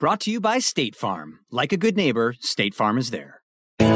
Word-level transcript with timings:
Brought 0.00 0.20
to 0.20 0.30
you 0.30 0.40
by 0.40 0.60
State 0.60 0.94
Farm. 0.94 1.40
Like 1.50 1.72
a 1.72 1.76
good 1.76 1.96
neighbor, 1.96 2.36
State 2.38 2.72
Farm 2.72 2.98
is 2.98 3.10
there. 3.10 3.42
Go 3.80 3.88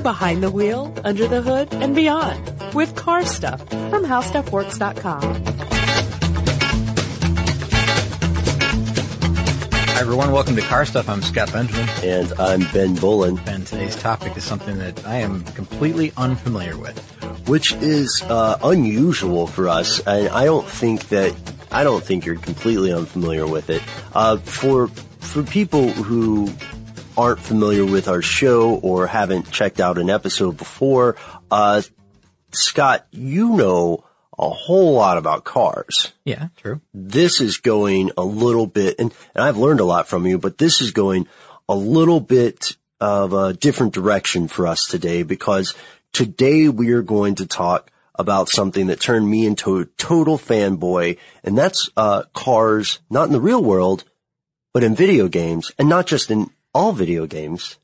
behind 0.00 0.44
the 0.44 0.50
wheel, 0.52 0.94
under 1.02 1.26
the 1.26 1.42
hood, 1.42 1.74
and 1.74 1.96
beyond 1.96 2.72
with 2.72 2.94
car 2.94 3.26
stuff 3.26 3.68
from 3.68 4.04
howstuffworks.com. 4.04 5.44
Hi 9.74 10.00
everyone, 10.00 10.30
welcome 10.30 10.54
to 10.54 10.62
Car 10.62 10.86
Stuff. 10.86 11.08
I'm 11.08 11.20
Scott 11.20 11.52
Benjamin. 11.52 11.88
And 12.04 12.32
I'm 12.34 12.60
Ben 12.72 12.94
Bowlin. 12.94 13.40
And 13.46 13.66
today's 13.66 13.96
topic 13.96 14.36
is 14.36 14.44
something 14.44 14.78
that 14.78 15.04
I 15.04 15.16
am 15.16 15.42
completely 15.42 16.12
unfamiliar 16.16 16.78
with. 16.78 16.96
Which 17.48 17.72
is 17.72 18.22
uh, 18.28 18.56
unusual 18.62 19.48
for 19.48 19.68
us, 19.68 19.98
and 20.06 20.28
I 20.28 20.44
don't 20.44 20.68
think 20.68 21.08
that 21.08 21.34
I 21.70 21.84
don't 21.84 22.02
think 22.02 22.26
you're 22.26 22.36
completely 22.36 22.92
unfamiliar 22.92 23.46
with 23.46 23.70
it. 23.70 23.82
Uh, 24.14 24.38
for 24.38 24.88
for 24.88 25.42
people 25.42 25.88
who 25.90 26.52
aren't 27.16 27.40
familiar 27.40 27.84
with 27.84 28.08
our 28.08 28.22
show 28.22 28.74
or 28.76 29.06
haven't 29.06 29.50
checked 29.50 29.80
out 29.80 29.98
an 29.98 30.10
episode 30.10 30.56
before, 30.56 31.16
uh, 31.50 31.82
Scott, 32.52 33.06
you 33.10 33.56
know 33.56 34.04
a 34.38 34.48
whole 34.48 34.94
lot 34.94 35.18
about 35.18 35.44
cars. 35.44 36.12
Yeah, 36.24 36.48
true. 36.56 36.80
This 36.94 37.40
is 37.40 37.58
going 37.58 38.10
a 38.16 38.24
little 38.24 38.66
bit, 38.66 38.96
and, 38.98 39.12
and 39.34 39.44
I've 39.44 39.58
learned 39.58 39.80
a 39.80 39.84
lot 39.84 40.08
from 40.08 40.26
you, 40.26 40.38
but 40.38 40.58
this 40.58 40.80
is 40.80 40.92
going 40.92 41.28
a 41.68 41.74
little 41.74 42.20
bit 42.20 42.76
of 43.00 43.32
a 43.32 43.52
different 43.52 43.92
direction 43.92 44.48
for 44.48 44.66
us 44.66 44.86
today 44.86 45.22
because 45.22 45.74
today 46.12 46.68
we 46.68 46.90
are 46.92 47.02
going 47.02 47.36
to 47.36 47.46
talk 47.46 47.90
about 48.20 48.48
something 48.48 48.86
that 48.88 49.00
turned 49.00 49.28
me 49.28 49.46
into 49.46 49.78
a 49.78 49.84
total 49.96 50.38
fanboy, 50.38 51.18
and 51.42 51.56
that's 51.58 51.88
uh, 51.96 52.22
cars, 52.34 53.00
not 53.10 53.26
in 53.26 53.32
the 53.32 53.40
real 53.40 53.62
world, 53.64 54.04
but 54.72 54.84
in 54.84 54.94
video 54.94 55.26
games, 55.28 55.72
and 55.78 55.88
not 55.88 56.06
just 56.06 56.30
in 56.30 56.50
all 56.74 56.92
video 56.92 57.26
games. 57.26 57.78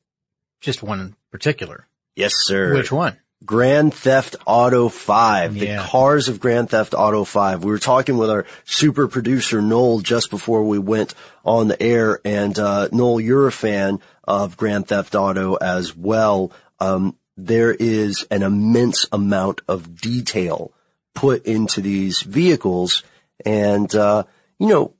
Just 0.61 0.83
one 0.83 1.01
in 1.01 1.17
particular. 1.33 1.87
Yes, 2.15 2.33
sir. 2.37 2.75
Which 2.75 2.93
one? 2.93 3.19
Grand 3.45 3.93
Theft 3.93 4.37
Auto 4.47 4.89
5, 4.89 5.57
Yeah. 5.57 5.83
the 5.83 5.89
cars 5.89 6.29
of 6.29 6.41
Grand 6.41 6.71
Theft 6.71 6.95
Auto 6.95 7.23
5. 7.25 7.63
We 7.65 7.71
were 7.71 7.79
talking 7.79 8.17
with 8.17 8.31
our 8.31 8.47
super 8.65 9.07
producer 9.09 9.61
Noel 9.61 10.01
just 10.01 10.31
before 10.31 10.65
we 10.65 10.79
went 10.79 11.15
on 11.45 11.69
the 11.69 11.81
air, 11.83 12.21
and 12.25 12.59
uh, 12.59 12.89
Noel, 12.93 13.21
you're 13.21 13.47
a 13.47 13.53
fan 13.53 14.01
of 14.25 14.57
Grand 14.57 14.89
Theft 14.89 15.15
Auto 15.15 15.55
as 15.57 15.95
well. 15.95 16.51
Um, 16.81 17.17
there 17.37 17.73
is 17.73 18.27
an 18.31 18.43
immense 18.43 19.07
amount 19.13 19.61
of 19.69 20.01
detail 20.01 20.73
put 21.15 21.45
into 21.45 21.81
these 21.81 22.23
vehicles, 22.23 23.03
and 23.45 23.95
uh, 23.95 24.25
you 24.59 24.69
know, 24.69 24.95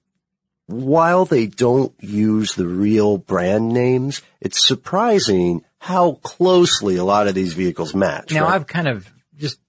while 0.67 1.25
they 1.25 1.47
don't 1.47 1.95
use 2.01 2.55
the 2.55 2.67
real 2.67 3.19
brand 3.19 3.69
names, 3.69 4.23
it's 4.41 4.67
surprising 4.67 5.65
how 5.79 6.13
closely 6.23 6.97
a 6.97 7.05
lot 7.05 7.29
of 7.29 7.35
these 7.35 7.53
vehicles 7.53 7.95
match. 7.95 8.33
Now 8.33 8.45
right? 8.45 8.55
I've 8.55 8.67
kind 8.67 8.89
of 8.89 9.11
just 9.37 9.61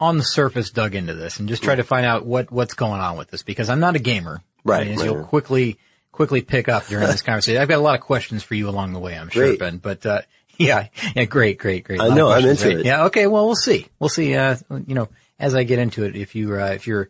on 0.00 0.18
the 0.18 0.24
surface 0.24 0.70
dug 0.70 0.94
into 0.94 1.14
this 1.14 1.38
and 1.38 1.48
just 1.48 1.62
tried 1.62 1.76
to 1.76 1.84
find 1.84 2.04
out 2.04 2.26
what, 2.26 2.50
what's 2.50 2.74
going 2.74 3.00
on 3.00 3.16
with 3.16 3.30
this 3.30 3.42
because 3.42 3.70
I'm 3.70 3.80
not 3.80 3.96
a 3.96 3.98
gamer. 3.98 4.42
Right, 4.64 4.86
As 4.86 4.98
right, 4.98 5.06
you'll 5.06 5.24
quickly, 5.24 5.78
quickly 6.12 6.42
pick 6.42 6.68
up 6.68 6.86
during 6.86 7.06
this 7.06 7.22
conversation. 7.22 7.62
I've 7.62 7.68
got 7.68 7.78
a 7.78 7.82
lot 7.82 7.94
of 7.94 8.02
questions 8.02 8.42
for 8.42 8.54
you 8.54 8.68
along 8.68 8.92
the 8.92 8.98
way, 8.98 9.18
I'm 9.18 9.30
sure, 9.30 9.46
Great. 9.46 9.58
Ben, 9.58 9.78
but, 9.78 10.04
uh, 10.04 10.22
yeah, 10.66 10.88
yeah, 11.14 11.24
great, 11.24 11.58
great, 11.58 11.84
great. 11.84 12.00
I 12.00 12.08
know, 12.08 12.30
I'm 12.30 12.44
into 12.44 12.80
it. 12.80 12.84
Yeah, 12.84 13.04
okay, 13.06 13.26
well, 13.26 13.46
we'll 13.46 13.54
see. 13.54 13.86
We'll 14.00 14.08
see, 14.08 14.34
uh, 14.34 14.56
you 14.86 14.94
know, 14.94 15.08
as 15.38 15.54
I 15.54 15.62
get 15.62 15.78
into 15.78 16.04
it, 16.04 16.16
if 16.16 16.34
you, 16.34 16.60
uh, 16.60 16.72
if 16.72 16.86
you're, 16.86 17.08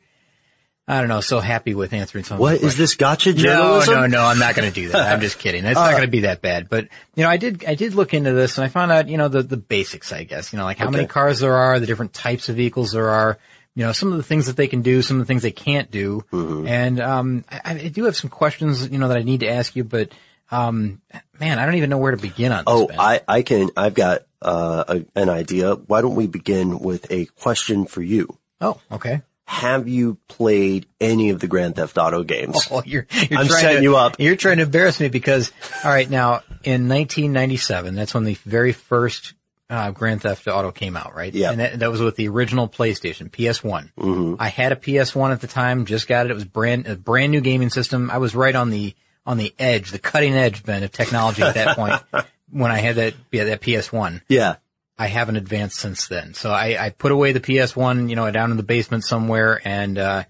I 0.86 1.00
don't 1.00 1.08
know, 1.08 1.20
so 1.20 1.40
happy 1.40 1.74
with 1.74 1.92
answering 1.92 2.24
some 2.24 2.36
of 2.36 2.40
What 2.40 2.62
is 2.62 2.76
this 2.76 2.94
gotcha 2.94 3.34
journalism? 3.34 3.94
no, 3.94 4.00
no, 4.00 4.06
no. 4.06 4.22
I'm 4.24 4.38
not 4.38 4.54
going 4.54 4.68
to 4.70 4.74
do 4.74 4.88
that. 4.88 5.12
I'm 5.12 5.20
just 5.20 5.38
kidding. 5.40 5.64
It's 5.66 5.74
not 5.74 5.90
going 5.90 6.04
to 6.04 6.10
be 6.10 6.20
that 6.20 6.40
bad. 6.40 6.70
But, 6.70 6.88
you 7.14 7.24
know, 7.24 7.28
I 7.28 7.36
did, 7.36 7.64
I 7.66 7.74
did 7.74 7.94
look 7.94 8.14
into 8.14 8.32
this 8.32 8.56
and 8.56 8.64
I 8.64 8.68
found 8.68 8.90
out, 8.90 9.08
you 9.08 9.18
know, 9.18 9.28
the, 9.28 9.42
the 9.42 9.58
basics, 9.58 10.12
I 10.12 10.24
guess, 10.24 10.50
you 10.52 10.58
know, 10.58 10.64
like 10.64 10.78
how 10.78 10.88
many 10.88 11.06
cars 11.06 11.40
there 11.40 11.56
are, 11.56 11.78
the 11.78 11.86
different 11.86 12.14
types 12.14 12.48
of 12.48 12.56
vehicles 12.56 12.92
there 12.92 13.10
are, 13.10 13.38
you 13.74 13.84
know, 13.84 13.92
some 13.92 14.12
of 14.12 14.16
the 14.16 14.22
things 14.22 14.46
that 14.46 14.56
they 14.56 14.66
can 14.66 14.80
do, 14.80 15.02
some 15.02 15.20
of 15.20 15.26
the 15.26 15.30
things 15.30 15.42
they 15.42 15.50
can't 15.50 15.90
do. 15.90 16.24
Mm-hmm. 16.32 16.66
And, 16.66 17.00
um, 17.00 17.44
I, 17.50 17.60
I 17.72 17.88
do 17.88 18.04
have 18.04 18.16
some 18.16 18.30
questions, 18.30 18.88
you 18.88 18.98
know, 18.98 19.08
that 19.08 19.18
I 19.18 19.22
need 19.22 19.40
to 19.40 19.48
ask 19.48 19.76
you, 19.76 19.84
but, 19.84 20.10
um, 20.50 21.00
man, 21.38 21.58
I 21.58 21.66
don't 21.66 21.76
even 21.76 21.90
know 21.90 21.98
where 21.98 22.12
to 22.12 22.16
begin 22.16 22.52
on 22.52 22.58
this. 22.58 22.64
Oh, 22.66 22.86
Ben. 22.86 22.98
I, 22.98 23.20
I 23.26 23.42
can, 23.42 23.70
I've 23.76 23.94
got, 23.94 24.22
uh, 24.40 24.84
a, 24.88 25.20
an 25.20 25.28
idea. 25.28 25.74
Why 25.74 26.00
don't 26.00 26.14
we 26.14 26.26
begin 26.26 26.78
with 26.78 27.10
a 27.10 27.26
question 27.26 27.86
for 27.86 28.02
you? 28.02 28.38
oh, 28.60 28.80
okay. 28.90 29.22
Have 29.44 29.88
you 29.88 30.18
played 30.28 30.86
any 31.00 31.30
of 31.30 31.40
the 31.40 31.46
Grand 31.46 31.76
Theft 31.76 31.96
Auto 31.96 32.22
games? 32.22 32.68
Oh, 32.70 32.82
you're, 32.84 33.06
you're 33.30 33.40
I'm 33.40 33.46
trying 33.46 33.60
setting 33.60 33.76
to, 33.78 33.82
you 33.82 33.96
up. 33.96 34.16
You're 34.18 34.36
trying 34.36 34.58
to 34.58 34.64
embarrass 34.64 35.00
me 35.00 35.08
because, 35.08 35.50
all 35.82 35.90
right, 35.90 36.08
now 36.08 36.42
in 36.64 36.86
1997, 36.86 37.94
that's 37.94 38.12
when 38.12 38.24
the 38.24 38.34
very 38.34 38.72
first 38.72 39.32
uh, 39.70 39.90
Grand 39.90 40.20
Theft 40.20 40.46
Auto 40.48 40.70
came 40.70 40.98
out, 40.98 41.14
right? 41.14 41.32
Yeah. 41.32 41.50
And 41.50 41.60
that, 41.60 41.78
that 41.78 41.90
was 41.90 42.02
with 42.02 42.16
the 42.16 42.28
original 42.28 42.68
PlayStation, 42.68 43.30
PS1. 43.30 43.90
Mm-hmm. 43.98 44.34
I 44.38 44.48
had 44.48 44.72
a 44.72 44.76
PS1 44.76 45.32
at 45.32 45.40
the 45.40 45.46
time, 45.46 45.86
just 45.86 46.08
got 46.08 46.26
it. 46.26 46.30
It 46.30 46.34
was 46.34 46.44
brand 46.44 46.86
a 46.86 46.96
brand 46.96 47.32
new 47.32 47.40
gaming 47.40 47.70
system. 47.70 48.10
I 48.10 48.18
was 48.18 48.34
right 48.34 48.54
on 48.54 48.68
the 48.68 48.94
on 49.28 49.36
the 49.36 49.54
edge, 49.58 49.90
the 49.90 49.98
cutting 49.98 50.32
edge, 50.32 50.64
Ben, 50.64 50.82
of 50.82 50.90
technology 50.90 51.42
at 51.42 51.54
that 51.54 51.76
point 51.76 52.02
when 52.50 52.70
I 52.70 52.78
had 52.78 52.96
that 52.96 53.14
yeah, 53.30 53.44
that 53.44 53.60
PS1. 53.60 54.22
Yeah. 54.26 54.56
I 54.98 55.06
haven't 55.06 55.36
advanced 55.36 55.76
since 55.76 56.08
then. 56.08 56.32
So 56.32 56.50
I, 56.50 56.86
I 56.86 56.90
put 56.90 57.12
away 57.12 57.32
the 57.32 57.40
PS1, 57.40 58.08
you 58.08 58.16
know, 58.16 58.28
down 58.30 58.50
in 58.50 58.56
the 58.56 58.62
basement 58.62 59.04
somewhere 59.04 59.60
and, 59.64 59.98
uh, 59.98 60.24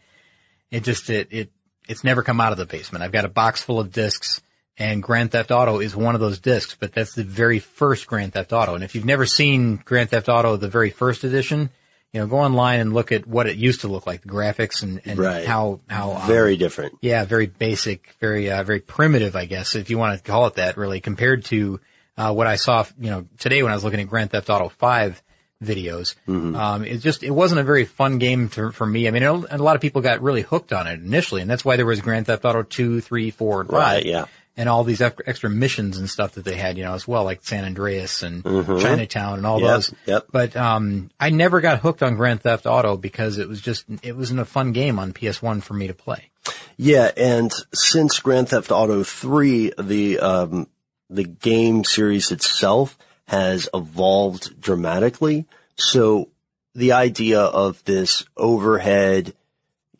it 0.71 0.83
just, 0.83 1.09
it, 1.09 1.29
it, 1.31 1.51
it's 1.89 2.05
never 2.05 2.23
come 2.23 2.41
out 2.41 2.51
of 2.53 2.59
the 2.59 2.67
basement. 2.67 3.03
I've 3.05 3.13
got 3.13 3.25
a 3.25 3.31
box 3.31 3.63
full 3.63 3.79
of 3.79 3.93
discs 3.93 4.43
and 4.77 5.01
Grand 5.01 5.31
Theft 5.31 5.53
Auto 5.53 5.79
is 5.79 5.95
one 5.95 6.17
of 6.17 6.21
those 6.21 6.41
discs, 6.41 6.77
but 6.79 6.93
that's 6.93 7.15
the 7.15 7.25
very 7.25 7.61
first 7.61 8.09
Grand 8.09 8.33
Theft 8.33 8.53
Auto. 8.53 8.75
And 8.75 8.83
if 8.83 8.97
you've 8.97 9.05
never 9.05 9.27
seen 9.27 9.77
Grand 9.77 10.11
Theft 10.11 10.29
Auto, 10.29 10.57
the 10.57 10.69
very 10.69 10.91
first 10.91 11.23
edition, 11.23 11.71
you 12.13 12.21
know, 12.21 12.27
go 12.27 12.39
online 12.39 12.81
and 12.81 12.93
look 12.95 13.13
at 13.13 13.27
what 13.27 13.47
it 13.47 13.57
used 13.57 13.83
to 13.83 13.89
look 13.89 14.07
like, 14.07 14.23
the 14.23 14.29
graphics 14.29 14.83
and, 14.83 15.01
and 15.05 15.19
Right. 15.19 15.47
how, 15.47 15.81
how, 15.89 16.13
um, 16.13 16.27
Very 16.27 16.57
different. 16.57 16.95
yeah, 17.03 17.25
very 17.25 17.47
basic, 17.47 18.15
very 18.21 18.51
uh, 18.51 18.63
very 18.63 18.81
primitive, 18.81 19.37
I 19.37 19.45
guess, 19.45 19.75
if 19.75 19.91
you 19.91 19.99
want 19.99 20.17
to 20.19 20.25
call 20.31 20.47
it 20.47 20.55
that, 20.55 20.77
really, 20.77 21.01
compared 21.01 21.45
to 21.47 21.81
uh, 22.17 22.33
what 22.33 22.47
I 22.47 22.57
saw, 22.57 22.85
you 22.99 23.11
know, 23.11 23.27
today 23.39 23.63
when 23.63 23.73
I 23.73 23.75
was 23.75 23.85
looking 23.85 24.01
at 24.01 24.09
Grand 24.09 24.31
Theft 24.31 24.49
Auto 24.51 24.69
Five. 24.69 25.23
videos. 25.63 26.15
Um, 26.29 26.85
it 26.85 26.99
just, 26.99 27.25
it 27.25 27.33
wasn't 27.33 27.61
a 27.61 27.65
very 27.65 27.85
fun 27.85 28.19
game 28.19 28.49
to, 28.51 28.71
for 28.71 28.87
me. 28.87 29.09
I 29.09 29.11
mean, 29.11 29.25
it, 29.25 29.27
a 29.51 29.59
lot 29.59 29.75
of 29.75 29.83
people 29.83 30.03
got 30.03 30.23
really 30.23 30.43
hooked 30.43 30.73
on 30.73 30.87
it 30.87 31.01
initially, 31.01 31.43
and 31.43 31.51
that's 31.51 31.65
why 31.65 31.75
there 31.77 31.85
was 31.85 32.01
Grand 32.01 32.27
Theft 32.27 32.45
Auto 32.45 32.63
2, 32.63 33.01
3, 33.01 33.31
4, 33.33 33.61
and 33.63 33.71
5. 33.71 33.77
Right, 33.77 34.07
yeah. 34.07 34.27
And 34.59 34.69
all 34.69 34.83
these 34.83 35.01
extra, 35.01 35.49
missions 35.49 35.97
and 35.99 36.11
stuff 36.11 36.33
that 36.33 36.45
they 36.45 36.57
had, 36.57 36.77
you 36.77 36.83
know, 36.85 36.93
as 36.95 37.07
well, 37.07 37.23
like 37.23 37.45
San 37.45 37.65
Andreas 37.65 38.25
and 38.25 38.43
Chinatown 38.43 39.39
and 39.39 39.47
all 39.47 39.61
Mm-hmm. 39.61 39.65
Yep, 39.67 39.75
those. 39.75 39.95
yep. 40.05 40.27
But, 40.33 40.57
um, 40.57 41.11
I 41.21 41.31
never 41.31 41.61
got 41.61 41.79
hooked 41.79 42.03
on 42.03 42.17
Grand 42.17 42.43
Theft 42.43 42.67
Auto 42.67 42.97
because 42.97 43.39
it 43.39 43.49
was 43.49 43.61
just, 43.61 43.85
it 44.03 44.17
wasn't 44.17 44.41
a 44.41 44.45
fun 44.45 44.73
game 44.73 44.99
on 44.99 45.13
PS1 45.13 45.63
for 45.63 45.75
me 45.75 45.87
to 45.87 45.95
play. 45.95 46.31
Yeah, 46.77 47.13
and 47.17 47.53
since 47.73 48.19
Grand 48.19 48.49
Theft 48.49 48.73
Auto 48.73 49.05
3, 49.05 49.75
the, 49.79 50.19
um, 50.19 50.67
the 51.09 51.25
game 51.25 51.85
series 51.85 52.33
itself 52.33 52.99
has 53.29 53.69
evolved 53.73 54.61
dramatically. 54.61 55.47
So 55.77 56.31
the 56.75 56.93
idea 56.93 57.41
of 57.41 57.85
this 57.85 58.25
overhead 58.37 59.35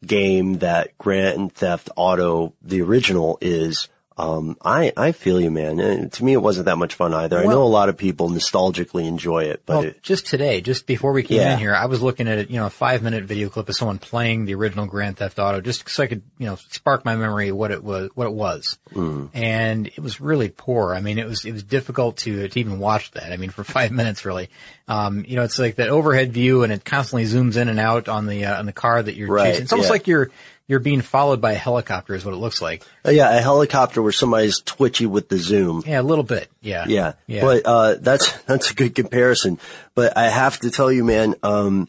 game 0.05 0.59
that 0.59 0.97
Grand 0.99 1.53
Theft 1.55 1.91
Auto, 1.97 2.55
the 2.63 2.83
original 2.83 3.39
is, 3.41 3.89
um, 4.19 4.57
I, 4.65 4.93
I 4.97 5.13
feel 5.13 5.41
you, 5.41 5.51
man. 5.51 5.79
And 5.79 6.13
to 6.13 6.25
me, 6.25 6.33
it 6.33 6.43
wasn't 6.43 6.67
that 6.67 6.77
much 6.77 6.95
fun 6.95 7.15
either. 7.15 7.39
I 7.39 7.45
know 7.45 7.63
a 7.63 7.65
lot 7.65 7.89
of 7.89 7.97
people 7.97 8.29
nostalgically 8.31 9.07
enjoy 9.07 9.45
it, 9.45 9.63
but 9.65 9.73
Well, 9.79 9.87
it, 9.87 10.03
just 10.03 10.27
today, 10.27 10.61
just 10.61 10.87
before 10.87 11.13
we 11.13 11.23
came 11.23 11.39
Yeah. 11.39 11.53
in 11.55 11.59
here, 11.59 11.75
I 11.75 11.87
was 11.87 12.03
looking 12.03 12.27
at 12.29 12.39
it, 12.39 12.51
you 12.51 12.59
know, 12.59 12.67
a 12.67 12.71
five 12.71 13.03
minute 13.03 13.25
video 13.25 13.49
clip 13.49 13.69
of 13.69 13.77
someone 13.77 13.99
playing 13.99 14.45
the 14.45 14.55
original 14.55 14.87
Grand 14.87 15.17
Theft 15.19 15.39
Auto, 15.39 15.61
just 15.61 15.89
so 15.89 16.03
I 16.03 16.07
could, 16.09 16.23
you 16.39 16.47
know, 16.47 16.57
spark 16.71 17.05
my 17.05 17.15
memory 17.17 17.53
what 17.53 17.71
it 17.71 17.85
was, 17.85 18.11
what 18.15 18.27
it 18.27 18.33
was. 18.33 18.77
Hmm. 18.93 19.27
And 19.35 19.87
it 19.87 20.01
was 20.01 20.21
really 20.21 20.49
poor. 20.49 20.95
I 20.95 21.01
mean, 21.01 21.19
it 21.19 21.27
was, 21.27 21.45
it 21.45 21.53
was 21.53 21.63
difficult 21.63 22.17
to, 22.19 22.49
to 22.49 22.61
even 22.61 22.79
watch 22.81 23.13
that. 23.13 23.33
I 23.33 23.37
mean, 23.37 23.51
for 23.51 23.63
five 23.79 23.93
minutes, 23.93 24.25
really. 24.25 24.51
Um, 24.89 25.25
you 25.29 25.37
know, 25.37 25.43
it's 25.45 25.59
like 25.59 25.77
that 25.77 25.91
overhead 25.91 26.33
view 26.33 26.63
and 26.65 26.73
it 26.73 26.85
constantly 26.85 27.25
zooms 27.27 27.57
in 27.57 27.69
and 27.69 27.79
out 27.79 28.09
on 28.09 28.27
the, 28.27 28.47
uh, 28.47 28.59
on 28.59 28.67
the 28.67 28.73
car 28.73 29.03
that 29.03 29.15
you're 29.15 29.29
Right, 29.29 29.51
chasing. 29.51 29.63
It's 29.65 29.73
almost 29.73 29.89
yeah. 29.89 29.93
like 29.93 30.07
you're, 30.07 30.31
you're 30.69 30.79
being 30.79 31.01
followed 31.01 31.41
by 31.41 31.53
a 31.53 31.57
helicopter 31.57 32.15
is 32.15 32.25
what 32.25 32.35
it 32.35 32.39
looks 32.39 32.63
like. 32.63 32.85
uh, 33.05 33.11
yeah, 33.11 33.37
a 33.37 33.41
helicopter 33.41 34.03
where 34.03 34.13
somebody's 34.13 34.61
twitchy 34.61 35.07
with 35.07 35.29
the 35.29 35.39
zoom. 35.39 35.83
Yeah, 35.87 36.01
a 36.01 36.03
little 36.03 36.23
bit. 36.23 36.49
Yeah. 36.61 36.85
Yeah. 36.87 37.15
Yeah. 37.27 37.41
But, 37.41 37.63
uh, 37.67 37.95
that's, 37.95 38.31
that's 38.47 38.71
a 38.71 38.75
good 38.75 38.95
comparison. 38.95 39.59
But 39.95 40.17
I 40.17 40.29
have 40.29 40.61
to 40.61 40.71
tell 40.71 40.93
you, 40.93 41.03
man, 41.05 41.35
um, 41.43 41.89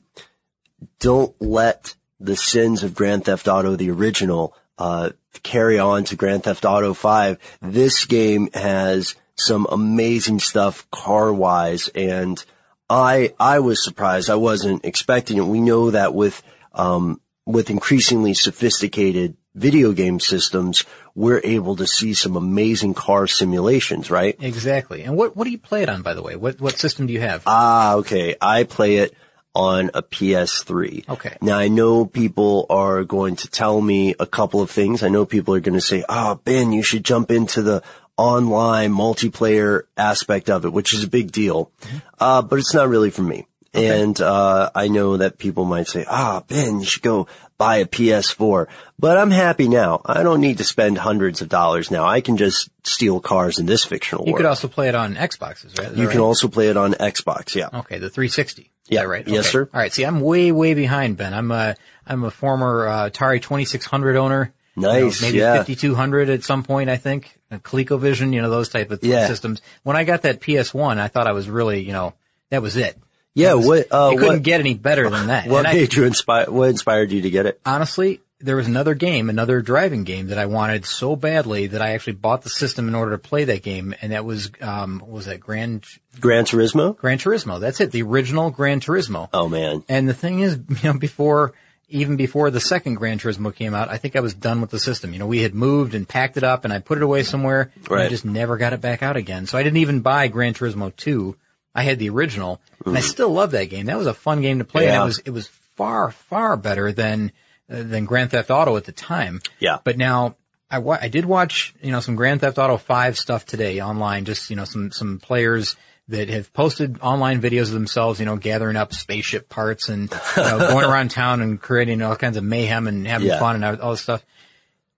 don't 0.99 1.35
let 1.41 1.93
the 2.21 2.35
sins 2.37 2.83
of 2.83 2.95
Grand 2.95 3.25
Theft 3.25 3.47
Auto, 3.47 3.75
the 3.75 3.91
original, 3.91 4.55
uh, 4.77 5.09
carry 5.43 5.77
on 5.77 6.05
to 6.05 6.15
Grand 6.15 6.43
Theft 6.45 6.63
Auto 6.65 6.93
5. 6.93 7.37
This 7.61 8.05
game 8.05 8.49
has 8.53 9.15
some 9.35 9.67
amazing 9.69 10.39
stuff 10.39 10.89
car 10.89 11.33
wise 11.33 11.89
and 11.89 12.43
I, 12.89 13.33
I 13.39 13.59
was 13.59 13.83
surprised. 13.83 14.29
I 14.29 14.35
wasn't 14.35 14.83
expecting 14.83 15.37
it. 15.37 15.45
We 15.45 15.61
know 15.61 15.91
that 15.91 16.13
with, 16.13 16.41
um, 16.73 17.21
with 17.49 17.71
increasingly 17.71 18.35
sophisticated 18.35 19.35
video 19.55 19.91
game 19.91 20.19
systems, 20.19 20.85
we're 21.15 21.41
able 21.43 21.75
to 21.75 21.87
see 21.87 22.13
some 22.13 22.35
amazing 22.35 22.93
car 22.93 23.25
simulations, 23.25 24.11
right? 24.11 24.37
Exactly. 24.39 25.01
And 25.01 25.17
what, 25.17 25.35
what 25.35 25.45
do 25.45 25.49
you 25.49 25.57
play 25.57 25.81
it 25.81 25.89
on, 25.89 26.03
by 26.03 26.13
the 26.13 26.21
way? 26.21 26.35
What, 26.35 26.61
what 26.61 26.77
system 26.77 27.07
do 27.07 27.13
you 27.13 27.21
have? 27.21 27.41
Ah, 27.47 27.95
okay. 27.95 28.35
I 28.39 28.65
play 28.65 28.97
it 28.97 29.15
on 29.55 29.89
a 29.95 30.03
PS3. 30.03 31.09
Okay. 31.09 31.37
Now 31.41 31.57
I 31.57 31.69
know 31.69 32.05
people 32.05 32.67
are 32.69 33.03
going 33.03 33.35
to 33.37 33.47
tell 33.47 33.81
me 33.81 34.13
a 34.19 34.27
couple 34.27 34.61
of 34.61 34.69
things. 34.69 35.01
I 35.01 35.09
know 35.09 35.25
people 35.25 35.55
are 35.55 35.59
going 35.59 35.73
to 35.73 35.81
say, 35.81 36.03
"Ah, 36.07 36.35
Ben, 36.35 36.71
you 36.71 36.83
should 36.83 37.03
jump 37.03 37.31
into 37.31 37.63
the 37.63 37.81
online 38.15 38.93
multiplayer 38.93 39.83
aspect 39.97 40.51
of 40.51 40.65
it," 40.65 40.71
which 40.71 40.93
is 40.93 41.03
a 41.03 41.09
big 41.09 41.31
deal. 41.31 41.71
Uh, 42.19 42.43
but 42.43 42.59
it's 42.59 42.75
not 42.75 42.89
really 42.89 43.09
for 43.09 43.23
me. 43.23 43.47
And 43.73 44.19
uh, 44.19 44.71
I 44.73 44.87
know 44.87 45.17
that 45.17 45.37
people 45.37 45.63
might 45.65 45.87
say, 45.87 46.05
"Ah, 46.09 46.43
Ben, 46.47 46.79
you 46.79 46.85
should 46.85 47.03
go 47.03 47.27
buy 47.57 47.77
a 47.77 47.85
PS4." 47.85 48.67
But 48.97 49.17
I'm 49.17 49.29
happy 49.31 49.67
now. 49.67 50.01
I 50.05 50.23
don't 50.23 50.41
need 50.41 50.57
to 50.57 50.63
spend 50.63 50.97
hundreds 50.97 51.41
of 51.41 51.49
dollars 51.49 51.91
now. 51.91 52.03
I 52.05 52.21
can 52.21 52.35
just 52.37 52.69
steal 52.83 53.19
cars 53.19 53.59
in 53.59 53.65
this 53.67 53.85
fictional 53.85 54.25
you 54.25 54.31
world. 54.33 54.39
You 54.39 54.43
could 54.45 54.49
also 54.49 54.67
play 54.67 54.89
it 54.89 54.95
on 54.95 55.15
Xboxes, 55.15 55.77
right? 55.77 55.95
You 55.95 56.07
can 56.07 56.19
also 56.19 56.47
play 56.47 56.69
it 56.69 56.77
on 56.77 56.93
Xbox. 56.93 57.53
Yeah. 57.55 57.69
Okay, 57.71 57.99
the 57.99 58.09
360. 58.09 58.71
Yeah. 58.87 59.03
right? 59.03 59.27
Yes, 59.27 59.47
sir. 59.51 59.69
All 59.71 59.79
right. 59.79 59.93
See, 59.93 60.03
I'm 60.03 60.19
way, 60.19 60.51
way 60.51 60.73
behind, 60.73 61.15
Ben. 61.17 61.35
I'm 61.35 61.51
a, 61.51 61.75
I'm 62.07 62.23
a 62.23 62.31
former 62.31 62.87
uh, 62.87 63.09
Atari 63.11 63.39
2600 63.39 64.15
owner. 64.15 64.51
You 64.75 64.81
know, 64.81 64.91
Nice, 65.05 65.21
maybe 65.21 65.37
yeah. 65.37 65.57
5200 65.57 66.29
at 66.29 66.43
some 66.43 66.63
point, 66.63 66.89
I 66.89 66.97
think. 66.97 67.37
Uh, 67.51 67.57
ColecoVision, 67.57 68.33
you 68.33 68.41
know, 68.41 68.49
those 68.49 68.69
type 68.69 68.89
of 68.89 69.03
Yeah. 69.03 69.27
systems. 69.27 69.61
When 69.83 69.95
I 69.95 70.05
got 70.05 70.23
that 70.23 70.39
PS1, 70.41 70.97
I 70.97 71.07
thought 71.07 71.27
I 71.27 71.33
was 71.33 71.47
really, 71.49 71.81
you 71.81 71.91
know, 71.93 72.15
that 72.49 72.63
was 72.63 72.77
it. 72.77 72.97
Yeah, 73.39 73.53
was- 73.55 73.67
what, 73.67 73.87
uh, 73.91 74.11
it 74.13 74.17
couldn't 74.17 74.33
what- 74.35 74.43
get 74.43 74.59
any 74.59 74.73
better 74.73 75.09
than 75.09 75.27
that. 75.27 75.47
What 75.49 75.65
And 75.65 75.77
I- 75.77 75.87
you 75.91 76.03
inspire? 76.05 76.45
What 76.49 76.69
inspired 76.69 77.11
you 77.11 77.21
to 77.23 77.29
get 77.29 77.45
it? 77.45 77.59
honestly, 77.65 78.21
there 78.41 78.55
was 78.55 78.67
another 78.67 78.93
game, 78.93 79.29
another 79.29 79.61
driving 79.61 80.05
game 80.05 80.27
that 80.27 80.37
I 80.37 80.45
wanted 80.45 80.85
so 80.85 81.17
badly 81.17 81.67
that 81.67 81.81
I 81.81 81.91
actually 81.91 82.13
bought 82.13 82.43
the 82.43 82.49
system 82.49 82.87
in 82.87 82.95
order 82.95 83.11
to 83.11 83.17
play 83.17 83.43
that 83.43 83.63
game, 83.63 83.93
and 84.01 84.13
that 84.13 84.23
was 84.23 84.49
um, 84.61 84.99
what 84.99 85.09
was 85.09 85.25
that 85.25 85.41
Grand 85.41 85.83
Gran 86.21 86.45
Turismo. 86.45 86.95
Gran 86.95 87.17
Turismo? 87.17 87.59
That's 87.59 87.81
it, 87.81 87.91
the 87.91 88.01
original 88.03 88.49
Gran 88.49 88.79
Turismo. 88.79 89.27
Oh 89.33 89.49
man, 89.49 89.83
And 89.89 90.07
the 90.07 90.13
thing 90.13 90.39
is, 90.39 90.57
you 90.69 90.77
know, 90.93 90.97
before, 90.97 91.51
even 91.89 92.15
before 92.15 92.49
the 92.49 92.61
second 92.61 92.93
Gran 92.95 93.19
Turismo 93.19 93.53
came 93.53 93.73
out, 93.73 93.89
I 93.89 93.97
think 93.97 94.15
I 94.15 94.21
was 94.21 94.33
done 94.35 94.61
with 94.61 94.69
the 94.69 94.79
system. 94.79 95.11
You 95.11 95.19
know, 95.19 95.27
we 95.27 95.41
had 95.41 95.53
moved 95.53 95.93
and 95.93 96.07
packed 96.07 96.37
it 96.37 96.43
up 96.45 96.63
and 96.63 96.71
I 96.71 96.79
put 96.79 96.97
it 96.97 97.03
away 97.03 97.23
somewhere 97.23 97.71
and 97.89 97.99
I 97.99 98.07
just 98.07 98.23
never 98.23 98.55
got 98.55 98.71
it 98.71 98.79
back 98.79 99.03
out 99.03 99.17
again. 99.17 99.47
So 99.47 99.57
I 99.57 99.63
didn't 99.63 99.77
even 99.77 99.99
buy 99.99 100.29
Gran 100.29 100.53
Turismo 100.53 100.95
2. 100.95 101.35
I 101.75 101.83
had 101.83 101.99
the 101.99 102.09
original 102.09 102.59
and 102.85 102.97
I 102.97 103.01
still 103.01 103.29
love 103.29 103.51
that 103.51 103.65
game. 103.69 103.85
That 103.87 103.97
was 103.97 104.07
a 104.07 104.13
fun 104.13 104.41
game 104.41 104.59
to 104.59 104.65
play 104.65 104.87
and 104.87 104.95
Mm. 104.97 105.01
It 105.01 105.05
was, 105.05 105.19
it 105.25 105.31
was 105.31 105.47
far, 105.75 106.11
far 106.11 106.57
better 106.57 106.91
than, 106.91 107.31
uh, 107.71 107.83
than 107.83 108.05
Grand 108.05 108.31
Theft 108.31 108.49
Auto 108.49 108.75
at 108.77 108.85
the 108.85 108.91
time. 108.91 109.41
Yeah. 109.59 109.77
But 109.83 109.97
now, 109.97 110.35
I, 110.71 110.79
wa- 110.79 110.97
I 111.01 111.07
did 111.07 111.25
watch, 111.25 111.73
you 111.81 111.91
know, 111.91 111.99
some 111.99 112.15
Grand 112.15 112.41
Theft 112.41 112.57
Auto 112.57 112.77
5 112.77 113.17
stuff 113.17 113.45
today 113.45 113.81
online, 113.81 114.25
just, 114.25 114.49
you 114.49 114.55
know, 114.55 114.65
some, 114.65 114.91
some 114.91 115.19
players 115.19 115.75
that 116.09 116.27
have 116.29 116.51
posted 116.53 116.99
online 117.01 117.39
videos 117.41 117.63
of 117.67 117.71
themselves, 117.73 118.19
you 118.19 118.25
know, 118.25 118.35
gathering 118.35 118.75
up 118.75 118.93
spaceship 118.93 119.47
parts 119.47 119.89
and, 119.89 120.11
you 120.35 120.43
know, 120.43 120.57
going 120.57 120.85
around 120.89 121.11
town 121.11 121.41
and 121.41 121.61
creating 121.61 122.01
all 122.01 122.15
kinds 122.15 122.35
of 122.35 122.43
mayhem 122.43 122.87
and 122.87 123.05
having 123.07 123.27
Yeah. 123.27 123.39
fun 123.39 123.55
and 123.55 123.63
all 123.65 123.79
all 123.81 123.91
this 123.91 124.01
stuff. 124.01 124.25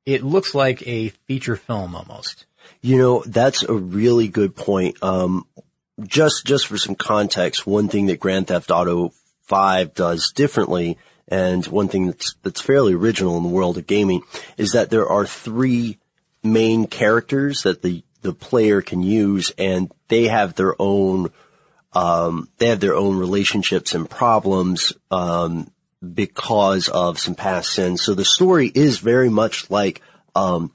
It 0.06 0.24
looks 0.24 0.56
like 0.56 0.86
a 0.88 1.10
feature 1.10 1.56
film 1.58 1.96
almost. 1.96 2.46
you 2.82 2.98
know 2.98 3.24
that's 3.28 3.62
a 3.64 3.74
really 3.74 4.28
good 4.30 4.56
point. 4.56 4.98
Um, 5.04 5.46
just 6.04 6.46
just 6.46 6.68
for 6.68 6.78
some 6.78 6.96
context, 6.96 7.68
one 7.68 7.88
thing 7.88 8.08
that 8.08 8.20
Grand 8.20 8.48
Theft 8.48 8.72
Auto 8.72 9.14
Five 9.44 9.94
does 9.94 10.32
differently, 10.32 10.98
and 11.28 11.66
one 11.68 11.88
thing 11.88 12.08
that's 12.08 12.36
that's 12.44 12.62
fairly 12.62 12.94
original 12.94 13.38
in 13.38 13.44
the 13.44 13.50
world 13.50 13.78
of 13.78 13.88
gaming, 13.88 14.22
is 14.58 14.72
that 14.72 14.90
there 14.90 15.08
are 15.08 15.26
three 15.26 15.98
main 16.44 16.88
characters 16.88 17.64
that 17.64 17.82
the 17.82 18.04
the 18.22 18.34
player 18.34 18.82
can 18.82 19.02
use, 19.02 19.52
and 19.58 19.92
they 20.08 20.28
have 20.28 20.56
their 20.56 20.76
own 20.80 21.32
um, 21.94 22.50
they 22.58 22.68
have 22.68 22.80
their 22.80 22.96
own 22.96 23.18
relationships 23.18 23.94
and 23.94 24.10
problems 24.10 24.94
um, 25.10 25.72
because 26.02 26.88
of 26.88 27.20
some 27.20 27.36
past 27.36 27.74
sins. 27.74 28.02
So 28.02 28.14
the 28.14 28.26
story 28.26 28.72
is 28.74 29.00
very 29.00 29.30
much 29.30 29.70
like 29.70 30.02
um, 30.36 30.72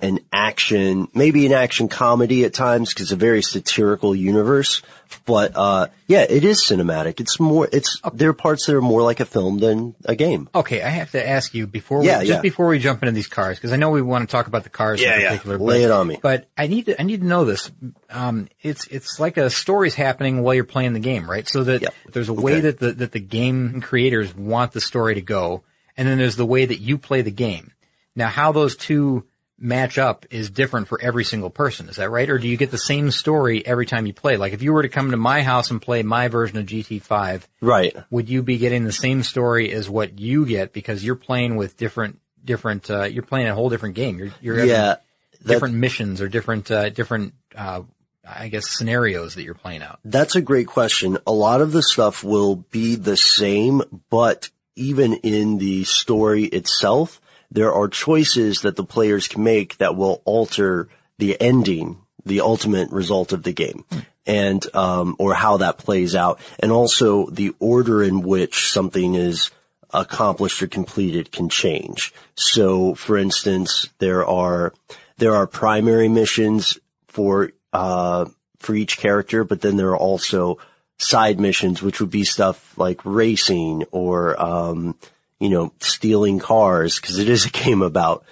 an 0.00 0.20
action, 0.32 1.08
maybe 1.12 1.44
an 1.46 1.52
action 1.52 1.88
comedy 1.88 2.44
at 2.44 2.54
times, 2.54 2.90
because 2.90 3.04
it's 3.06 3.12
a 3.12 3.16
very 3.16 3.42
satirical 3.42 4.14
universe. 4.14 4.82
But 5.24 5.52
uh, 5.56 5.88
yeah, 6.06 6.24
it 6.28 6.44
is 6.44 6.62
cinematic. 6.62 7.18
It's 7.18 7.40
more. 7.40 7.66
It's 7.72 8.00
there 8.12 8.28
are 8.30 8.34
parts 8.34 8.66
that 8.66 8.76
are 8.76 8.80
more 8.82 9.02
like 9.02 9.20
a 9.20 9.24
film 9.24 9.58
than 9.58 9.94
a 10.04 10.14
game. 10.14 10.48
Okay, 10.54 10.82
I 10.82 10.88
have 10.90 11.10
to 11.12 11.28
ask 11.28 11.54
you 11.54 11.66
before 11.66 12.04
Yeah, 12.04 12.18
we, 12.20 12.26
just 12.26 12.36
yeah. 12.38 12.40
before 12.42 12.68
we 12.68 12.78
jump 12.78 13.02
into 13.02 13.12
these 13.12 13.26
cars, 13.26 13.56
because 13.56 13.72
I 13.72 13.76
know 13.76 13.90
we 13.90 14.02
want 14.02 14.28
to 14.28 14.30
talk 14.30 14.46
about 14.46 14.64
the 14.64 14.70
cars 14.70 15.00
Yeah, 15.00 15.14
in 15.16 15.20
yeah. 15.22 15.28
particular. 15.30 15.58
Lay 15.58 15.80
but, 15.80 15.84
it 15.86 15.90
on 15.90 16.06
me. 16.06 16.18
But 16.22 16.48
I 16.56 16.66
need 16.66 16.86
to 16.86 17.00
I 17.00 17.04
need 17.04 17.22
to 17.22 17.26
know 17.26 17.44
this. 17.46 17.70
Um, 18.10 18.48
it's 18.60 18.86
it's 18.88 19.18
like 19.18 19.36
a 19.38 19.48
story's 19.50 19.94
happening 19.94 20.42
while 20.42 20.54
you're 20.54 20.64
playing 20.64 20.92
the 20.92 21.00
game, 21.00 21.28
right? 21.28 21.48
So 21.48 21.64
that 21.64 21.82
Yep. 21.82 21.94
there's 22.12 22.28
a 22.28 22.34
way 22.34 22.52
Okay. 22.52 22.60
that 22.62 22.78
the 22.78 22.92
that 22.92 23.12
the 23.12 23.20
game 23.20 23.80
creators 23.80 24.34
want 24.36 24.72
the 24.72 24.80
story 24.80 25.14
to 25.14 25.22
go, 25.22 25.64
and 25.96 26.06
then 26.06 26.18
there's 26.18 26.36
the 26.36 26.46
way 26.46 26.66
that 26.66 26.78
you 26.80 26.98
play 26.98 27.22
the 27.22 27.30
game. 27.30 27.72
Now, 28.14 28.28
how 28.28 28.52
those 28.52 28.76
two 28.76 29.24
match 29.58 29.98
up 29.98 30.24
is 30.30 30.50
different 30.50 30.86
for 30.88 31.00
every 31.00 31.24
single 31.24 31.50
person. 31.50 31.88
Is 31.88 31.96
that 31.96 32.10
right? 32.10 32.28
Or 32.30 32.38
do 32.38 32.46
you 32.46 32.56
get 32.56 32.70
the 32.70 32.78
same 32.78 33.10
story 33.10 33.66
every 33.66 33.86
time 33.86 34.06
you 34.06 34.12
play? 34.12 34.36
Like 34.36 34.52
if 34.52 34.62
you 34.62 34.72
were 34.72 34.82
to 34.82 34.88
come 34.88 35.10
to 35.10 35.16
my 35.16 35.42
house 35.42 35.70
and 35.70 35.82
play 35.82 36.02
my 36.02 36.28
version 36.28 36.58
of 36.58 36.66
GT5, 36.66 37.42
Right. 37.60 37.96
would 38.10 38.28
you 38.28 38.42
be 38.42 38.58
getting 38.58 38.84
the 38.84 38.92
same 38.92 39.22
story 39.22 39.72
as 39.72 39.90
what 39.90 40.18
you 40.18 40.46
get 40.46 40.72
because 40.72 41.04
you're 41.04 41.16
playing 41.16 41.56
with 41.56 41.76
different 41.76 42.20
different 42.44 42.88
uh, 42.88 43.02
you're 43.04 43.24
playing 43.24 43.48
a 43.48 43.54
whole 43.54 43.68
different 43.68 43.94
game 43.96 44.18
you're 44.18 44.30
you're 44.40 44.64
Yeah. 44.64 44.96
different 45.44 45.74
missions 45.74 46.20
or 46.20 46.28
different 46.28 46.70
uh, 46.70 46.88
different 46.90 47.34
uh, 47.56 47.82
I 48.26 48.48
guess 48.48 48.68
scenarios 48.70 49.34
that 49.34 49.42
you're 49.42 49.54
playing 49.54 49.82
out 49.82 49.98
That's 50.04 50.36
a 50.36 50.40
great 50.40 50.66
question. 50.68 51.18
A 51.26 51.32
lot 51.32 51.60
of 51.60 51.72
the 51.72 51.82
stuff 51.82 52.22
will 52.22 52.56
be 52.56 52.94
the 52.94 53.16
same, 53.16 53.82
but 54.08 54.50
even 54.76 55.14
in 55.14 55.58
the 55.58 55.82
story 55.84 56.44
itself, 56.44 57.20
there 57.50 57.72
are 57.72 57.88
choices 57.88 58.60
that 58.60 58.76
the 58.76 58.84
players 58.84 59.28
can 59.28 59.42
make 59.42 59.78
that 59.78 59.96
will 59.96 60.22
alter 60.24 60.88
the 61.18 61.40
ending, 61.40 61.98
the 62.24 62.40
ultimate 62.40 62.90
result 62.90 63.32
of 63.32 63.42
the 63.42 63.52
game. 63.52 63.84
and 64.28 64.64
um, 64.76 65.16
or 65.18 65.34
how 65.34 65.56
that 65.56 65.78
plays 65.78 66.14
out, 66.14 66.38
and 66.60 66.70
also 66.70 67.28
the 67.30 67.54
order 67.58 68.02
in 68.02 68.20
which 68.20 68.70
something 68.70 69.14
is 69.14 69.50
accomplished 69.92 70.62
or 70.62 70.66
completed 70.66 71.32
can 71.32 71.48
change. 71.48 72.12
So, 72.36 72.94
for 72.94 73.16
instance, 73.16 73.88
there 73.98 74.24
are 74.26 74.74
there 75.16 75.34
are 75.34 75.46
primary 75.46 76.08
missions 76.08 76.78
for 77.08 77.52
uh, 77.72 78.26
for 78.58 78.74
each 78.74 78.98
character, 78.98 79.44
but 79.44 79.62
then 79.62 79.76
there 79.76 79.88
are 79.88 79.96
also 79.96 80.58
side 80.98 81.40
missions, 81.40 81.80
which 81.80 82.00
would 82.00 82.10
be 82.10 82.24
stuff 82.24 82.76
like 82.76 83.00
racing 83.04 83.84
or 83.90 84.40
um, 84.40 84.94
you 85.40 85.48
know 85.48 85.72
stealing 85.80 86.38
cars, 86.38 87.00
because 87.00 87.18
it 87.18 87.28
is 87.28 87.46
a 87.46 87.50
game 87.50 87.82
about 87.82 88.24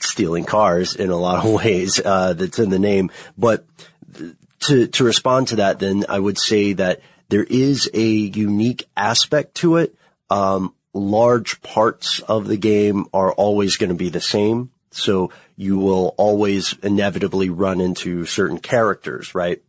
stealing 0.00 0.44
cars 0.44 0.94
in 0.94 1.10
a 1.10 1.16
lot 1.16 1.44
of 1.44 1.52
ways. 1.64 2.00
Uh, 2.04 2.32
that's 2.34 2.58
in 2.58 2.70
the 2.70 2.78
name, 2.78 3.10
but 3.36 3.64
to 4.60 4.86
to 4.86 5.04
respond 5.04 5.48
to 5.48 5.56
that, 5.56 5.78
then 5.78 6.04
I 6.08 6.18
would 6.18 6.38
say 6.38 6.72
that 6.74 7.00
there 7.28 7.44
is 7.44 7.90
a 7.94 8.06
unique 8.06 8.86
aspect 8.96 9.54
to 9.56 9.76
it. 9.76 9.94
Um, 10.30 10.74
large 10.92 11.62
parts 11.62 12.20
of 12.20 12.46
the 12.46 12.56
game 12.56 13.06
are 13.12 13.32
always 13.32 13.76
going 13.76 13.88
to 13.88 13.96
be 13.96 14.10
the 14.10 14.20
same. 14.20 14.70
So 14.90 15.30
you 15.56 15.78
will 15.78 16.14
always 16.18 16.74
inevitably 16.82 17.48
run 17.48 17.80
into 17.80 18.26
certain 18.26 18.58
characters, 18.58 19.34
right? 19.34 19.62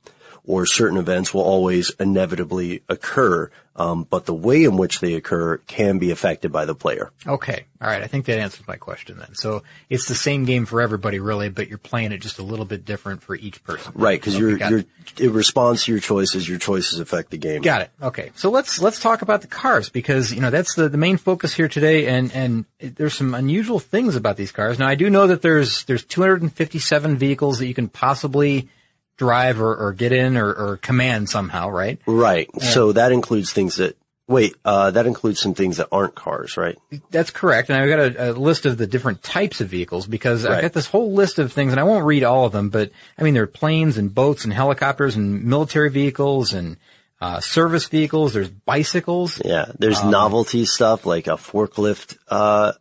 Or 0.43 0.65
certain 0.65 0.97
events 0.97 1.33
will 1.33 1.43
always 1.43 1.91
inevitably 1.91 2.83
occur. 2.89 3.49
Um, 3.75 4.05
but 4.07 4.25
the 4.25 4.33
way 4.35 4.65
in 4.65 4.77
which 4.77 4.99
they 4.99 5.15
occur 5.15 5.57
can 5.57 5.97
be 5.97 6.11
affected 6.11 6.51
by 6.51 6.65
the 6.65 6.75
player. 6.75 7.11
Okay. 7.25 7.65
All 7.81 7.87
right. 7.87 8.03
I 8.03 8.07
think 8.07 8.25
that 8.25 8.37
answers 8.37 8.67
my 8.67 8.75
question 8.75 9.17
then. 9.17 9.33
So 9.33 9.63
it's 9.89 10.07
the 10.07 10.15
same 10.15 10.45
game 10.45 10.65
for 10.65 10.79
everybody 10.79 11.19
really, 11.19 11.49
but 11.49 11.69
you're 11.69 11.79
playing 11.79 12.11
it 12.11 12.19
just 12.19 12.37
a 12.37 12.43
little 12.43 12.65
bit 12.65 12.85
different 12.85 13.23
for 13.23 13.35
each 13.35 13.63
person. 13.63 13.93
Right. 13.95 14.21
Cause 14.21 14.33
got 14.33 14.39
you're, 14.41 14.79
it. 14.79 14.87
it 15.17 15.31
responds 15.31 15.85
to 15.85 15.91
your 15.91 15.99
choices. 15.99 16.47
Your 16.47 16.59
choices 16.59 16.99
affect 16.99 17.31
the 17.31 17.37
game. 17.37 17.63
Got 17.63 17.81
it. 17.81 17.91
Okay. 17.99 18.31
So 18.35 18.51
let's, 18.51 18.79
let's 18.79 18.99
talk 18.99 19.23
about 19.23 19.41
the 19.41 19.47
cars 19.47 19.89
because, 19.89 20.31
you 20.31 20.41
know, 20.41 20.51
that's 20.51 20.75
the, 20.75 20.87
the 20.87 20.97
main 20.97 21.17
focus 21.17 21.55
here 21.55 21.67
today 21.67 22.07
and, 22.07 22.31
and 22.31 22.65
there's 22.79 23.15
some 23.15 23.33
unusual 23.33 23.79
things 23.79 24.15
about 24.15 24.37
these 24.37 24.51
cars. 24.51 24.77
Now 24.77 24.87
I 24.87 24.95
do 24.95 25.09
know 25.09 25.27
that 25.27 25.41
there's, 25.41 25.83
there's 25.85 26.03
257 26.03 27.17
vehicles 27.17 27.57
that 27.57 27.65
you 27.65 27.73
can 27.73 27.89
possibly 27.89 28.69
drive 29.17 29.61
or, 29.61 29.75
or 29.75 29.93
get 29.93 30.11
in 30.11 30.37
or, 30.37 30.51
or 30.53 30.77
command 30.77 31.29
somehow, 31.29 31.69
right? 31.69 31.99
Right. 32.05 32.49
So 32.61 32.91
that 32.93 33.11
includes 33.11 33.51
things 33.51 33.75
that, 33.75 33.95
wait, 34.27 34.55
uh, 34.65 34.91
that 34.91 35.05
includes 35.05 35.39
some 35.39 35.53
things 35.53 35.77
that 35.77 35.87
aren't 35.91 36.15
cars, 36.15 36.57
right? 36.57 36.77
That's 37.11 37.29
correct. 37.29 37.69
And 37.69 37.77
I've 37.77 37.89
got 37.89 37.99
a, 37.99 38.31
a 38.31 38.33
list 38.33 38.65
of 38.65 38.77
the 38.77 38.87
different 38.87 39.21
types 39.21 39.61
of 39.61 39.67
vehicles 39.69 40.07
because 40.07 40.45
I've 40.45 40.61
got 40.61 40.73
this 40.73 40.87
whole 40.87 41.13
list 41.13 41.39
of 41.39 41.53
things 41.53 41.73
and 41.73 41.79
I 41.79 41.83
won't 41.83 42.05
read 42.05 42.23
all 42.23 42.45
of 42.45 42.51
them, 42.51 42.69
but 42.69 42.91
I 43.17 43.23
mean, 43.23 43.33
there 43.33 43.43
are 43.43 43.47
planes 43.47 43.97
and 43.97 44.13
boats 44.13 44.45
and 44.45 44.53
helicopters 44.53 45.15
and 45.15 45.43
military 45.43 45.89
vehicles 45.89 46.53
and, 46.53 46.77
uh, 47.21 47.39
service 47.39 47.85
vehicles. 47.85 48.33
There's 48.33 48.49
bicycles. 48.49 49.41
Yeah. 49.45 49.71
There's 49.79 49.99
Um, 49.99 50.11
novelty 50.11 50.65
stuff 50.65 51.05
like 51.05 51.27
a 51.27 51.37
forklift, 51.37 52.17
uh, 52.27 52.73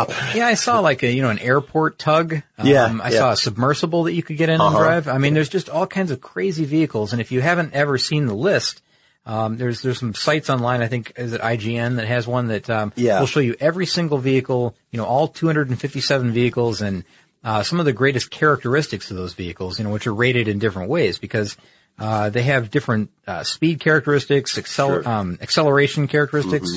op- 0.00 0.34
Yeah, 0.34 0.46
I 0.46 0.54
saw 0.54 0.80
like 0.80 1.02
a, 1.02 1.10
you 1.10 1.22
know, 1.22 1.30
an 1.30 1.38
airport 1.38 1.98
tug. 1.98 2.34
Um, 2.58 2.66
Yeah, 2.66 2.84
I 2.84 2.88
yeah. 2.88 2.98
Uh-huh. 2.98 3.10
saw 3.10 3.32
a 3.32 3.36
submersible 3.36 4.04
that 4.04 4.12
you 4.14 4.22
could 4.22 4.36
get 4.36 4.48
in 4.48 4.60
and 4.60 4.74
drive. 4.74 5.08
I 5.08 5.18
mean, 5.18 5.34
there's 5.34 5.48
just 5.48 5.68
all 5.68 5.86
kinds 5.86 6.10
of 6.10 6.20
crazy 6.20 6.64
vehicles. 6.64 7.12
And 7.12 7.20
if 7.20 7.32
you 7.32 7.40
haven't 7.40 7.72
ever 7.74 7.96
seen 7.98 8.26
the 8.26 8.34
list, 8.34 8.82
um, 9.26 9.56
there's, 9.56 9.80
there's 9.82 9.98
some 9.98 10.12
sites 10.14 10.50
online. 10.50 10.82
I 10.82 10.88
think, 10.88 11.12
is 11.16 11.32
it 11.32 11.40
IGN 11.40 11.96
that 11.96 12.06
has 12.06 12.26
one 12.26 12.48
that, 12.48 12.68
um, 12.68 12.92
Yeah. 12.96 13.20
will 13.20 13.26
show 13.26 13.40
you 13.40 13.56
every 13.60 13.86
single 13.86 14.18
vehicle, 14.18 14.74
you 14.90 14.98
know, 14.98 15.04
all 15.06 15.28
257 15.28 16.32
vehicles 16.32 16.82
and, 16.82 17.04
uh, 17.42 17.62
some 17.62 17.78
of 17.80 17.86
the 17.86 17.92
greatest 17.92 18.30
characteristics 18.30 19.10
of 19.10 19.16
those 19.16 19.34
vehicles, 19.34 19.78
you 19.78 19.84
know, 19.84 19.90
which 19.90 20.06
are 20.06 20.14
rated 20.14 20.48
in 20.48 20.58
different 20.58 20.88
ways 20.90 21.18
because, 21.18 21.56
uh, 21.98 22.28
they 22.30 22.42
have 22.42 22.70
different, 22.70 23.10
uh, 23.26 23.42
speed 23.44 23.80
characteristics, 23.80 24.58
accel- 24.58 24.88
Sure. 24.88 24.98
Mm-hmm. 25.00 25.08
um, 25.08 25.38
acceleration 25.40 26.06
characteristics, 26.08 26.70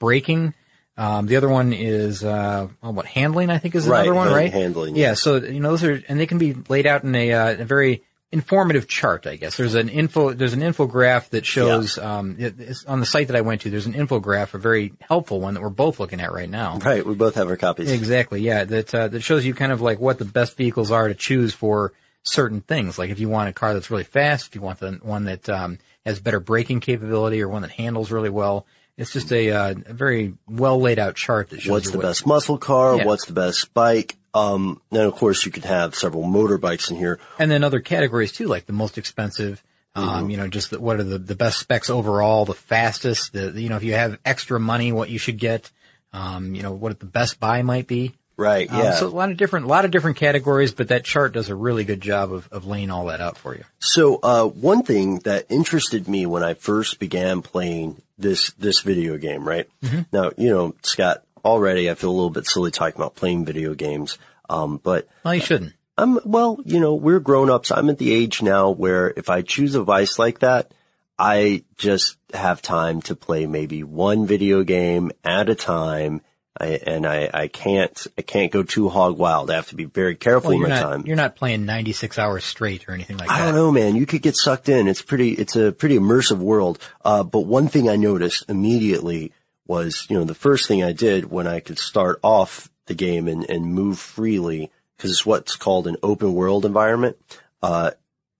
braking. 0.00 0.54
Um, 0.96 1.26
the 1.26 1.36
other 1.36 1.48
one 1.48 1.72
is, 1.72 2.22
uh, 2.22 2.68
well, 2.82 2.92
what, 2.92 3.06
handling, 3.06 3.50
I 3.50 3.58
think 3.58 3.74
is 3.74 3.86
Right, 3.86 4.00
another 4.06 4.14
one, 4.14 4.32
right? 4.32 4.52
handling, 4.52 4.94
Yeah. 4.94 5.08
yeah. 5.08 5.14
So, 5.14 5.36
you 5.36 5.58
know, 5.60 5.70
those 5.70 5.82
are, 5.84 6.00
and 6.08 6.20
they 6.20 6.26
can 6.26 6.38
be 6.38 6.54
laid 6.68 6.86
out 6.86 7.02
in 7.02 7.14
a, 7.14 7.32
uh, 7.32 7.52
a 7.62 7.64
very 7.64 8.02
informative 8.30 8.86
chart, 8.88 9.26
I 9.26 9.36
guess. 9.36 9.56
There's 9.56 9.74
an 9.74 9.88
info, 9.88 10.32
there's 10.32 10.52
an 10.54 10.60
infograph 10.60 11.30
that 11.30 11.46
shows, 11.46 11.98
um, 11.98 12.36
it- 12.38 12.54
it's 12.58 12.84
on 12.84 13.00
the 13.00 13.06
site 13.06 13.28
that 13.28 13.36
I 13.36 13.40
went 13.42 13.60
to, 13.62 13.70
there's 13.70 13.86
an 13.86 13.94
infograph, 13.94 14.54
a 14.54 14.58
very 14.58 14.92
helpful 15.00 15.40
one 15.40 15.54
that 15.54 15.62
we're 15.62 15.68
both 15.68 15.98
looking 16.00 16.20
at 16.20 16.32
right 16.32 16.48
now. 16.50 16.78
right. 16.84 17.04
We 17.04 17.14
both 17.14 17.34
have 17.36 17.48
our 17.48 17.56
copies. 17.56 17.90
Exactly. 17.90 18.40
Yeah. 18.40 18.64
That, 18.64 18.94
uh, 18.94 19.08
that 19.08 19.20
shows 19.22 19.44
you 19.44 19.54
kind 19.54 19.72
of 19.72 19.80
like 19.80 19.98
what 20.00 20.18
the 20.18 20.24
best 20.24 20.56
vehicles 20.56 20.90
are 20.90 21.08
to 21.08 21.14
choose 21.14 21.52
for 21.54 21.92
certain 22.22 22.60
things. 22.60 22.98
Like 22.98 23.10
if 23.10 23.18
you 23.20 23.28
want 23.28 23.48
a 23.50 23.52
car 23.52 23.74
that's 23.74 23.90
really 23.90 24.04
fast, 24.04 24.46
if 24.48 24.54
you 24.54 24.60
want 24.62 24.80
the 24.80 24.92
one 25.02 25.24
that, 25.24 25.48
um, 25.48 25.78
has 26.06 26.20
better 26.20 26.38
braking 26.40 26.80
capability 26.80 27.40
or 27.40 27.48
one 27.48 27.62
that 27.62 27.70
handles 27.72 28.10
really 28.12 28.30
well. 28.30 28.66
It's 28.96 29.12
just 29.12 29.32
a, 29.32 29.50
uh, 29.50 29.74
a 29.86 29.92
very 29.92 30.34
well 30.48 30.80
laid 30.80 30.98
out 30.98 31.16
chart 31.16 31.50
that 31.50 31.60
shows 31.62 31.70
What's 31.70 31.90
the 31.90 31.98
what- 31.98 32.06
best 32.06 32.26
muscle 32.26 32.58
car? 32.58 32.96
Yeah. 32.96 33.04
What's 33.06 33.26
the 33.26 33.32
best 33.32 33.74
bike? 33.74 34.16
Um, 34.34 34.80
then 34.90 35.06
of 35.06 35.14
course 35.14 35.44
you 35.46 35.52
could 35.52 35.64
have 35.64 35.94
several 35.94 36.24
motorbikes 36.24 36.90
in 36.90 36.96
here. 36.96 37.18
And 37.38 37.50
then 37.50 37.62
other 37.64 37.80
categories 37.80 38.32
too, 38.32 38.46
like 38.46 38.66
the 38.66 38.72
most 38.72 38.98
expensive, 38.98 39.62
Mm-hmm. 39.96 40.08
um, 40.08 40.28
you 40.28 40.36
know, 40.36 40.48
just 40.48 40.70
the, 40.70 40.80
what 40.80 40.98
are 40.98 41.04
the, 41.04 41.18
the 41.18 41.36
best 41.36 41.60
specs 41.60 41.88
overall, 41.88 42.44
the 42.44 42.52
fastest, 42.52 43.32
the, 43.32 43.52
you 43.52 43.68
know, 43.68 43.76
if 43.76 43.84
you 43.84 43.92
have 43.92 44.18
extra 44.24 44.58
money, 44.58 44.90
what 44.90 45.08
you 45.08 45.18
should 45.18 45.38
get, 45.38 45.70
um, 46.12 46.52
you 46.56 46.64
know, 46.64 46.72
what 46.72 46.98
the 46.98 47.06
best 47.06 47.38
buy 47.38 47.62
might 47.62 47.86
be. 47.86 48.12
Right. 48.36 48.70
Um, 48.70 48.78
Yeah. 48.78 48.94
so 48.94 49.06
a 49.06 49.08
lot 49.08 49.30
of 49.30 49.36
different, 49.36 49.66
a 49.66 49.68
lot 49.68 49.84
of 49.84 49.90
different 49.90 50.16
categories, 50.16 50.72
but 50.72 50.88
that 50.88 51.04
chart 51.04 51.32
does 51.32 51.48
a 51.48 51.54
really 51.54 51.84
good 51.84 52.00
job 52.00 52.32
of, 52.32 52.48
of 52.50 52.66
laying 52.66 52.90
all 52.90 53.06
that 53.06 53.20
out 53.20 53.38
for 53.38 53.54
you. 53.54 53.64
So, 53.78 54.18
uh, 54.22 54.46
one 54.46 54.82
thing 54.82 55.20
that 55.20 55.46
interested 55.48 56.08
me 56.08 56.26
when 56.26 56.42
I 56.42 56.54
first 56.54 56.98
began 56.98 57.42
playing 57.42 58.02
this, 58.18 58.50
this 58.52 58.80
video 58.80 59.16
game, 59.18 59.46
right? 59.46 59.68
Mm-hmm. 59.82 60.00
Now, 60.12 60.30
you 60.36 60.50
know, 60.50 60.74
Scott, 60.82 61.22
already 61.44 61.90
I 61.90 61.94
feel 61.94 62.10
a 62.10 62.12
little 62.12 62.30
bit 62.30 62.46
silly 62.46 62.70
talking 62.70 62.96
about 62.96 63.14
playing 63.14 63.44
video 63.44 63.74
games. 63.74 64.18
Um, 64.48 64.80
but 64.82 65.08
Well, 65.24 65.34
you 65.34 65.40
shouldn't. 65.40 65.72
I'm, 65.96 66.18
well, 66.24 66.58
you 66.64 66.80
know, 66.80 66.94
we're 66.94 67.20
grown 67.20 67.50
ups. 67.50 67.70
I'm 67.70 67.88
at 67.88 67.98
the 67.98 68.12
age 68.12 68.42
now 68.42 68.70
where 68.70 69.12
if 69.16 69.30
I 69.30 69.42
choose 69.42 69.76
a 69.76 69.82
vice 69.84 70.18
like 70.18 70.40
that, 70.40 70.72
I 71.16 71.62
just 71.76 72.16
have 72.32 72.60
time 72.62 73.00
to 73.02 73.14
play 73.14 73.46
maybe 73.46 73.84
one 73.84 74.26
video 74.26 74.64
game 74.64 75.12
at 75.22 75.48
a 75.48 75.54
time. 75.54 76.20
I, 76.60 76.66
and 76.86 77.04
I, 77.04 77.28
I 77.34 77.48
can't, 77.48 78.06
I 78.16 78.22
can't 78.22 78.52
go 78.52 78.62
too 78.62 78.88
hog 78.88 79.18
wild. 79.18 79.50
I 79.50 79.56
have 79.56 79.68
to 79.70 79.74
be 79.74 79.86
very 79.86 80.14
careful 80.14 80.50
Well, 80.50 80.60
with 80.60 80.68
my 80.68 80.74
not, 80.76 80.82
time. 80.82 81.02
you're 81.06 81.16
not 81.16 81.34
playing 81.34 81.64
96 81.64 82.16
hours 82.18 82.44
straight 82.44 82.88
or 82.88 82.92
anything 82.92 83.16
like 83.16 83.28
I 83.28 83.38
that. 83.38 83.42
I 83.42 83.46
don't 83.46 83.54
know, 83.56 83.72
man. 83.72 83.96
You 83.96 84.06
could 84.06 84.22
get 84.22 84.36
sucked 84.36 84.68
in. 84.68 84.86
It's 84.86 85.02
pretty, 85.02 85.32
it's 85.32 85.56
a 85.56 85.72
pretty 85.72 85.98
immersive 85.98 86.38
world. 86.38 86.78
Uh, 87.04 87.24
but 87.24 87.40
one 87.40 87.66
thing 87.66 87.88
I 87.88 87.96
noticed 87.96 88.48
immediately 88.48 89.32
was, 89.66 90.06
you 90.08 90.16
know, 90.16 90.24
the 90.24 90.34
first 90.34 90.68
thing 90.68 90.84
I 90.84 90.92
did 90.92 91.30
when 91.30 91.48
I 91.48 91.58
could 91.58 91.78
start 91.78 92.20
off 92.22 92.70
the 92.86 92.94
game 92.94 93.26
and, 93.26 93.48
and 93.50 93.64
move 93.66 93.98
freely, 93.98 94.70
because 94.96 95.10
it's 95.10 95.26
what's 95.26 95.56
called 95.56 95.88
an 95.88 95.96
open 96.04 96.34
world 96.34 96.64
environment. 96.64 97.16
Uh, 97.62 97.90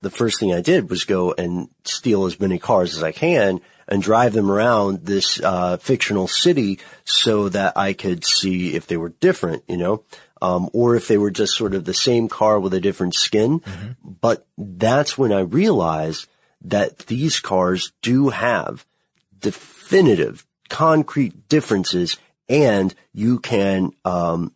the 0.02 0.10
first 0.10 0.38
thing 0.38 0.52
I 0.54 0.60
did 0.60 0.88
was 0.90 1.04
go 1.04 1.32
and 1.32 1.68
steal 1.84 2.26
as 2.26 2.38
many 2.38 2.58
cars 2.58 2.94
as 2.96 3.02
I 3.02 3.10
can 3.10 3.60
and 3.88 4.02
drive 4.02 4.32
them 4.32 4.50
around 4.50 5.04
this 5.04 5.40
uh, 5.42 5.76
fictional 5.76 6.28
city 6.28 6.78
so 7.04 7.48
that 7.48 7.76
I 7.76 7.92
could 7.92 8.24
see 8.24 8.74
if 8.74 8.86
they 8.86 8.96
were 8.96 9.10
different, 9.10 9.64
you 9.68 9.76
know, 9.76 10.04
um, 10.40 10.68
or 10.72 10.96
if 10.96 11.08
they 11.08 11.18
were 11.18 11.30
just 11.30 11.54
sort 11.54 11.74
of 11.74 11.84
the 11.84 11.94
same 11.94 12.28
car 12.28 12.60
with 12.60 12.74
a 12.74 12.80
different 12.80 13.14
skin. 13.14 13.62
But 14.02 14.46
that's 14.56 15.16
when 15.16 15.32
I 15.32 15.40
realized 15.40 16.28
that 16.62 16.98
these 17.06 17.40
cars 17.40 17.92
do 18.02 18.30
have 18.30 18.86
definitive, 19.38 20.46
concrete 20.68 21.48
differences, 21.48 22.16
and 22.48 22.94
you 23.12 23.38
can 23.38 23.92
um, 24.04 24.52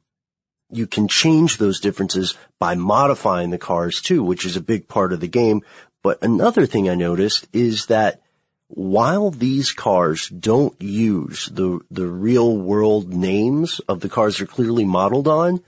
you 0.71 0.87
can 0.87 1.09
change 1.09 1.57
those 1.57 1.81
differences 1.81 2.35
by 2.59 2.75
modifying 2.75 3.51
the 3.51 3.59
cars 3.59 4.03
too, 4.03 4.23
which 4.23 4.45
is 4.45 4.57
a 4.57 4.61
big 4.63 4.89
part 4.89 5.13
of 5.13 5.21
the 5.21 5.29
game. 5.29 5.63
But 6.03 6.23
another 6.23 6.67
thing 6.67 6.89
I 6.89 6.95
noticed 6.95 7.49
is 7.53 7.87
that 7.87 8.23
while 8.69 9.31
these 9.31 9.73
cars 9.73 10.29
don't 10.29 10.81
use 10.81 11.47
the 11.47 11.81
the 11.91 12.07
real 12.07 12.57
world 12.57 13.13
names 13.13 13.81
of 13.89 14.01
the 14.01 14.09
cars 14.09 14.39
they're 14.39 14.47
clearly 14.47 14.85
modeled 14.85 15.27
on, 15.29 15.63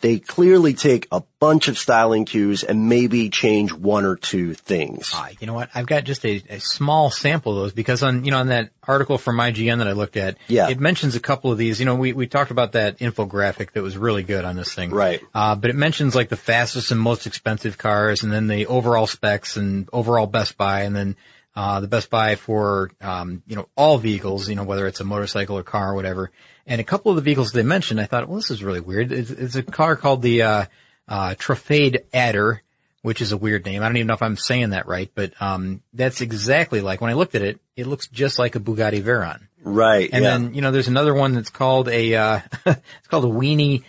they 0.00 0.18
clearly 0.20 0.74
take 0.74 1.08
a 1.10 1.22
bunch 1.40 1.66
of 1.68 1.76
styling 1.76 2.24
cues 2.24 2.62
and 2.62 2.88
maybe 2.88 3.28
change 3.30 3.72
one 3.72 4.04
or 4.04 4.14
two 4.16 4.54
things. 4.54 5.10
Ah, 5.12 5.28
you 5.40 5.46
know 5.48 5.54
what? 5.54 5.68
I've 5.74 5.86
got 5.86 6.04
just 6.04 6.24
a, 6.24 6.40
a 6.48 6.60
small 6.60 7.10
sample 7.10 7.52
of 7.52 7.58
those 7.58 7.72
because 7.72 8.02
on, 8.04 8.24
you 8.24 8.30
know, 8.30 8.38
on 8.38 8.46
that 8.48 8.70
article 8.86 9.18
from 9.18 9.36
IGN 9.38 9.78
that 9.78 9.88
I 9.88 9.92
looked 9.92 10.16
at, 10.16 10.36
Yeah. 10.46 10.68
it 10.70 10.78
mentions 10.78 11.16
a 11.16 11.20
couple 11.20 11.50
of 11.50 11.58
these. 11.58 11.80
You 11.80 11.86
know, 11.86 11.96
we, 11.96 12.12
we 12.12 12.28
talked 12.28 12.52
about 12.52 12.72
that 12.72 12.98
infographic 13.00 13.72
that 13.72 13.82
was 13.82 13.98
really 13.98 14.22
good 14.22 14.44
on 14.44 14.54
this 14.54 14.72
thing. 14.72 14.90
Right. 14.90 15.20
Uh, 15.34 15.56
but 15.56 15.68
it 15.68 15.76
mentions 15.76 16.14
like 16.14 16.28
the 16.28 16.36
fastest 16.36 16.92
and 16.92 17.00
most 17.00 17.26
expensive 17.26 17.76
cars 17.76 18.22
and 18.22 18.32
then 18.32 18.46
the 18.46 18.66
overall 18.66 19.08
specs 19.08 19.56
and 19.56 19.88
overall 19.92 20.26
Best 20.28 20.56
Buy 20.56 20.82
and 20.82 20.94
then, 20.94 21.16
uh, 21.58 21.80
the 21.80 21.88
Best 21.88 22.08
Buy 22.08 22.36
for, 22.36 22.92
um, 23.00 23.42
you 23.48 23.56
know, 23.56 23.68
all 23.76 23.98
vehicles, 23.98 24.48
you 24.48 24.54
know, 24.54 24.62
whether 24.62 24.86
it's 24.86 25.00
a 25.00 25.04
motorcycle 25.04 25.58
or 25.58 25.64
car 25.64 25.90
or 25.90 25.94
whatever. 25.96 26.30
And 26.68 26.80
a 26.80 26.84
couple 26.84 27.10
of 27.10 27.16
the 27.16 27.22
vehicles 27.22 27.50
they 27.50 27.64
mentioned, 27.64 28.00
I 28.00 28.04
thought, 28.04 28.28
well, 28.28 28.36
this 28.36 28.52
is 28.52 28.62
really 28.62 28.78
weird. 28.78 29.10
It's, 29.10 29.30
it's 29.32 29.56
a 29.56 29.64
car 29.64 29.96
called 29.96 30.22
the, 30.22 30.42
uh, 30.42 30.64
uh, 31.08 31.34
Truffade 31.36 32.04
Adder, 32.14 32.62
which 33.02 33.20
is 33.20 33.32
a 33.32 33.36
weird 33.36 33.64
name. 33.66 33.82
I 33.82 33.86
don't 33.86 33.96
even 33.96 34.06
know 34.06 34.14
if 34.14 34.22
I'm 34.22 34.36
saying 34.36 34.70
that 34.70 34.86
right, 34.86 35.10
but 35.16 35.32
um, 35.42 35.82
that's 35.92 36.20
exactly 36.20 36.80
like 36.80 37.00
when 37.00 37.10
I 37.10 37.14
looked 37.14 37.34
at 37.34 37.42
it, 37.42 37.58
it 37.74 37.88
looks 37.88 38.06
just 38.06 38.38
like 38.38 38.54
a 38.54 38.60
Bugatti 38.60 39.02
Veyron. 39.02 39.40
Right. 39.64 40.08
And 40.12 40.22
yeah. 40.22 40.30
then 40.30 40.54
you 40.54 40.60
know, 40.60 40.70
there's 40.70 40.86
another 40.86 41.12
one 41.12 41.34
that's 41.34 41.50
called 41.50 41.88
a 41.88 42.14
uh, 42.14 42.40
it's 42.66 43.08
called 43.08 43.24
a 43.24 43.28
Weenie 43.28 43.82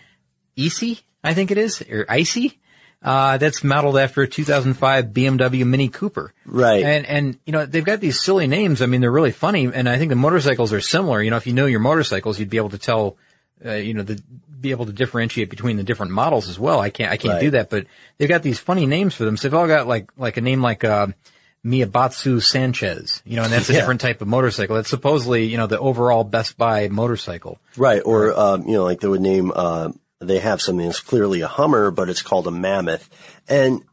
Easy, 0.56 1.02
I 1.24 1.36
think 1.36 1.52
it 1.52 1.60
is, 1.60 1.84
or 1.84 2.08
Icy. 2.10 2.59
Uh, 3.02 3.38
that's 3.38 3.64
modeled 3.64 3.98
after 3.98 4.22
a 4.24 4.28
2005 4.28 5.06
BMW 5.08 5.66
Mini 5.66 5.88
Cooper. 5.88 6.34
Right. 6.46 6.84
And, 6.84 7.06
and, 7.06 7.40
you 7.46 7.54
know, 7.54 7.66
they've 7.66 7.86
got 7.86 8.02
these 8.02 8.20
silly 8.22 8.46
names. 8.48 8.82
I 8.82 8.88
mean, 8.88 9.00
they're 9.00 9.10
really 9.12 9.32
funny. 9.32 9.66
And 9.74 9.88
I 9.88 9.98
think 9.98 10.10
the 10.10 10.16
motorcycles 10.18 10.74
are 10.74 10.82
similar. 10.82 11.22
You 11.22 11.30
know, 11.32 11.38
if 11.38 11.48
you 11.48 11.54
know 11.54 11.66
your 11.66 11.80
motorcycles, 11.80 12.38
you'd 12.40 12.50
be 12.50 12.58
able 12.58 12.72
to 12.72 12.78
tell, 12.78 13.16
uh, 13.66 13.72
you 13.76 13.94
know, 13.94 14.04
the, 14.04 14.22
be 14.60 14.72
able 14.72 14.86
to 14.88 14.92
differentiate 14.92 15.50
between 15.50 15.78
the 15.78 15.84
different 15.84 16.12
models 16.12 16.50
as 16.50 16.60
well. 16.60 16.82
I 16.82 16.90
can't, 16.90 17.10
I 17.10 17.16
can't 17.16 17.36
Right. 17.36 17.40
do 17.42 17.52
that, 17.52 17.70
but 17.70 17.86
they've 18.18 18.28
got 18.28 18.44
these 18.44 18.60
funny 18.60 18.86
names 18.86 19.16
for 19.16 19.24
them. 19.24 19.38
So 19.38 19.48
they've 19.48 19.54
all 19.58 19.68
got 19.68 19.88
like, 19.88 20.10
like 20.18 20.36
a 20.36 20.42
name 20.42 20.62
like, 20.62 20.84
uh, 20.84 21.08
Maibatsu 21.66 22.42
Sanchez, 22.42 23.22
you 23.26 23.36
know, 23.36 23.44
and 23.44 23.52
that's 23.54 23.70
a 23.70 23.74
Yeah. 23.74 23.80
different 23.80 24.02
type 24.02 24.22
of 24.22 24.28
motorcycle. 24.28 24.76
That's 24.76 24.90
supposedly, 24.90 25.46
you 25.46 25.58
know, 25.58 25.68
the 25.68 25.80
overall 25.80 26.24
Best 26.24 26.58
Buy 26.58 26.88
motorcycle. 26.90 27.60
Right. 27.78 28.02
Or, 28.04 28.38
um, 28.38 28.66
you 28.68 28.74
know, 28.74 28.84
like 28.84 29.00
they 29.02 29.08
would 29.08 29.22
name, 29.22 29.52
uh, 29.56 29.92
they 30.20 30.40
have 30.40 30.62
something 30.62 30.86
that's 30.86 31.00
clearly 31.00 31.42
a 31.42 31.48
Hummer, 31.48 31.92
but 31.92 32.10
it's 32.10 32.22
called 32.22 32.48
a 32.48 32.52
Mammoth. 32.52 33.10
And 33.48 33.84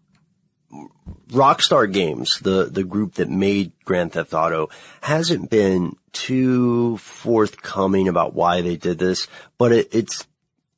Rockstar 1.30 1.92
Games, 1.92 2.38
the, 2.40 2.64
the 2.64 2.84
group 2.84 3.14
that 3.14 3.28
made 3.28 3.72
Grand 3.84 4.12
Theft 4.12 4.34
Auto, 4.34 4.68
hasn't 5.00 5.50
been 5.50 5.96
too 6.12 6.96
forthcoming 6.98 8.08
about 8.08 8.34
why 8.34 8.60
they 8.60 8.76
did 8.76 8.98
this, 8.98 9.28
but 9.58 9.72
it, 9.72 9.88
it's, 9.92 10.26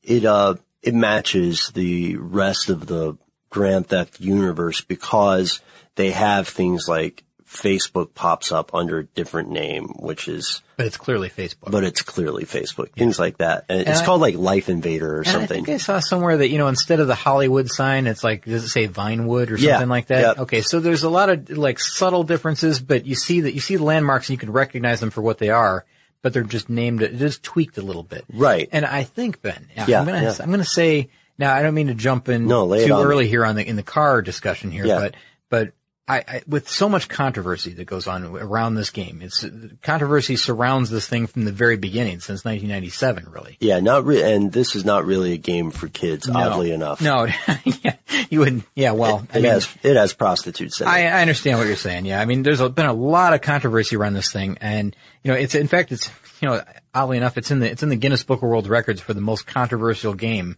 it, 0.02 0.24
uh, 0.24 0.54
it 0.82 0.94
matches 0.94 1.70
the 1.74 2.16
rest 2.16 2.68
of 2.68 2.86
the 2.86 3.16
Grand 3.50 3.88
Theft 3.88 4.20
universe 4.20 4.80
because 4.80 5.60
they 5.96 6.10
have 6.10 6.48
things 6.48 6.88
like 6.88 7.24
Facebook 7.48 8.14
pops 8.14 8.52
up 8.52 8.74
under 8.74 8.98
a 8.98 9.04
different 9.04 9.50
name, 9.50 9.88
which 9.98 10.28
is, 10.28 10.60
But 10.76 10.86
it's 10.86 10.96
clearly 10.98 11.30
Facebook. 11.30 11.70
but 11.70 11.82
it's 11.82 12.02
clearly 12.02 12.44
Facebook, 12.44 12.90
things 12.92 13.18
like 13.18 13.38
that. 13.38 13.64
And 13.68 13.80
it's 13.88 14.00
I- 14.00 14.04
called 14.04 14.20
like 14.20 14.36
Life 14.36 14.68
Invader 14.68 15.16
or 15.16 15.18
And 15.20 15.28
I 15.28 15.32
something. 15.32 15.64
think 15.64 15.68
I 15.70 15.78
saw 15.78 15.98
somewhere 16.00 16.36
that, 16.36 16.48
you 16.50 16.58
know, 16.58 16.68
instead 16.68 17.00
of 17.00 17.06
the 17.06 17.14
Hollywood 17.14 17.68
sign, 17.70 18.06
it's 18.06 18.22
like, 18.22 18.44
does 18.44 18.64
it 18.64 18.68
say 18.68 18.86
Vinewood 18.86 19.50
or 19.50 19.56
Yeah. 19.56 19.72
something 19.74 19.88
like 19.88 20.08
that? 20.08 20.20
Yep. 20.20 20.38
Okay. 20.40 20.60
So 20.60 20.78
there's 20.80 21.02
a 21.04 21.10
lot 21.10 21.30
of 21.30 21.50
like 21.50 21.80
subtle 21.80 22.22
differences, 22.24 22.80
but 22.80 23.06
you 23.06 23.14
see 23.14 23.40
that 23.40 23.54
you 23.54 23.60
see 23.60 23.76
the 23.76 23.84
landmarks 23.84 24.28
and 24.28 24.34
you 24.34 24.38
can 24.38 24.52
recognize 24.52 25.00
them 25.00 25.10
for 25.10 25.22
what 25.22 25.38
they 25.38 25.48
are, 25.50 25.84
but 26.22 26.32
they're 26.34 26.42
just 26.42 26.68
named, 26.68 27.00
just 27.16 27.42
tweaked 27.42 27.78
a 27.78 27.82
little 27.82 28.02
bit. 28.02 28.24
Right. 28.32 28.68
And 28.72 28.84
I 28.84 29.04
think, 29.04 29.40
Ben, 29.40 29.66
yeah, 29.74 29.86
Yeah, 29.88 30.00
I'm 30.00 30.06
going 30.06 30.18
to, 30.20 30.26
yeah. 30.46 30.56
To 30.56 30.64
say, 30.64 31.08
now 31.38 31.54
I 31.54 31.62
don't 31.62 31.74
mean 31.74 31.86
to 31.86 31.94
jump 31.94 32.28
in 32.28 32.46
No, 32.46 32.66
too 32.66 32.92
on 32.92 33.00
me. 33.00 33.04
early 33.06 33.28
here 33.28 33.44
on 33.44 33.54
the, 33.56 33.66
in 33.66 33.76
the 33.76 33.82
car 33.82 34.20
discussion 34.22 34.70
here, 34.70 34.84
Yeah. 34.86 34.98
but, 34.98 35.14
but 35.50 35.72
I, 36.08 36.24
I, 36.26 36.42
with 36.48 36.68
so 36.68 36.88
much 36.88 37.08
controversy 37.08 37.74
that 37.74 37.84
goes 37.84 38.06
on 38.06 38.24
around 38.24 38.76
this 38.76 38.90
game, 38.90 39.20
it's 39.20 39.44
controversy 39.82 40.36
surrounds 40.36 40.88
this 40.88 41.06
thing 41.06 41.26
from 41.26 41.44
the 41.44 41.52
very 41.52 41.76
beginning 41.76 42.20
since 42.20 42.44
1997, 42.44 43.30
really. 43.30 43.56
Yeah, 43.60 43.80
not 43.80 44.06
re- 44.06 44.22
and 44.22 44.50
this 44.50 44.74
is 44.74 44.86
not 44.86 45.04
really 45.04 45.34
a 45.34 45.36
game 45.36 45.70
for 45.70 45.86
kids, 45.88 46.28
oddly 46.28 46.72
enough. 46.72 47.02
No, 47.02 47.26
yeah, 47.82 47.96
you 48.30 48.38
wouldn't. 48.40 48.64
Yeah, 48.74 48.92
well, 48.92 49.26
I 49.32 49.38
It 49.38 49.42
mean, 49.42 49.52
has, 49.52 49.68
it 49.82 49.96
has 49.96 50.14
prostitutes 50.14 50.80
in 50.80 50.88
it. 50.88 50.90
I, 50.90 51.06
I 51.08 51.20
understand 51.20 51.58
what 51.58 51.66
you're 51.66 51.76
saying. 51.76 52.06
Yeah, 52.06 52.20
I 52.20 52.24
mean, 52.24 52.42
there's 52.42 52.60
a, 52.60 52.70
been 52.70 52.86
a 52.86 52.92
lot 52.94 53.34
of 53.34 53.42
controversy 53.42 53.96
around 53.96 54.14
this 54.14 54.32
thing, 54.32 54.56
and 54.60 54.96
you 55.22 55.30
know, 55.30 55.36
it's 55.36 55.54
in 55.54 55.68
fact, 55.68 55.92
it's 55.92 56.10
you 56.40 56.48
know, 56.48 56.62
oddly 56.94 57.18
enough, 57.18 57.36
it's 57.36 57.50
in 57.50 57.60
the 57.60 57.70
it's 57.70 57.82
in 57.82 57.90
the 57.90 57.96
Guinness 57.96 58.24
Book 58.24 58.42
of 58.42 58.48
World 58.48 58.66
Records 58.66 59.00
for 59.00 59.12
the 59.12 59.20
most 59.20 59.46
controversial 59.46 60.14
game 60.14 60.56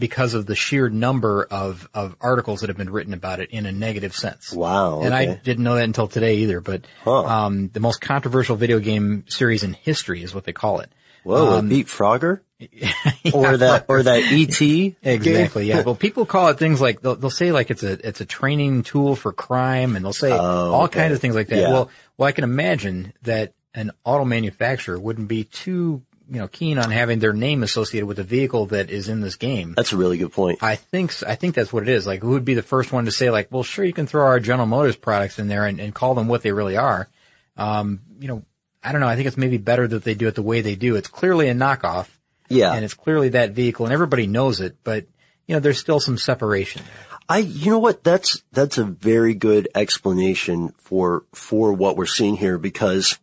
because 0.00 0.34
of 0.34 0.46
the 0.46 0.56
sheer 0.56 0.88
number 0.88 1.46
of 1.48 1.88
of 1.94 2.16
articles 2.20 2.60
that 2.62 2.68
have 2.70 2.76
been 2.76 2.90
written 2.90 3.14
about 3.14 3.38
it 3.38 3.50
in 3.50 3.66
a 3.66 3.70
negative 3.72 4.16
sense. 4.16 4.52
Wow, 4.52 5.02
And 5.02 5.14
I 5.14 5.34
didn't 5.36 5.62
know 5.62 5.76
that 5.76 5.84
until 5.84 6.08
today 6.08 6.38
either. 6.38 6.60
But 6.60 6.82
Huh. 7.04 7.24
um, 7.24 7.68
the 7.68 7.78
most 7.80 8.00
controversial 8.00 8.56
video 8.56 8.80
game 8.80 9.24
series 9.28 9.62
in 9.62 9.74
history 9.74 10.22
is 10.24 10.34
what 10.34 10.42
they 10.44 10.52
call 10.52 10.80
it. 10.80 10.90
Whoa, 11.22 11.58
um, 11.58 11.68
beat 11.68 11.86
Frogger? 11.86 12.40
or 13.32 13.56
that, 13.56 13.86
or 13.88 14.02
that 14.02 14.24
ET? 14.30 14.94
Exactly. 15.02 15.66
Yeah. 15.66 15.82
Well, 15.82 15.94
people 15.94 16.26
call 16.26 16.48
it 16.48 16.58
things 16.58 16.80
like 16.80 17.00
they'll, 17.00 17.16
they'll 17.16 17.30
say 17.30 17.52
like 17.52 17.70
it's 17.70 17.82
a 17.82 17.92
it's 18.06 18.20
a 18.20 18.26
training 18.26 18.82
tool 18.82 19.16
for 19.16 19.32
crime, 19.32 19.96
and 19.96 20.04
they'll 20.04 20.12
say 20.12 20.30
all 20.32 20.74
Oh, 20.74 20.84
okay. 20.84 21.00
kinds 21.00 21.14
of 21.14 21.20
things 21.20 21.34
like 21.34 21.48
that. 21.48 21.58
Yeah. 21.58 21.70
Well, 21.72 21.90
well, 22.16 22.28
I 22.28 22.32
can 22.32 22.44
imagine 22.44 23.12
that 23.22 23.52
an 23.74 23.92
auto 24.04 24.24
manufacturer 24.24 24.98
wouldn't 24.98 25.28
be 25.28 25.44
too 25.44 26.02
you 26.30 26.38
know 26.38 26.48
keen 26.48 26.78
on 26.78 26.90
having 26.90 27.18
their 27.18 27.32
name 27.32 27.62
associated 27.62 28.06
with 28.06 28.18
a 28.20 28.24
vehicle 28.24 28.66
that 28.66 28.88
is 28.88 29.08
in 29.08 29.20
this 29.20 29.36
game. 29.36 29.74
That's 29.76 29.92
a 29.92 29.96
really 29.96 30.16
good 30.16 30.32
point. 30.32 30.62
I 30.62 30.76
think 30.76 31.12
I 31.24 31.34
think 31.34 31.54
that's 31.56 31.72
what 31.72 31.82
it 31.82 31.88
is. 31.88 32.06
Like, 32.06 32.20
who 32.22 32.30
would 32.30 32.44
be 32.44 32.54
the 32.54 32.62
first 32.62 32.92
one 32.92 33.04
to 33.06 33.10
say 33.10 33.30
like, 33.30 33.48
well, 33.50 33.64
sure, 33.64 33.84
you 33.84 33.92
can 33.92 34.06
throw 34.06 34.24
our 34.24 34.38
General 34.40 34.66
Motors 34.66 34.96
products 34.96 35.38
in 35.38 35.48
there 35.48 35.66
and, 35.66 35.80
and 35.80 35.94
call 35.94 36.14
them 36.14 36.28
what 36.28 36.42
they 36.42 36.52
really 36.52 36.76
are. 36.76 37.08
Um, 37.56 38.00
you 38.20 38.28
know, 38.28 38.42
I 38.82 38.92
don't 38.92 39.00
know. 39.00 39.08
I 39.08 39.16
think 39.16 39.26
it's 39.26 39.36
maybe 39.36 39.58
better 39.58 39.86
that 39.88 40.04
they 40.04 40.14
do 40.14 40.28
it 40.28 40.34
the 40.34 40.42
way 40.42 40.60
they 40.60 40.76
do. 40.76 40.96
It's 40.96 41.08
clearly 41.08 41.48
a 41.48 41.54
knockoff 41.54 42.06
Yeah. 42.48 42.72
and 42.72 42.84
it's 42.84 42.94
clearly 42.94 43.30
that 43.30 43.50
vehicle 43.50 43.84
and 43.84 43.92
everybody 43.92 44.26
knows 44.26 44.60
it, 44.60 44.76
but 44.84 45.04
you 45.46 45.54
know, 45.56 45.60
there's 45.60 45.78
still 45.80 46.00
some 46.00 46.16
separation. 46.16 46.82
I, 47.28 47.38
you 47.38 47.70
know 47.70 47.78
what? 47.80 48.02
That's, 48.04 48.42
that's 48.52 48.78
a 48.78 48.84
very 48.84 49.34
good 49.34 49.68
explanation 49.74 50.70
for, 50.78 51.24
for 51.34 51.72
what 51.72 51.96
we're 51.96 52.06
seeing 52.06 52.36
here 52.36 52.56
because 52.56 53.18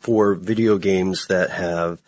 for 0.00 0.34
video 0.34 0.78
games 0.78 1.26
that 1.26 1.50
have, 1.50 2.00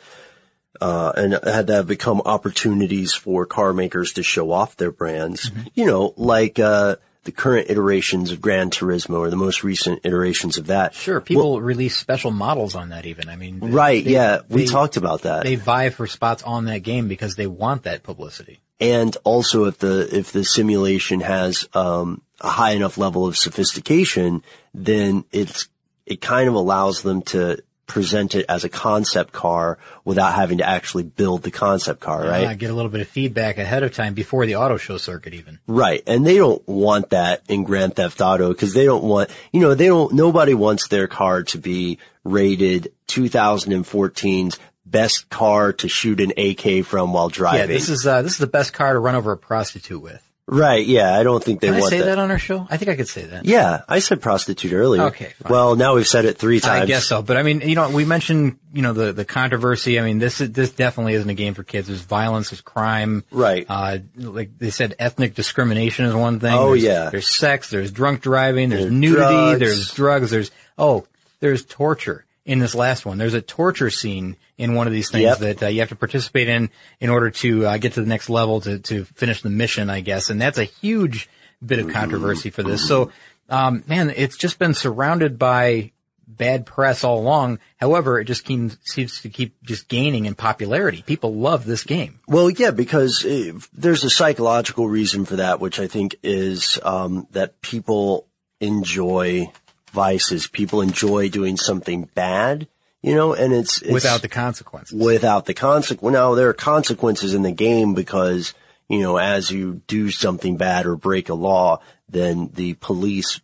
uh, 0.85 1.13
and 1.17 1.33
had 1.33 1.67
that 1.69 1.75
have 1.75 1.87
become 1.87 2.21
opportunities 2.27 3.15
for 3.15 3.47
car 3.47 3.73
makers 3.73 4.13
to 4.15 4.23
show 4.23 4.51
off 4.51 4.77
their 4.77 4.91
brands, 4.93 5.51
you 5.75 5.87
know, 5.87 6.13
like, 6.17 6.59
uh, 6.59 6.97
the 7.25 7.33
current 7.33 7.71
iterations 7.71 8.31
of 8.33 8.41
Gran 8.43 8.69
Turismo 8.69 9.19
or 9.19 9.31
the 9.31 9.37
most 9.37 9.65
recent 9.65 10.01
iterations 10.05 10.59
of 10.59 10.67
that. 10.67 10.93
Sure, 10.93 11.23
people 11.23 11.59
release 11.63 11.97
special 11.97 12.31
models 12.31 12.75
on 12.75 12.91
that 12.91 13.07
even. 13.07 13.31
I 13.31 13.37
mean, 13.37 13.61
they- 13.61 13.69
Right. 13.69 14.05
they- 14.05 14.11
yeah. 14.11 14.41
We 14.51 14.67
talked 14.67 14.99
about 14.99 15.23
that. 15.23 15.45
They 15.45 15.55
vie 15.57 15.89
for 15.89 16.07
spots 16.07 16.43
on 16.43 16.67
that 16.67 16.81
game 16.81 17.09
because 17.09 17.35
they 17.37 17.47
want 17.47 17.85
that 17.85 18.03
publicity. 18.03 18.61
and 18.81 19.17
also 19.25 19.65
if 19.65 19.79
the 19.79 19.97
if 20.15 20.33
the 20.33 20.45
simulation 20.45 21.21
has 21.21 21.67
um, 21.75 22.21
a 22.43 22.49
high 22.51 22.73
enough 22.73 22.99
level 22.99 23.25
of 23.27 23.37
sophistication, 23.39 24.43
then 24.75 25.25
it's 25.33 25.69
it 26.05 26.21
kind 26.21 26.49
of 26.49 26.55
allows 26.55 27.01
them 27.03 27.23
to 27.23 27.57
present 27.87 28.35
it 28.35 28.47
as 28.49 28.65
a 28.65 28.69
concept 28.69 29.33
car 29.33 29.79
without 30.05 30.35
having 30.35 30.59
to 30.59 30.69
actually 30.69 31.03
build 31.03 31.43
the 31.43 31.51
concept 31.51 32.01
car, 32.01 32.23
right? 32.23 32.47
Uh, 32.47 32.55
get 32.55 32.71
a 32.71 32.75
little 32.75 32.91
bit 32.91 33.01
of 33.01 33.09
feedback 33.09 33.59
ahead 33.59 33.83
of 33.83 33.93
time 33.93 34.15
before 34.15 34.47
the 34.47 34.57
auto 34.57 34.77
show 34.77 34.97
circuit 34.97 35.35
even. 35.35 35.59
Right. 35.67 36.03
And 36.07 36.27
they 36.27 36.37
don't 36.37 36.67
want 36.67 37.11
that 37.11 37.43
in 37.49 37.65
Grand 37.65 37.97
Theft 37.97 38.21
Auto 38.21 38.49
because 38.49 38.75
they 38.75 38.85
don't 38.85 39.05
want, 39.05 39.31
you 39.53 39.61
know, 39.61 39.75
they 39.75 39.87
don't, 39.87 40.15
nobody 40.15 40.55
wants 40.55 40.89
their 40.89 41.07
car 41.07 41.43
to 41.45 41.59
be 41.59 41.99
rated 42.25 42.93
2014's 43.09 44.59
best 44.87 45.29
car 45.29 45.73
to 45.73 45.89
shoot 45.89 46.21
an 46.21 46.33
AK 46.39 46.85
from 46.85 47.13
while 47.13 47.29
driving. 47.29 47.61
Yeah, 47.61 47.67
this 47.67 47.89
is 47.89 48.07
uh, 48.07 48.23
this 48.23 48.33
is 48.33 48.39
the 48.39 48.47
best 48.47 48.73
car 48.73 48.93
to 48.93 48.99
run 48.99 49.15
over 49.15 49.33
a 49.33 49.37
prostitute 49.37 50.01
with. 50.01 50.23
Right. 50.47 50.85
Yeah. 50.87 51.17
I 51.19 51.23
don't 51.23 51.43
think 51.43 51.61
they 51.61 51.69
Can 51.69 51.77
I 51.77 51.81
want 51.81 51.91
say 51.91 52.01
that. 52.01 52.19
on 52.19 52.31
our 52.31 52.39
show? 52.39 52.67
I 52.71 52.77
think 52.77 52.91
I 52.91 52.97
could 52.97 53.09
say 53.09 53.23
that. 53.27 53.45
Yeah, 53.45 53.83
I 53.89 53.99
said 54.01 54.21
prostitute 54.21 54.73
earlier. 54.73 55.03
Okay, 55.05 55.33
fine. 55.43 55.53
Well, 55.53 55.77
now 55.77 55.95
we've 55.95 56.07
said 56.07 56.25
it 56.25 56.39
three 56.39 56.61
times. 56.61 56.83
I 56.83 56.87
guess 56.87 57.07
so, 57.07 57.23
but 57.23 57.37
I 57.37 57.43
mean, 57.43 57.61
you 57.63 57.75
know, 57.75 57.91
we 57.91 58.05
mentioned, 58.05 58.59
you 58.73 58.83
know, 58.83 58.93
the 58.93 59.13
the 59.13 59.25
controversy. 59.25 59.99
I 59.99 60.03
mean, 60.05 60.19
this 60.19 60.41
is 60.41 60.53
this 60.53 60.71
definitely 60.71 61.15
isn't 61.15 61.29
a 61.31 61.35
game 61.35 61.55
for 61.55 61.63
kids. 61.63 61.89
There's 61.89 62.01
violence, 62.03 62.51
there's 62.51 62.61
crime, 62.61 63.25
Right. 63.31 63.67
Uh, 63.69 63.99
like 64.17 64.59
they 64.59 64.71
said, 64.71 64.95
ethnic 64.99 65.35
discrimination 65.35 66.05
is 66.05 66.15
one 66.15 66.41
thing. 66.41 66.53
Oh, 66.55 66.69
There's- 66.77 66.83
yeah. 66.83 67.11
There's 67.11 67.29
sex, 67.29 67.71
there's 67.71 67.91
drunk 67.91 68.21
driving, 68.21 68.69
there's 68.71 68.83
There's 68.83 68.93
nudity, 68.93 69.21
drugs. 69.21 69.59
there's 69.61 69.95
drugs, 69.95 70.31
there's 70.31 70.51
oh, 70.79 71.07
there's 71.41 71.65
torture 71.65 72.24
in 72.45 72.59
this 72.59 72.75
last 72.75 73.07
one. 73.07 73.19
There's 73.19 73.35
a 73.35 73.41
torture 73.43 73.91
scene 73.91 74.37
in 74.59 74.75
one 74.75 74.87
of 74.87 74.93
these 74.93 75.11
things 75.11 75.23
Yep. 75.25 75.39
that 75.39 75.63
uh, 75.63 75.67
you 75.69 75.81
have 75.81 75.89
to 75.89 75.97
participate 75.97 76.49
in 76.49 76.71
in 77.01 77.11
order 77.11 77.31
to 77.31 77.67
uh, 77.67 77.77
get 77.79 77.95
to 77.95 78.01
the 78.01 78.07
next 78.07 78.29
level 78.29 78.61
to 78.63 78.79
to 78.81 79.05
finish 79.05 79.43
the 79.43 79.51
mission, 79.51 79.91
I 79.91 80.01
guess. 80.01 80.31
And 80.31 80.41
that's 80.41 80.59
a 80.59 80.65
huge 80.65 81.29
bit 81.65 81.79
of 81.79 81.89
controversy 81.91 82.51
for 82.51 82.63
this. 82.63 82.87
So, 82.87 83.11
um, 83.49 83.85
man, 83.87 84.11
it's 84.11 84.37
just 84.37 84.59
been 84.59 84.75
surrounded 84.75 85.39
by 85.39 85.93
bad 86.27 86.67
press 86.67 87.05
all 87.05 87.19
along. 87.19 87.59
However, 87.77 88.19
it 88.19 88.25
just 88.25 88.45
keeps, 88.45 88.77
seems 88.85 89.21
to 89.23 89.29
keep 89.29 89.63
just 89.63 89.89
gaining 89.89 90.25
in 90.27 90.35
popularity. 90.35 91.03
People 91.03 91.35
love 91.35 91.65
this 91.65 91.85
game. 91.85 92.19
Well, 92.27 92.51
yeah, 92.51 92.71
because 92.71 93.25
uh, 93.25 93.53
there's 93.73 94.05
a 94.05 94.11
psychological 94.11 94.89
reason 94.89 95.25
for 95.25 95.37
that, 95.37 95.61
which 95.61 95.79
I 95.79 95.87
think 95.87 96.17
is 96.23 96.79
um, 96.83 97.27
that 97.33 97.61
people 97.61 98.27
enjoy 98.61 99.53
vices. 99.95 100.47
People 100.49 100.83
enjoy 100.83 101.29
doing 101.31 101.57
something 101.57 102.11
bad, 102.15 102.67
you 103.01 103.15
know, 103.15 103.33
and 103.33 103.55
it's, 103.55 103.81
it's 103.81 103.93
without 103.93 104.21
the 104.21 104.29
consequences. 104.29 104.99
without 105.01 105.47
the 105.47 105.55
consequence. 105.55 106.13
Now 106.13 106.35
there 106.35 106.49
are 106.49 106.55
consequences 106.55 107.33
in 107.33 107.43
the 107.43 107.53
game 107.53 107.95
because, 107.95 108.53
you 108.89 109.01
know, 109.01 109.17
as 109.17 109.51
you 109.51 109.81
do 109.87 110.11
something 110.11 110.57
bad 110.57 110.85
or 110.85 110.97
break 110.97 111.29
a 111.31 111.35
law, 111.35 111.81
then 112.09 112.51
the 112.53 112.75
police 112.75 113.41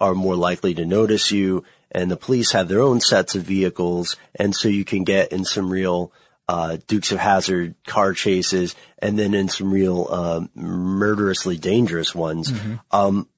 are 0.00 0.14
more 0.14 0.36
likely 0.36 0.74
to 0.74 0.84
notice 0.84 1.30
you 1.30 1.64
and 1.90 2.10
the 2.10 2.16
police 2.16 2.52
have 2.52 2.68
their 2.68 2.80
own 2.80 3.00
sets 3.00 3.34
of 3.34 3.42
vehicles. 3.44 4.16
And 4.34 4.54
so 4.54 4.68
you 4.68 4.84
can 4.84 5.04
get 5.04 5.32
in 5.32 5.44
some 5.44 5.70
real, 5.70 6.12
uh, 6.48 6.78
Dukes 6.88 7.12
of 7.12 7.18
Hazzard 7.18 7.74
car 7.86 8.12
chases 8.14 8.74
and 8.98 9.18
then 9.18 9.32
in 9.32 9.48
some 9.48 9.72
real, 9.72 10.08
um, 10.10 10.50
murderously 10.54 11.56
dangerous 11.56 12.14
ones. 12.14 12.52
Um, 12.90 13.28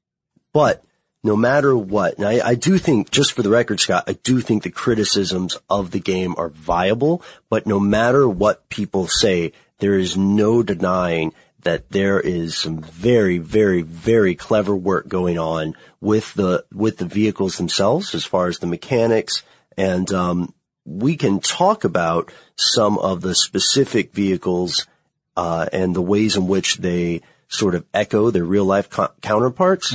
But 0.53 0.85
no 1.25 1.35
matter 1.35 1.77
what, 1.77 2.19
and 2.19 2.29
I, 2.29 2.51
I 2.51 2.55
do 2.55 2.77
think, 2.79 3.11
just 3.11 3.33
for 3.33 3.43
the 3.43 3.49
record, 3.49 3.81
Scott, 3.81 4.05
I 4.07 4.13
do 4.23 4.41
think 4.41 4.63
the 4.63 4.71
criticisms 4.71 5.57
of 5.71 5.91
the 5.91 5.99
game 5.99 6.35
are 6.37 6.51
viable, 6.51 7.23
but 7.49 7.67
no 7.67 7.81
matter 7.81 8.29
what 8.29 8.69
people 8.69 9.09
say, 9.09 9.53
there 9.79 9.99
is 9.99 10.17
no 10.17 10.63
denying 10.63 11.33
that 11.63 11.89
there 11.89 12.21
is 12.21 12.55
some 12.57 12.79
very, 12.79 13.39
very, 13.39 13.81
very 13.81 14.35
clever 14.35 14.77
work 14.77 15.09
going 15.09 15.39
on 15.39 15.75
with 16.01 16.35
the, 16.35 16.67
with 16.71 16.99
the 16.99 17.07
vehicles 17.07 17.57
themselves 17.57 18.15
as 18.15 18.27
far 18.27 18.47
as 18.49 18.59
the 18.59 18.67
mechanics. 18.67 19.43
And, 19.79 20.13
um, 20.13 20.55
we 20.85 21.17
can 21.17 21.41
talk 21.41 21.85
about 21.85 22.31
some 22.57 22.99
of 22.99 23.23
the 23.23 23.35
specific 23.35 24.13
vehicles, 24.13 24.87
uh, 25.35 25.67
and 25.73 25.97
the 25.97 26.03
ways 26.03 26.37
in 26.37 26.47
which 26.47 26.77
they 26.77 27.23
sort 27.49 27.75
of 27.75 27.87
echo 27.95 28.31
their 28.31 28.45
real 28.45 28.67
life 28.67 28.91
co- 28.91 29.11
counterparts. 29.23 29.95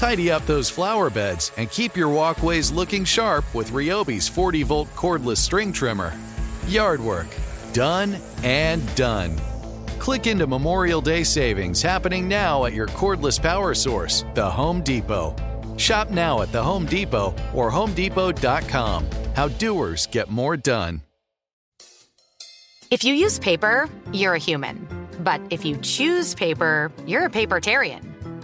Tidy 0.00 0.30
up 0.30 0.46
those 0.46 0.70
flower 0.70 1.10
beds 1.10 1.52
and 1.58 1.70
keep 1.70 1.94
your 1.94 2.08
walkways 2.08 2.70
looking 2.72 3.04
sharp 3.04 3.44
with 3.54 3.68
Ryobi's 3.68 4.26
40 4.26 4.62
volt 4.62 4.88
cordless 4.96 5.36
string 5.36 5.74
trimmer. 5.74 6.18
Yard 6.68 7.02
work, 7.02 7.26
done 7.74 8.16
and 8.42 8.82
done. 8.94 9.38
Click 9.98 10.26
into 10.26 10.46
Memorial 10.46 11.02
Day 11.02 11.22
savings 11.22 11.82
happening 11.82 12.26
now 12.26 12.64
at 12.64 12.72
your 12.72 12.86
cordless 12.86 13.38
power 13.38 13.74
source, 13.74 14.24
the 14.32 14.50
Home 14.50 14.80
Depot. 14.80 15.36
Shop 15.76 16.08
now 16.08 16.40
at 16.40 16.50
the 16.50 16.62
Home 16.62 16.86
Depot 16.86 17.34
or 17.54 17.70
HomeDepot.com. 17.70 19.06
How 19.36 19.48
doers 19.48 20.06
get 20.06 20.30
more 20.30 20.56
done. 20.56 21.02
If 22.90 23.04
you 23.04 23.12
use 23.12 23.38
paper, 23.38 23.86
you're 24.14 24.32
a 24.32 24.38
human. 24.38 24.88
But 25.18 25.42
if 25.50 25.62
you 25.62 25.76
choose 25.82 26.34
paper, 26.34 26.90
you're 27.06 27.26
a 27.26 27.30
papertarian. 27.30 28.09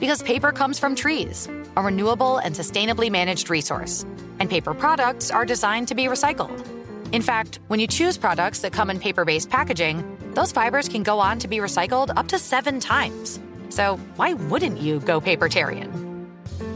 Because 0.00 0.22
paper 0.22 0.52
comes 0.52 0.78
from 0.78 0.94
trees, 0.94 1.48
a 1.76 1.82
renewable 1.82 2.38
and 2.38 2.54
sustainably 2.54 3.10
managed 3.10 3.50
resource. 3.50 4.04
And 4.38 4.48
paper 4.48 4.74
products 4.74 5.30
are 5.30 5.44
designed 5.44 5.88
to 5.88 5.94
be 5.94 6.04
recycled. 6.04 6.64
In 7.12 7.22
fact, 7.22 7.58
when 7.68 7.80
you 7.80 7.86
choose 7.86 8.16
products 8.16 8.60
that 8.60 8.72
come 8.72 8.90
in 8.90 9.00
paper 9.00 9.24
based 9.24 9.50
packaging, 9.50 10.04
those 10.34 10.52
fibers 10.52 10.88
can 10.88 11.02
go 11.02 11.18
on 11.18 11.38
to 11.40 11.48
be 11.48 11.58
recycled 11.58 12.16
up 12.16 12.28
to 12.28 12.38
seven 12.38 12.80
times. 12.80 13.40
So 13.70 13.96
why 14.16 14.34
wouldn't 14.34 14.78
you 14.78 15.00
go 15.00 15.20
papertarian? 15.20 15.90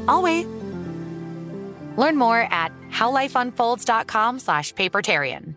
I'll 0.08 0.22
wait. 0.22 0.46
Learn 1.96 2.16
more 2.16 2.40
at 2.50 2.72
howlifeunfolds.com 2.90 4.38
slash 4.38 4.72
papertarian. 4.74 5.54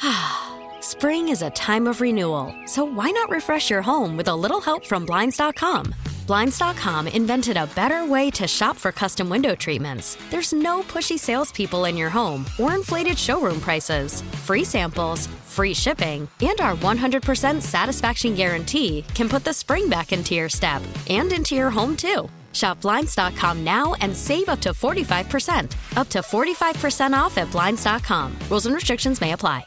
Spring 0.80 1.28
is 1.28 1.42
a 1.42 1.50
time 1.50 1.86
of 1.86 2.00
renewal, 2.00 2.54
so 2.66 2.84
why 2.84 3.10
not 3.10 3.30
refresh 3.30 3.70
your 3.70 3.82
home 3.82 4.16
with 4.16 4.28
a 4.28 4.34
little 4.34 4.60
help 4.60 4.84
from 4.84 5.06
Blinds.com? 5.06 5.94
Blinds.com 6.26 7.08
invented 7.08 7.56
a 7.56 7.66
better 7.68 8.06
way 8.06 8.30
to 8.30 8.46
shop 8.46 8.76
for 8.76 8.92
custom 8.92 9.28
window 9.28 9.54
treatments. 9.54 10.16
There's 10.30 10.52
no 10.52 10.82
pushy 10.82 11.18
salespeople 11.18 11.84
in 11.86 11.96
your 11.96 12.10
home 12.10 12.44
or 12.58 12.74
inflated 12.74 13.18
showroom 13.18 13.60
prices. 13.60 14.22
Free 14.46 14.64
samples, 14.64 15.26
free 15.46 15.74
shipping, 15.74 16.28
and 16.40 16.60
our 16.60 16.76
100% 16.76 17.60
satisfaction 17.62 18.34
guarantee 18.34 19.04
can 19.14 19.28
put 19.28 19.44
the 19.44 19.52
spring 19.52 19.88
back 19.88 20.12
into 20.12 20.34
your 20.34 20.48
step 20.48 20.82
and 21.08 21.32
into 21.32 21.54
your 21.54 21.70
home 21.70 21.96
too. 21.96 22.28
Shop 22.52 22.80
Blinds.com 22.82 23.64
now 23.64 23.94
and 23.94 24.14
save 24.14 24.48
up 24.48 24.60
to 24.60 24.70
45%. 24.70 25.96
Up 25.96 26.08
to 26.10 26.20
45% 26.20 27.12
off 27.14 27.38
at 27.38 27.50
Blinds.com. 27.50 28.36
Rules 28.50 28.66
and 28.66 28.74
restrictions 28.74 29.20
may 29.20 29.32
apply. 29.32 29.64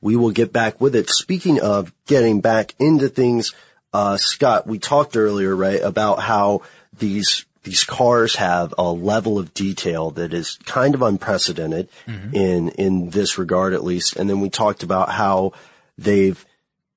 we 0.00 0.16
will 0.16 0.30
get 0.30 0.52
back 0.52 0.80
with 0.80 0.96
it. 0.96 1.08
Speaking 1.10 1.60
of 1.60 1.92
getting 2.06 2.40
back 2.40 2.74
into 2.80 3.08
things, 3.08 3.54
uh, 3.92 4.16
Scott, 4.16 4.66
we 4.66 4.78
talked 4.78 5.16
earlier, 5.16 5.54
right, 5.54 5.80
about 5.80 6.20
how 6.20 6.62
these 6.98 7.44
these 7.62 7.84
cars 7.84 8.36
have 8.36 8.72
a 8.78 8.90
level 8.90 9.38
of 9.38 9.52
detail 9.52 10.12
that 10.12 10.32
is 10.32 10.58
kind 10.64 10.94
of 10.94 11.02
unprecedented 11.02 11.88
in 12.34 12.68
in 12.70 13.10
this 13.10 13.36
regard, 13.38 13.74
at 13.74 13.84
least. 13.84 14.16
And 14.16 14.30
then 14.30 14.40
we 14.40 14.48
talked 14.48 14.82
about 14.82 15.10
how 15.10 15.52
they've 15.98 16.44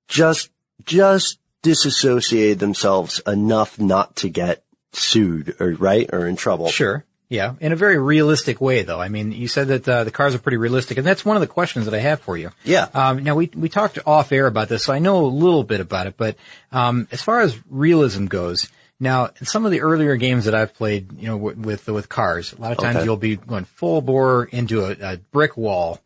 just 0.08 0.50
just 0.86 1.40
disassociated 1.62 2.60
themselves 2.60 3.22
enough 3.26 3.80
not 3.80 4.16
to 4.18 4.30
get 4.30 4.64
sued 4.92 5.56
or 5.60 5.72
right 5.72 6.10
or 6.14 6.28
in 6.28 6.36
trouble. 6.36 6.70
Sure. 6.70 7.04
Yeah. 7.34 7.56
In 7.60 7.72
a 7.72 7.76
very 7.76 7.98
realistic 7.98 8.62
way, 8.62 8.84
though. 8.84 9.02
I 9.02 9.10
mean, 9.10 9.32
you 9.32 9.48
said 9.48 9.68
that 9.70 9.90
uh, 9.90 10.04
the 10.04 10.12
cars 10.12 10.36
are 10.36 10.40
pretty 10.40 10.58
realistic, 10.58 11.00
and 11.00 11.08
that's 11.08 11.26
one 11.26 11.36
of 11.36 11.42
the 11.42 11.48
questions 11.48 11.86
that 11.86 11.94
I 11.96 12.00
have 12.00 12.22
for 12.22 12.38
you. 12.38 12.52
Yeah. 12.64 12.88
Um, 12.94 13.24
now 13.24 13.34
we 13.36 13.50
we 13.56 13.70
talked 13.70 13.98
off 14.06 14.32
air 14.32 14.46
about 14.46 14.70
this, 14.70 14.84
so 14.84 14.94
I 14.94 15.00
know 15.00 15.26
a 15.26 15.28
little 15.28 15.64
bit 15.64 15.80
about 15.82 16.06
it. 16.06 16.16
But 16.16 16.36
um, 16.72 17.08
as 17.12 17.24
far 17.24 17.42
as 17.42 17.58
realism 17.70 18.28
goes, 18.28 18.70
now 19.00 19.32
in 19.40 19.48
some 19.48 19.66
of 19.66 19.72
the 19.72 19.82
earlier 19.82 20.16
games 20.16 20.46
that 20.46 20.54
I've 20.54 20.76
played, 20.76 21.12
you 21.20 21.28
know, 21.28 21.38
with 21.38 21.58
with, 21.58 21.88
with 21.88 22.08
cars, 22.08 22.54
a 22.54 22.62
lot 22.62 22.72
of 22.72 22.78
times 22.78 22.98
Okay. 22.98 23.06
you'll 23.06 23.18
be 23.18 23.36
going 23.36 23.66
full 23.66 24.02
bore 24.02 24.46
into 24.46 24.86
a, 24.86 25.14
a 25.14 25.18
brick 25.32 25.58
wall, 25.58 26.00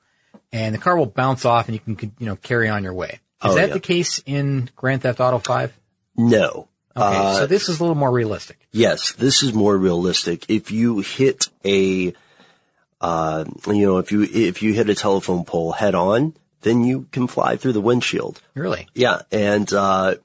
and 0.53 0.73
the 0.73 0.79
car 0.79 0.97
will 0.97 1.07
bounce 1.07 1.43
off, 1.43 1.67
and 1.67 1.75
you 1.75 1.95
can 1.95 2.11
you 2.19 2.25
know 2.25 2.37
carry 2.37 2.69
on 2.69 2.83
your 2.83 2.93
way. 2.93 3.19
Is 3.43 3.51
Oh, 3.51 3.55
that 3.55 3.67
yeah. 3.67 3.73
the 3.73 3.79
case 3.81 4.23
in 4.25 4.69
Grand 4.77 5.01
Theft 5.01 5.19
Auto 5.19 5.39
Five? 5.39 5.77
No. 6.15 6.69
Okay, 6.97 7.15
Uh, 7.17 7.35
so 7.35 7.45
this 7.47 7.69
is 7.69 7.79
a 7.79 7.83
little 7.83 7.95
more 7.95 8.11
realistic. 8.11 8.57
Yes, 8.71 9.11
this 9.13 9.43
is 9.43 9.53
more 9.53 9.77
realistic. 9.77 10.49
If 10.49 10.71
you 10.71 10.99
hit 10.99 11.49
a, 11.63 12.13
uh, 13.01 13.45
you 13.67 13.85
know, 13.85 13.97
if 13.99 14.11
you, 14.11 14.23
if 14.23 14.63
you 14.63 14.73
hit 14.73 14.89
a 14.89 14.95
telephone 14.95 15.45
pole 15.45 15.71
head 15.73 15.93
on, 15.93 16.33
then 16.61 16.83
you 16.83 17.07
can 17.11 17.27
fly 17.27 17.55
through 17.55 17.73
the 17.73 17.81
windshield. 17.81 18.41
Really? 18.55 18.87
Yeah. 18.95 19.21
And, 19.31 19.71
uh, 19.71 20.15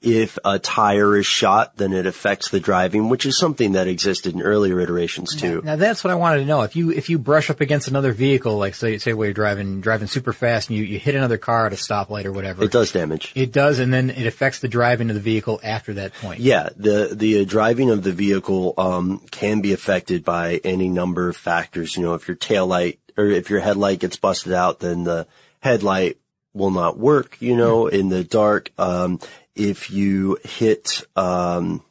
if 0.00 0.38
a 0.44 0.58
tire 0.58 1.16
is 1.16 1.26
shot, 1.26 1.76
then 1.76 1.92
it 1.92 2.06
affects 2.06 2.50
the 2.50 2.60
driving, 2.60 3.08
which 3.08 3.26
is 3.26 3.38
something 3.38 3.72
that 3.72 3.88
existed 3.88 4.34
in 4.34 4.42
earlier 4.42 4.80
iterations 4.80 5.34
too. 5.34 5.60
Now 5.64 5.76
that's 5.76 6.04
what 6.04 6.10
I 6.10 6.14
wanted 6.14 6.40
to 6.40 6.44
know. 6.44 6.62
If 6.62 6.76
you 6.76 6.90
if 6.90 7.10
you 7.10 7.18
brush 7.18 7.50
up 7.50 7.60
against 7.60 7.88
another 7.88 8.12
vehicle, 8.12 8.56
like 8.56 8.74
say 8.74 8.98
say 8.98 9.12
while 9.12 9.26
you're 9.26 9.34
driving 9.34 9.80
driving 9.80 10.08
super 10.08 10.32
fast 10.32 10.68
and 10.68 10.78
you, 10.78 10.84
you 10.84 10.98
hit 10.98 11.14
another 11.14 11.38
car 11.38 11.66
at 11.66 11.72
a 11.72 11.76
stoplight 11.76 12.24
or 12.24 12.32
whatever, 12.32 12.64
It 12.64 12.70
does 12.70 12.92
damage. 12.92 13.32
It 13.34 13.52
does, 13.52 13.78
and 13.78 13.92
then 13.92 14.10
it 14.10 14.26
affects 14.26 14.60
the 14.60 14.68
driving 14.68 15.10
of 15.10 15.14
the 15.14 15.20
vehicle 15.20 15.60
after 15.62 15.94
that 15.94 16.14
point. 16.14 16.40
Yeah, 16.40 16.68
the 16.76 17.10
the 17.12 17.40
uh, 17.40 17.44
driving 17.44 17.90
of 17.90 18.02
the 18.02 18.12
vehicle 18.12 18.74
um, 18.78 19.20
can 19.30 19.60
be 19.60 19.72
affected 19.72 20.24
by 20.24 20.60
any 20.64 20.88
number 20.88 21.28
of 21.28 21.36
factors. 21.36 21.96
You 21.96 22.04
know, 22.04 22.14
if 22.14 22.28
your 22.28 22.36
tail 22.36 22.66
light 22.66 23.00
or 23.16 23.26
if 23.26 23.50
your 23.50 23.60
headlight 23.60 23.98
gets 24.00 24.16
busted 24.16 24.52
out, 24.52 24.80
then 24.80 25.04
the 25.04 25.26
headlight 25.60 26.18
will 26.54 26.70
not 26.70 26.98
work. 26.98 27.36
You 27.40 27.56
know, 27.56 27.88
in 27.88 28.08
the 28.08 28.24
dark. 28.24 28.70
Um, 28.78 29.20
if 29.58 29.90
you 29.90 30.38
hit 30.44 31.02
um, 31.16 31.82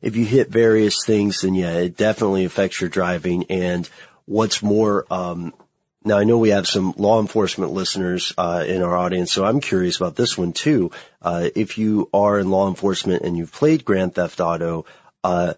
if 0.00 0.16
you 0.16 0.24
hit 0.24 0.48
various 0.48 1.04
things, 1.04 1.42
then 1.42 1.54
yeah, 1.54 1.72
it 1.72 1.96
definitely 1.96 2.44
affects 2.44 2.80
your 2.80 2.90
driving. 2.90 3.44
And 3.50 3.88
what's 4.24 4.62
more, 4.62 5.06
um, 5.10 5.52
now 6.04 6.18
I 6.18 6.24
know 6.24 6.38
we 6.38 6.50
have 6.50 6.66
some 6.66 6.94
law 6.96 7.20
enforcement 7.20 7.72
listeners 7.72 8.32
uh, 8.38 8.64
in 8.66 8.82
our 8.82 8.96
audience, 8.96 9.32
so 9.32 9.44
I'm 9.44 9.60
curious 9.60 9.96
about 9.96 10.16
this 10.16 10.38
one 10.38 10.52
too. 10.52 10.90
Uh, 11.20 11.50
if 11.54 11.78
you 11.78 12.08
are 12.14 12.38
in 12.38 12.50
law 12.50 12.68
enforcement 12.68 13.22
and 13.22 13.36
you've 13.36 13.52
played 13.52 13.84
Grand 13.84 14.14
Theft 14.14 14.40
Auto, 14.40 14.86
uh, 15.24 15.54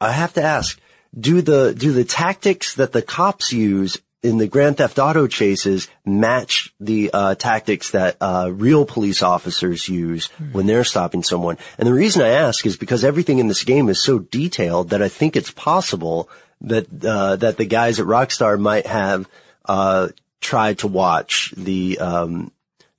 I 0.00 0.12
have 0.12 0.34
to 0.34 0.42
ask: 0.42 0.78
do 1.18 1.42
the 1.42 1.74
do 1.76 1.92
the 1.92 2.04
tactics 2.04 2.74
that 2.74 2.92
the 2.92 3.02
cops 3.02 3.52
use 3.52 3.98
in 4.24 4.38
the 4.38 4.48
Grand 4.48 4.78
Theft 4.78 4.98
Auto 4.98 5.26
chases 5.26 5.86
match 6.04 6.72
the 6.80 7.10
uh, 7.12 7.34
tactics 7.34 7.90
that 7.90 8.16
uh, 8.20 8.50
real 8.52 8.86
police 8.86 9.22
officers 9.22 9.86
use 9.88 10.26
when 10.52 10.66
they're 10.66 10.82
stopping 10.82 11.22
someone. 11.22 11.58
And 11.78 11.86
the 11.86 11.92
reason 11.92 12.22
I 12.22 12.30
ask 12.30 12.64
is 12.64 12.76
because 12.78 13.04
everything 13.04 13.38
in 13.38 13.48
this 13.48 13.64
game 13.64 13.88
is 13.90 14.00
so 14.02 14.18
detailed 14.18 14.90
that 14.90 15.02
I 15.02 15.08
think 15.08 15.36
it's 15.36 15.50
possible 15.50 16.30
that 16.62 16.86
uh, 17.04 17.36
that 17.36 17.58
the 17.58 17.66
guys 17.66 18.00
at 18.00 18.06
Rockstar 18.06 18.58
might 18.58 18.86
have 18.86 19.28
uh, 19.66 20.08
tried 20.40 20.78
to 20.78 20.88
watch 20.88 21.52
the 21.56 21.98
um, 21.98 22.50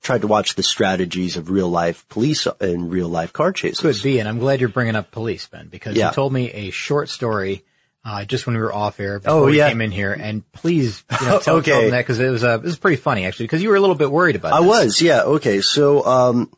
tried 0.04 0.22
to 0.22 0.28
watch 0.28 0.54
the 0.54 0.62
strategies 0.62 1.38
of 1.38 1.50
real 1.50 1.70
life 1.70 2.08
police 2.08 2.46
and 2.62 2.92
real 2.92 3.10
life 3.10 3.34
car 3.34 3.52
chases. 3.52 3.80
Could 3.80 4.04
be, 4.04 4.20
and 4.20 4.30
I'm 4.30 4.38
glad 4.38 4.60
you're 4.60 4.70
bringing 4.70 4.96
up 4.96 5.10
police, 5.10 5.48
Ben, 5.48 5.68
because 5.70 5.96
Yeah. 5.98 6.10
you 6.10 6.14
told 6.14 6.32
me 6.32 6.52
a 6.52 6.70
short 6.70 7.10
story 7.10 7.64
uh, 8.06 8.24
just 8.24 8.46
when 8.46 8.56
we 8.56 8.62
were 8.62 8.74
off 8.74 9.00
air 9.00 9.20
before 9.20 9.40
Oh, 9.40 9.46
we 9.46 9.58
came 9.58 9.82
in 9.82 9.92
here, 9.92 10.14
and 10.14 10.50
please 10.52 11.04
you 11.20 11.28
know, 11.28 11.40
tell, 11.42 11.56
Okay. 11.58 11.72
tell 11.72 11.82
them 11.82 11.92
that 11.92 12.02
because 12.02 12.20
it 12.20 12.30
was 12.30 12.44
uh, 12.44 12.56
it 12.60 12.64
was 12.64 12.78
pretty 12.78 12.98
funny 12.98 13.26
actually 13.26 13.46
because 13.46 13.62
you 13.64 13.70
were 13.70 13.76
a 13.76 13.82
little 13.82 13.96
bit 13.96 14.12
worried 14.12 14.36
about. 14.36 14.54
I 14.54 14.60
this. 14.62 14.68
was, 14.68 15.02
yeah. 15.02 15.22
Okay. 15.24 15.62
So, 15.62 16.06
um, 16.06 16.52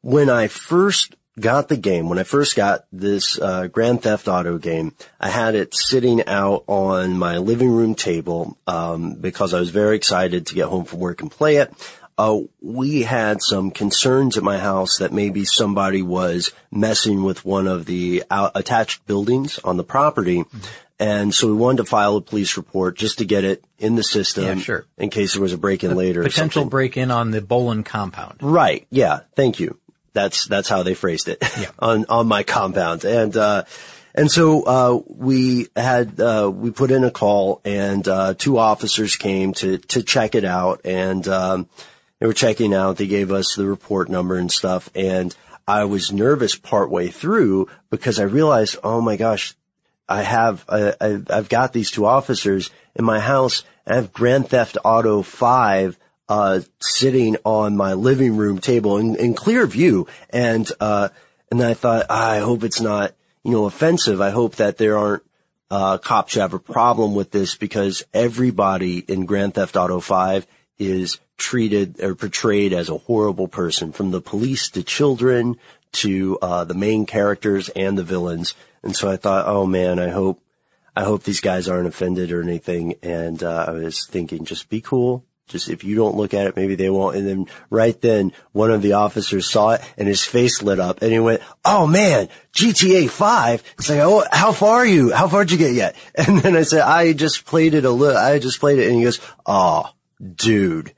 when 0.00 0.30
I 0.30 0.48
first 0.48 1.14
got 1.38 1.68
the 1.68 1.76
game, 1.76 2.08
when 2.08 2.18
I 2.18 2.22
first 2.22 2.56
got 2.56 2.84
this, 2.92 3.38
uh, 3.40 3.66
Grand 3.66 4.02
Theft 4.02 4.28
Auto 4.28 4.58
game, 4.58 4.94
I 5.20 5.28
had 5.30 5.54
it 5.54 5.74
sitting 5.74 6.26
out 6.26 6.64
on 6.66 7.18
my 7.18 7.38
living 7.38 7.70
room 7.70 7.94
table, 7.94 8.58
um, 8.66 9.14
because 9.14 9.54
I 9.54 9.60
was 9.60 9.70
very 9.70 9.96
excited 9.96 10.46
to 10.46 10.54
get 10.54 10.66
home 10.66 10.84
from 10.84 10.98
work 11.00 11.20
and 11.22 11.30
play 11.30 11.56
it. 11.56 11.72
Uh, 12.20 12.40
we 12.60 13.00
had 13.00 13.40
some 13.40 13.70
concerns 13.70 14.36
at 14.36 14.42
my 14.42 14.58
house 14.58 14.98
that 14.98 15.10
maybe 15.10 15.46
somebody 15.46 16.02
was 16.02 16.52
messing 16.70 17.22
with 17.22 17.46
one 17.46 17.66
of 17.66 17.86
the 17.86 18.22
out- 18.30 18.52
attached 18.54 19.06
buildings 19.06 19.58
on 19.64 19.78
the 19.78 19.84
property. 19.84 20.44
And 20.98 21.34
so 21.34 21.46
we 21.46 21.54
wanted 21.54 21.78
to 21.78 21.84
file 21.86 22.16
a 22.16 22.20
police 22.20 22.58
report 22.58 22.98
just 22.98 23.16
to 23.18 23.24
get 23.24 23.44
it 23.44 23.64
in 23.78 23.94
the 23.94 24.02
system. 24.02 24.44
Yeah, 24.44 24.54
sure. 24.56 24.84
In 24.98 25.08
case 25.08 25.32
there 25.32 25.40
was 25.40 25.54
a 25.54 25.58
break-in 25.58 25.96
later. 25.96 26.22
Potential 26.22 26.66
break 26.66 26.98
in 26.98 27.10
on 27.10 27.30
the 27.30 27.40
Bowlin 27.40 27.84
compound. 27.84 28.40
Right. 28.42 28.86
Yeah. 28.90 29.20
Thank 29.34 29.58
you. 29.58 29.78
That's, 30.12 30.44
that's 30.44 30.68
how 30.68 30.82
they 30.82 30.92
phrased 30.92 31.26
it 31.26 31.42
on, 31.78 32.04
on 32.10 32.28
my 32.28 32.42
compound. 32.42 33.06
And, 33.06 33.34
uh, 33.34 33.64
and 34.14 34.30
so, 34.30 34.62
uh, 34.64 35.00
we 35.06 35.68
had, 35.74 36.20
uh, 36.20 36.52
we 36.52 36.70
put 36.70 36.90
in 36.90 37.02
a 37.02 37.10
call 37.10 37.62
and, 37.64 38.06
uh, 38.06 38.34
two 38.34 38.58
officers 38.58 39.16
came 39.16 39.54
to, 39.54 39.78
to 39.78 40.02
check 40.02 40.34
it 40.34 40.44
out 40.44 40.82
and, 40.84 41.26
um, 41.26 41.66
they 42.20 42.26
were 42.26 42.32
checking 42.34 42.74
out. 42.74 42.98
They 42.98 43.06
gave 43.06 43.32
us 43.32 43.54
the 43.56 43.66
report 43.66 44.08
number 44.08 44.36
and 44.36 44.52
stuff. 44.52 44.90
And 44.94 45.34
I 45.66 45.84
was 45.84 46.12
nervous 46.12 46.54
partway 46.54 47.08
through 47.08 47.68
because 47.90 48.20
I 48.20 48.24
realized, 48.24 48.76
oh 48.84 49.00
my 49.00 49.16
gosh, 49.16 49.54
I 50.08 50.22
have, 50.22 50.64
I, 50.68 50.94
I've 51.00 51.48
got 51.48 51.72
these 51.72 51.90
two 51.90 52.04
officers 52.04 52.70
in 52.94 53.04
my 53.04 53.20
house. 53.20 53.64
I 53.86 53.94
have 53.94 54.12
Grand 54.12 54.48
Theft 54.48 54.76
Auto 54.84 55.22
5, 55.22 55.98
uh, 56.28 56.60
sitting 56.80 57.36
on 57.44 57.76
my 57.76 57.94
living 57.94 58.36
room 58.36 58.58
table 58.58 58.98
in, 58.98 59.16
in 59.16 59.34
clear 59.34 59.66
view. 59.66 60.06
And, 60.28 60.70
uh, 60.78 61.08
and 61.50 61.62
I 61.62 61.74
thought, 61.74 62.06
"Ah, 62.10 62.30
I 62.30 62.38
hope 62.38 62.62
it's 62.62 62.80
not, 62.80 63.14
you 63.42 63.52
know, 63.52 63.64
offensive. 63.64 64.20
I 64.20 64.30
hope 64.30 64.56
that 64.56 64.76
there 64.76 64.98
aren't, 64.98 65.22
uh, 65.70 65.98
cops 65.98 66.34
who 66.34 66.40
have 66.40 66.54
a 66.54 66.58
problem 66.58 67.14
with 67.14 67.30
this 67.30 67.54
because 67.54 68.04
everybody 68.12 68.98
in 68.98 69.26
Grand 69.26 69.54
Theft 69.54 69.76
Auto 69.76 70.00
5 70.00 70.46
is 70.78 71.18
treated 71.40 72.00
or 72.00 72.14
portrayed 72.14 72.72
as 72.72 72.88
a 72.88 72.98
horrible 72.98 73.48
person 73.48 73.90
from 73.90 74.12
the 74.12 74.20
police 74.20 74.70
to 74.70 74.82
children 74.82 75.56
to, 75.92 76.38
uh, 76.40 76.64
the 76.64 76.74
main 76.74 77.06
characters 77.06 77.68
and 77.70 77.98
the 77.98 78.04
villains. 78.04 78.54
And 78.82 78.94
so 78.94 79.10
I 79.10 79.16
thought, 79.16 79.48
oh 79.48 79.66
man, 79.66 79.98
I 79.98 80.10
hope, 80.10 80.40
I 80.94 81.02
hope 81.02 81.24
these 81.24 81.40
guys 81.40 81.68
aren't 81.68 81.88
offended 81.88 82.30
or 82.30 82.42
anything. 82.42 82.94
And, 83.02 83.42
uh, 83.42 83.64
I 83.68 83.72
was 83.72 84.06
thinking, 84.06 84.44
just 84.44 84.68
be 84.68 84.80
cool. 84.80 85.24
Just 85.50 85.68
if 85.68 85.82
you 85.82 85.96
don't 85.96 86.16
look 86.16 86.32
at 86.32 86.46
it, 86.46 86.54
maybe 86.54 86.76
they 86.76 86.90
won't. 86.90 87.16
And 87.16 87.26
then 87.26 87.46
right 87.70 88.00
then, 88.00 88.32
one 88.52 88.70
of 88.70 88.82
the 88.82 88.92
officers 88.92 89.50
saw 89.50 89.70
it 89.70 89.80
and 89.98 90.06
his 90.06 90.24
face 90.24 90.62
lit 90.62 90.78
up 90.78 91.02
and 91.02 91.10
he 91.10 91.18
went, 91.18 91.42
Oh 91.64 91.88
man, 91.88 92.28
GTA 92.54 93.10
5. 93.10 93.74
It's 93.78 93.90
like, 93.90 93.98
Oh, 93.98 94.24
how 94.30 94.52
far 94.52 94.76
are 94.76 94.86
you? 94.86 95.10
How 95.10 95.26
far 95.26 95.44
did 95.44 95.52
you 95.52 95.58
get 95.58 95.74
yet? 95.74 95.96
And 96.14 96.38
then 96.38 96.56
I 96.56 96.62
said, 96.62 96.82
I 96.82 97.12
just 97.14 97.46
played 97.46 97.74
it 97.74 97.84
a 97.84 97.90
little, 97.90 98.16
I 98.16 98.38
just 98.38 98.60
played 98.60 98.78
it. 98.78 98.86
And 98.86 98.96
he 98.96 99.02
goes, 99.02 99.20
Oh, 99.44 99.90
dude, 100.36 100.94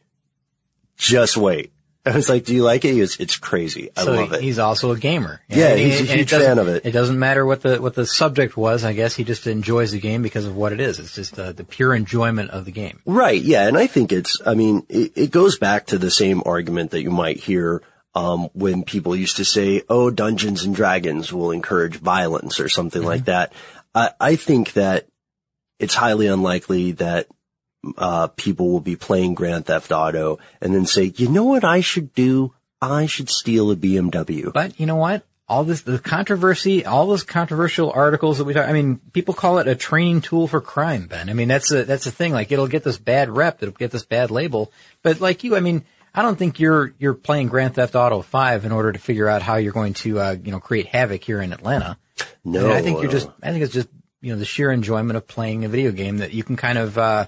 just 1.03 1.37
wait. 1.37 1.73
I 2.07 2.17
was 2.17 2.29
like, 2.29 2.45
do 2.45 2.53
you 2.53 2.65
like 2.65 2.85
it? 2.85 2.95
He 2.95 2.99
goes, 2.99 3.17
it's 3.21 3.37
crazy. 3.37 3.91
I 3.97 4.03
so 4.03 4.12
love 4.12 4.33
it. 4.33 4.43
he's 4.43 4.59
also 4.59 4.91
a 4.91 4.99
gamer. 4.99 5.41
Yeah, 5.49 5.69
And 5.69 5.79
he's 5.79 6.01
a 6.01 6.05
huge 6.17 6.31
fan 6.31 6.59
of 6.59 6.67
it. 6.67 6.85
It 6.85 6.91
doesn't 6.91 7.17
matter 7.19 7.47
what 7.47 7.62
the 7.62 7.81
what 7.81 7.95
the 7.95 8.07
subject 8.07 8.57
was. 8.57 8.83
I 8.83 8.93
guess 8.93 9.15
he 9.15 9.23
just 9.23 9.47
enjoys 9.47 9.93
the 9.93 10.01
game 10.01 10.21
because 10.21 10.45
of 10.45 10.57
what 10.57 10.73
it 10.73 10.81
is. 10.81 10.99
It's 10.99 11.15
just 11.15 11.38
uh, 11.38 11.53
the 11.53 11.62
pure 11.62 11.95
enjoyment 11.95 12.51
of 12.51 12.65
the 12.65 12.73
game. 12.73 13.01
Right. 13.07 13.41
Yeah. 13.41 13.69
And 13.69 13.79
I 13.79 13.87
think 13.87 14.11
it's, 14.11 14.41
I 14.45 14.55
mean, 14.55 14.85
it, 14.88 15.12
it 15.15 15.31
goes 15.31 15.59
back 15.59 15.87
to 15.87 15.99
the 15.99 16.11
same 16.11 16.43
argument 16.45 16.91
that 16.91 17.03
you 17.03 17.11
might 17.11 17.37
hear, 17.37 17.83
um, 18.17 18.49
when 18.53 18.83
people 18.83 19.15
used 19.15 19.37
to 19.37 19.45
say, 19.45 19.83
oh, 19.88 20.11
Dungeons 20.11 20.65
and 20.65 20.75
Dragons 20.75 21.33
will 21.33 21.53
encourage 21.53 21.97
violence 21.97 22.59
or 22.59 22.69
something 22.69 23.03
like 23.03 23.27
that. 23.27 23.53
I, 23.95 24.11
I 24.21 24.37
think 24.37 24.73
that 24.73 25.07
it's 25.79 25.95
highly 25.95 26.27
unlikely 26.27 26.93
that, 26.93 27.29
uh, 27.97 28.29
people 28.29 28.71
will 28.71 28.81
be 28.81 28.97
playing 28.97 29.35
Grand 29.35 29.66
Theft 29.66 29.92
Auto 29.92 30.38
and 30.61 30.75
then 30.75 30.87
say, 30.87 31.12
you 31.16 31.29
know 31.29 31.45
what 31.45 31.64
I 31.64 31.81
should 31.81 32.14
do? 32.14 32.55
I 32.81 33.07
should 33.07 33.31
steal 33.31 33.71
a 33.71 33.77
BMW. 33.77 34.53
But 34.53 34.79
you 34.79 34.87
know 34.87 34.97
what? 34.97 35.25
All 35.49 35.64
this, 35.64 35.83
the 35.83 35.99
controversy, 35.99 36.87
all 36.87 37.07
those 37.07 37.25
controversial 37.25 37.90
articles 37.90 38.38
that 38.38 38.45
we 38.45 38.55
talk, 38.55 38.68
I 38.68 38.73
mean, 38.73 39.01
people 39.12 39.35
call 39.35 39.59
it 39.59 39.68
a 39.68 39.75
training 39.75 40.23
tool 40.23 40.49
for 40.49 40.61
crime, 40.61 41.07
Ben. 41.07 41.29
I 41.29 41.35
mean, 41.35 41.49
that's 41.49 41.71
a, 41.73 41.85
that's 41.85 42.07
a 42.07 42.11
thing. 42.11 42.33
Like, 42.33 42.51
it'll 42.53 42.68
get 42.68 42.85
this 42.85 42.97
bad 42.97 43.29
rep, 43.29 43.62
it'll 43.62 43.75
get 43.75 43.90
this 43.90 44.05
bad 44.05 44.31
label. 44.31 44.73
But 45.03 45.21
like 45.21 45.45
you, 45.45 45.55
I 45.57 45.61
mean, 45.61 45.85
I 46.14 46.23
don't 46.23 46.38
think 46.38 46.59
you're, 46.59 46.95
you're 46.99 47.14
playing 47.14 47.49
Grand 47.49 47.75
Theft 47.75 47.95
Auto 47.95 48.23
5 48.23 48.64
in 48.64 48.73
order 48.73 48.92
to 48.92 48.99
figure 48.99 49.29
out 49.29 49.42
how 49.42 49.57
you're 49.57 49.73
going 49.73 49.95
to, 49.95 50.21
uh, 50.21 50.37
you 50.42 50.53
know, 50.53 50.61
create 50.61 50.87
havoc 50.87 51.23
here 51.23 51.42
in 51.42 51.53
Atlanta. 51.53 51.99
No. 52.45 52.61
I, 52.61 52.62
mean, 52.62 52.77
I 52.77 52.83
think 52.83 53.03
you're 53.03 53.11
just, 53.11 53.29
I 53.42 53.51
think 53.51 53.64
it's 53.64 53.75
just, 53.75 53.88
you 54.21 54.33
know, 54.33 54.38
the 54.38 54.45
sheer 54.45 54.71
enjoyment 54.71 55.16
of 55.16 55.27
playing 55.27 55.64
a 55.64 55.68
video 55.68 55.90
game 55.90 56.18
that 56.18 56.33
you 56.33 56.45
can 56.45 56.57
kind 56.57 56.79
of, 56.79 56.97
uh, 56.97 57.27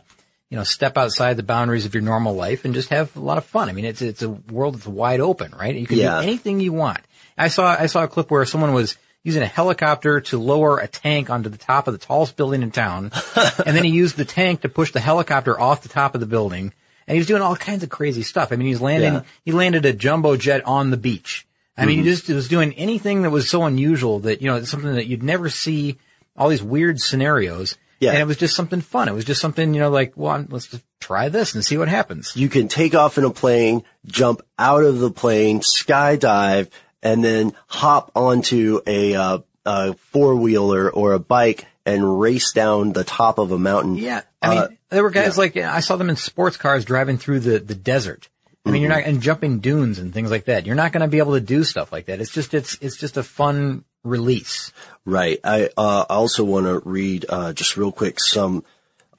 you 0.50 0.56
know, 0.56 0.64
step 0.64 0.96
outside 0.96 1.36
the 1.36 1.42
boundaries 1.42 1.86
of 1.86 1.94
your 1.94 2.02
normal 2.02 2.34
life 2.34 2.64
and 2.64 2.74
just 2.74 2.90
have 2.90 3.14
a 3.16 3.20
lot 3.20 3.38
of 3.38 3.44
fun. 3.44 3.68
I 3.68 3.72
mean, 3.72 3.84
it's, 3.84 4.02
it's 4.02 4.22
a 4.22 4.28
world 4.28 4.74
that's 4.76 4.86
wide 4.86 5.20
open, 5.20 5.52
right? 5.58 5.74
You 5.74 5.86
can 5.86 5.98
Yeah. 5.98 6.20
do 6.20 6.22
anything 6.28 6.60
you 6.60 6.72
want. 6.72 7.00
I 7.36 7.48
saw, 7.48 7.74
I 7.78 7.86
saw 7.86 8.04
a 8.04 8.08
clip 8.08 8.30
where 8.30 8.44
someone 8.44 8.72
was 8.72 8.96
using 9.24 9.42
a 9.42 9.46
helicopter 9.46 10.20
to 10.20 10.38
lower 10.38 10.78
a 10.78 10.86
tank 10.86 11.30
onto 11.30 11.48
the 11.48 11.56
top 11.58 11.88
of 11.88 11.94
the 11.94 11.98
tallest 12.06 12.36
building 12.36 12.62
in 12.62 12.70
town. 12.70 13.10
and 13.66 13.74
then 13.76 13.82
he 13.84 13.90
used 13.90 14.16
the 14.16 14.24
tank 14.24 14.60
to 14.60 14.68
push 14.68 14.92
the 14.92 15.00
helicopter 15.00 15.58
off 15.58 15.82
the 15.82 15.88
top 15.88 16.14
of 16.14 16.20
the 16.20 16.26
building. 16.26 16.72
And 17.08 17.14
he 17.14 17.18
was 17.18 17.26
doing 17.26 17.42
all 17.42 17.56
kinds 17.56 17.82
of 17.82 17.88
crazy 17.90 18.22
stuff. 18.22 18.52
I 18.52 18.56
mean, 18.56 18.68
he's 18.68 18.80
landing, 18.80 19.14
Yeah. 19.14 19.22
he 19.44 19.52
landed 19.52 19.84
a 19.86 19.92
jumbo 19.92 20.36
jet 20.36 20.64
on 20.66 20.90
the 20.90 20.96
beach. 20.96 21.46
I 21.76 21.86
mean, 21.86 21.98
Mm-hmm. 21.98 22.04
he 22.04 22.10
just 22.12 22.28
was 22.28 22.48
doing 22.48 22.72
anything 22.74 23.22
that 23.22 23.30
was 23.30 23.48
so 23.50 23.64
unusual 23.64 24.20
that, 24.20 24.40
you 24.42 24.46
know, 24.48 24.56
it's 24.56 24.70
something 24.70 24.94
that 24.94 25.06
you'd 25.06 25.22
never 25.24 25.48
see 25.48 25.96
all 26.36 26.48
these 26.50 26.62
weird 26.62 27.00
scenarios. 27.00 27.76
Yeah. 28.00 28.10
And 28.12 28.20
it 28.20 28.26
was 28.26 28.36
just 28.36 28.54
something 28.56 28.80
fun. 28.80 29.08
It 29.08 29.12
was 29.14 29.24
just 29.24 29.40
something, 29.40 29.72
you 29.74 29.80
know, 29.80 29.90
like, 29.90 30.12
well, 30.16 30.32
I'm- 30.32 30.48
let's 30.50 30.66
just 30.68 30.82
try 31.00 31.28
this 31.28 31.54
and 31.54 31.64
see 31.64 31.76
what 31.76 31.88
happens. 31.88 32.32
you 32.34 32.48
can 32.48 32.68
take 32.68 32.94
off 32.94 33.18
in 33.18 33.24
a 33.24 33.30
plane, 33.30 33.82
jump 34.06 34.42
out 34.58 34.82
of 34.84 34.98
the 34.98 35.10
plane, 35.10 35.60
skydive, 35.60 36.68
and 37.02 37.22
then 37.24 37.52
hop 37.66 38.10
onto 38.14 38.80
a, 38.86 39.14
uh, 39.14 39.38
a 39.66 39.94
four 39.94 40.36
wheeler 40.36 40.90
or 40.90 41.12
a 41.12 41.18
bike 41.18 41.66
and 41.86 42.18
race 42.20 42.52
down 42.52 42.92
the 42.92 43.04
top 43.04 43.38
of 43.38 43.50
a 43.52 43.58
mountain. 43.58 43.96
Yeah. 43.96 44.22
I 44.42 44.48
mean, 44.48 44.58
Uh, 44.58 44.68
there 44.90 45.02
were 45.02 45.10
guys 45.10 45.36
like, 45.36 45.56
I 45.56 45.80
saw 45.80 45.96
them 45.96 46.08
in 46.10 46.16
sports 46.16 46.56
cars 46.56 46.84
driving 46.84 47.18
through 47.18 47.40
the, 47.40 47.58
the 47.58 47.74
desert. 47.74 48.28
I 48.66 48.70
mean, 48.70 48.80
you're 48.80 48.90
Mm-hmm. 48.90 49.00
not, 49.00 49.08
and 49.08 49.20
jumping 49.22 49.58
dunes 49.60 49.98
and 49.98 50.12
things 50.14 50.30
like 50.30 50.46
that. 50.46 50.64
You're 50.64 50.74
not 50.76 50.92
going 50.92 51.02
to 51.02 51.08
be 51.08 51.18
able 51.18 51.34
to 51.34 51.40
do 51.40 51.64
stuff 51.64 51.92
like 51.92 52.06
that. 52.06 52.20
It's 52.22 52.32
just, 52.32 52.54
it's, 52.54 52.78
it's 52.80 52.96
just 52.96 53.18
a 53.18 53.22
fun 53.22 53.84
release. 54.02 54.72
Right. 55.06 55.38
I 55.44 55.68
uh, 55.76 56.06
also 56.08 56.44
want 56.44 56.66
to 56.66 56.80
read 56.88 57.26
uh, 57.28 57.52
just 57.52 57.76
real 57.76 57.92
quick 57.92 58.18
some 58.18 58.64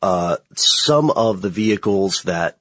uh, 0.01 0.37
some 0.55 1.11
of 1.11 1.41
the 1.41 1.49
vehicles 1.49 2.23
that 2.23 2.57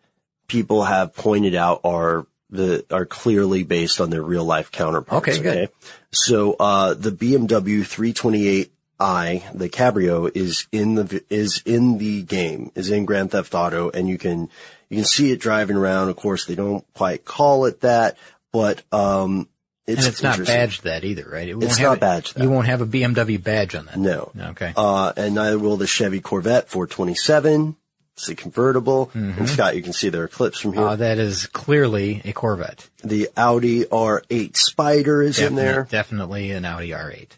people 0.48 0.84
have 0.84 1.14
pointed 1.14 1.54
out 1.54 1.80
are 1.84 2.26
the 2.50 2.84
are 2.90 3.06
clearly 3.06 3.64
based 3.64 4.00
on 4.00 4.10
their 4.10 4.22
real 4.22 4.44
life 4.44 4.70
counterparts. 4.70 5.28
Okay, 5.28 5.42
good. 5.42 5.70
So 6.12 6.54
uh, 6.58 6.94
the 6.94 7.10
BMW 7.10 7.80
328i, 7.80 9.58
the 9.58 9.68
Cabrio, 9.68 10.30
is 10.34 10.66
in 10.70 10.94
the 10.94 11.24
is 11.30 11.62
in 11.64 11.98
the 11.98 12.22
game, 12.22 12.70
is 12.74 12.90
in 12.90 13.04
Grand 13.04 13.32
Theft 13.32 13.54
Auto, 13.54 13.90
and 13.90 14.08
you 14.08 14.18
can 14.18 14.48
you 14.88 14.96
can 14.96 15.04
see 15.04 15.32
it 15.32 15.40
driving 15.40 15.76
around. 15.76 16.08
Of 16.08 16.16
course, 16.16 16.46
they 16.46 16.54
don't 16.54 16.84
quite 16.94 17.24
call 17.24 17.64
it 17.64 17.80
that, 17.80 18.16
but 18.52 18.82
um, 18.92 19.48
it's 19.86 20.04
and 20.04 20.12
it's 20.12 20.22
not 20.22 20.44
badged 20.46 20.84
that 20.84 21.04
either, 21.04 21.28
right? 21.30 21.48
It 21.48 21.54
won't 21.54 21.64
It's 21.64 21.78
not 21.78 22.00
badged 22.00 22.34
that. 22.34 22.42
You 22.42 22.50
won't 22.50 22.66
have 22.66 22.80
a 22.80 22.86
BMW 22.86 23.42
badge 23.42 23.74
on 23.74 23.86
that. 23.86 23.98
No. 23.98 24.32
Okay. 24.38 24.72
Uh, 24.76 25.12
and 25.16 25.34
neither 25.34 25.58
will 25.58 25.76
the 25.76 25.86
Chevy 25.86 26.20
Corvette 26.20 26.68
427. 26.68 27.76
It's 28.14 28.28
a 28.28 28.34
convertible. 28.34 29.10
And 29.12 29.48
Scott, 29.48 29.74
you 29.74 29.82
can 29.82 29.92
see 29.92 30.08
there 30.08 30.22
are 30.22 30.28
clips 30.28 30.60
from 30.60 30.72
here. 30.72 30.86
Uh, 30.86 30.96
that 30.96 31.18
is 31.18 31.46
clearly 31.46 32.22
a 32.24 32.32
Corvette. 32.32 32.88
the 33.02 33.28
Audi 33.36 33.84
R8 33.84 34.56
Spider 34.56 35.20
is 35.20 35.38
in 35.40 35.56
there. 35.56 35.88
Definitely 35.90 36.52
an 36.52 36.64
Audi 36.64 36.90
R8. 36.90 37.30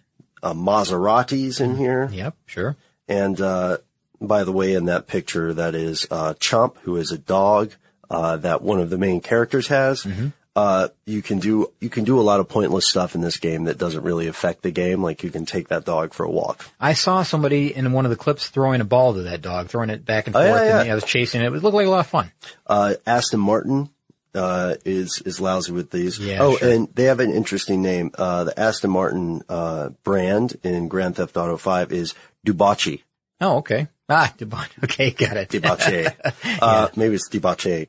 Uh, 0.43 0.53
Maserati's 0.53 1.61
in 1.61 1.77
here. 1.77 2.11
Yep, 2.13 2.37
sure. 2.45 2.77
And, 3.09 3.41
uh, 3.41 3.79
by 4.21 4.45
the 4.45 4.53
way, 4.53 4.75
in 4.75 4.85
that 4.85 5.07
picture, 5.07 5.55
that 5.55 5.75
is 5.75 6.07
uh, 6.11 6.35
Chomp, 6.35 6.77
who 6.83 6.97
is 6.97 7.11
a 7.11 7.19
dog 7.19 7.73
uh, 8.11 8.37
that 8.37 8.61
one 8.63 8.79
of 8.79 8.91
the 8.91 8.99
main 8.99 9.21
characters 9.21 9.69
has. 9.69 10.03
Mm-hmm. 10.05 10.29
Uh, 10.57 10.88
you 11.05 11.21
can 11.21 11.38
do 11.38 11.71
you 11.81 11.90
can 11.90 12.05
do 12.05 12.19
a 12.19 12.23
lot 12.23 12.40
of 12.40 12.49
pointless 12.49 12.88
stuff 12.88 13.14
in 13.14 13.21
this 13.21 13.37
game 13.37 13.64
that 13.64 13.77
doesn't 13.77 14.03
really 14.03 14.27
affect 14.27 14.62
the 14.62 14.71
game. 14.71 15.03
Like 15.03 15.23
you 15.23 15.31
can 15.31 15.45
take 15.45 15.69
that 15.69 15.85
dog 15.85 16.14
for 16.14 16.25
a 16.25 16.31
walk. 16.31 16.66
I 16.81 16.95
saw 16.95 17.23
somebody 17.25 17.75
in 17.75 17.92
one 17.92 18.07
of 18.07 18.11
the 18.11 18.16
clips 18.16 18.49
throwing 18.49 18.81
a 18.81 18.85
ball 18.87 19.12
to 19.12 19.23
that 19.25 19.42
dog, 19.42 19.69
throwing 19.69 19.90
it 19.90 20.07
back 20.07 20.27
and 20.27 20.35
Oh, 20.35 20.40
forth, 20.40 20.62
yeah, 20.62 20.66
yeah. 20.66 20.81
and 20.81 20.90
I 20.90 20.95
was 20.95 21.05
chasing 21.05 21.42
it. 21.42 21.53
It 21.53 21.62
looked 21.62 21.75
like 21.75 21.87
a 21.87 21.90
lot 21.90 22.01
of 22.01 22.07
fun. 22.07 22.33
Uh, 22.66 22.95
Aston 23.07 23.38
Martin 23.40 23.90
uh, 24.35 24.77
is 24.87 25.21
is 25.27 25.40
lousy 25.42 25.73
with 25.73 25.90
these. 25.90 26.19
Yeah, 26.19 26.38
oh, 26.40 26.57
sure. 26.57 26.73
and 26.73 26.88
they 26.95 27.05
have 27.05 27.21
an 27.21 27.33
interesting 27.33 27.83
name. 27.83 28.12
Uh, 28.16 28.45
the 28.45 28.59
Aston 28.59 28.90
Martin 28.90 29.42
uh, 29.51 29.90
brand 30.05 30.57
in 30.62 30.88
Grand 30.88 31.16
Theft 31.16 31.37
Auto 31.37 31.59
Five 31.59 31.92
is 31.92 32.14
Dewbauchee. 32.47 33.03
Oh, 33.42 33.59
okay. 33.59 33.88
Ah, 34.09 34.33
debauch. 34.38 34.71
Okay, 34.85 35.11
got 35.11 35.37
it. 35.37 35.51
Debauche. 35.51 36.14
uh, 36.62 36.88
maybe 36.97 37.16
it's 37.16 37.29
Debauche. 37.29 37.88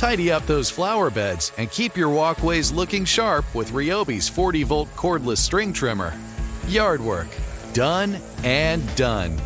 Tidy 0.00 0.32
up 0.32 0.46
those 0.46 0.70
flower 0.70 1.10
beds 1.10 1.52
and 1.58 1.70
keep 1.70 1.94
your 1.94 2.08
walkways 2.08 2.72
looking 2.72 3.04
sharp 3.04 3.44
with 3.54 3.72
Ryobi's 3.72 4.30
40 4.30 4.62
volt 4.62 4.88
cordless 4.96 5.36
string 5.36 5.74
trimmer. 5.74 6.18
Yard 6.68 7.02
work, 7.02 7.26
done 7.74 8.16
and 8.42 8.82
done. 8.96 9.38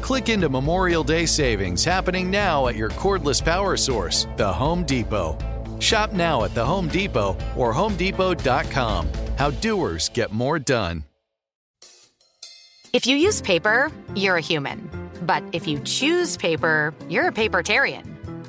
Click 0.00 0.28
into 0.28 0.48
Memorial 0.48 1.04
Day 1.04 1.24
savings 1.24 1.84
happening 1.84 2.32
now 2.32 2.66
at 2.66 2.74
your 2.74 2.88
cordless 2.90 3.44
power 3.44 3.76
source, 3.76 4.26
the 4.36 4.52
Home 4.52 4.82
Depot. 4.82 5.38
Shop 5.78 6.12
now 6.12 6.42
at 6.42 6.52
the 6.52 6.66
Home 6.66 6.88
Depot 6.88 7.36
or 7.56 7.72
HomeDepot.com. 7.72 9.08
How 9.38 9.50
doers 9.52 10.08
get 10.08 10.32
more 10.32 10.58
done. 10.58 11.04
If 12.92 13.06
you 13.06 13.14
use 13.14 13.40
paper, 13.40 13.92
you're 14.16 14.38
a 14.38 14.40
human. 14.40 14.90
But 15.22 15.44
if 15.52 15.68
you 15.68 15.78
choose 15.84 16.36
paper, 16.36 16.92
you're 17.08 17.28
a 17.28 17.32
papertarian. 17.32 18.11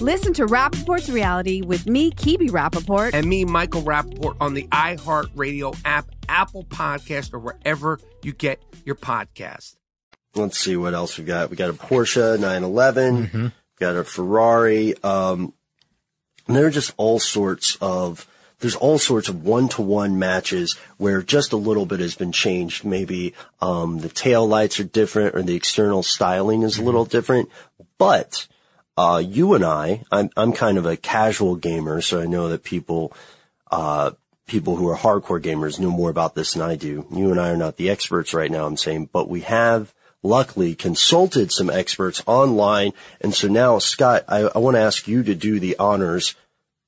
Listen 0.00 0.32
to 0.34 0.46
Rapaport's 0.46 1.10
reality 1.10 1.60
with 1.60 1.86
me, 1.86 2.12
Kebe 2.12 2.50
Rapaport. 2.50 3.14
and 3.14 3.26
me, 3.26 3.44
Michael 3.44 3.82
Rapaport, 3.82 4.36
on 4.40 4.54
the 4.54 4.62
iHeartRadio 4.68 5.76
app, 5.84 6.06
Apple 6.28 6.64
Podcast, 6.64 7.34
or 7.34 7.40
wherever 7.40 7.98
you 8.22 8.32
get 8.32 8.62
your 8.84 8.94
podcast. 8.94 9.74
Let's 10.36 10.56
see 10.56 10.76
what 10.76 10.94
else 10.94 11.18
we 11.18 11.24
got. 11.24 11.50
We 11.50 11.56
got 11.56 11.70
a 11.70 11.72
Porsche 11.72 12.38
911. 12.38 13.52
Got 13.80 13.96
a 13.96 14.04
Ferrari. 14.04 14.94
Um, 15.02 15.52
and 16.46 16.56
there 16.56 16.66
are 16.66 16.70
just 16.70 16.94
all 16.96 17.18
sorts 17.18 17.76
of, 17.80 18.26
there's 18.60 18.76
all 18.76 18.98
sorts 18.98 19.28
of 19.28 19.44
one-to-one 19.44 20.16
matches 20.18 20.76
where 20.96 21.22
just 21.22 21.52
a 21.52 21.56
little 21.56 21.86
bit 21.86 21.98
has 21.98 22.14
been 22.14 22.32
changed. 22.32 22.84
Maybe, 22.84 23.34
um, 23.60 23.98
the 23.98 24.08
tail 24.08 24.46
lights 24.46 24.78
are 24.78 24.84
different 24.84 25.34
or 25.34 25.42
the 25.42 25.56
external 25.56 26.04
styling 26.04 26.62
is 26.62 26.78
a 26.78 26.82
little 26.82 27.04
different. 27.04 27.48
But, 27.98 28.46
uh, 28.98 29.18
you 29.18 29.54
and 29.54 29.64
I, 29.64 30.02
I'm, 30.10 30.28
I'm 30.36 30.52
kind 30.52 30.76
of 30.76 30.84
a 30.84 30.96
casual 30.96 31.54
gamer, 31.54 32.00
so 32.00 32.20
I 32.20 32.26
know 32.26 32.48
that 32.48 32.64
people, 32.64 33.12
uh, 33.70 34.10
people 34.48 34.74
who 34.74 34.88
are 34.88 34.96
hardcore 34.96 35.40
gamers 35.40 35.78
know 35.78 35.92
more 35.92 36.10
about 36.10 36.34
this 36.34 36.54
than 36.54 36.62
I 36.62 36.74
do. 36.74 37.06
You 37.12 37.30
and 37.30 37.40
I 37.40 37.50
are 37.50 37.56
not 37.56 37.76
the 37.76 37.90
experts 37.90 38.34
right 38.34 38.50
now, 38.50 38.66
I'm 38.66 38.76
saying, 38.76 39.10
but 39.12 39.28
we 39.28 39.42
have 39.42 39.94
luckily 40.24 40.74
consulted 40.74 41.52
some 41.52 41.70
experts 41.70 42.24
online. 42.26 42.90
And 43.20 43.32
so 43.32 43.46
now, 43.46 43.78
Scott, 43.78 44.24
I, 44.26 44.50
I 44.52 44.58
want 44.58 44.74
to 44.74 44.80
ask 44.80 45.06
you 45.06 45.22
to 45.22 45.34
do 45.36 45.60
the 45.60 45.76
honors. 45.78 46.34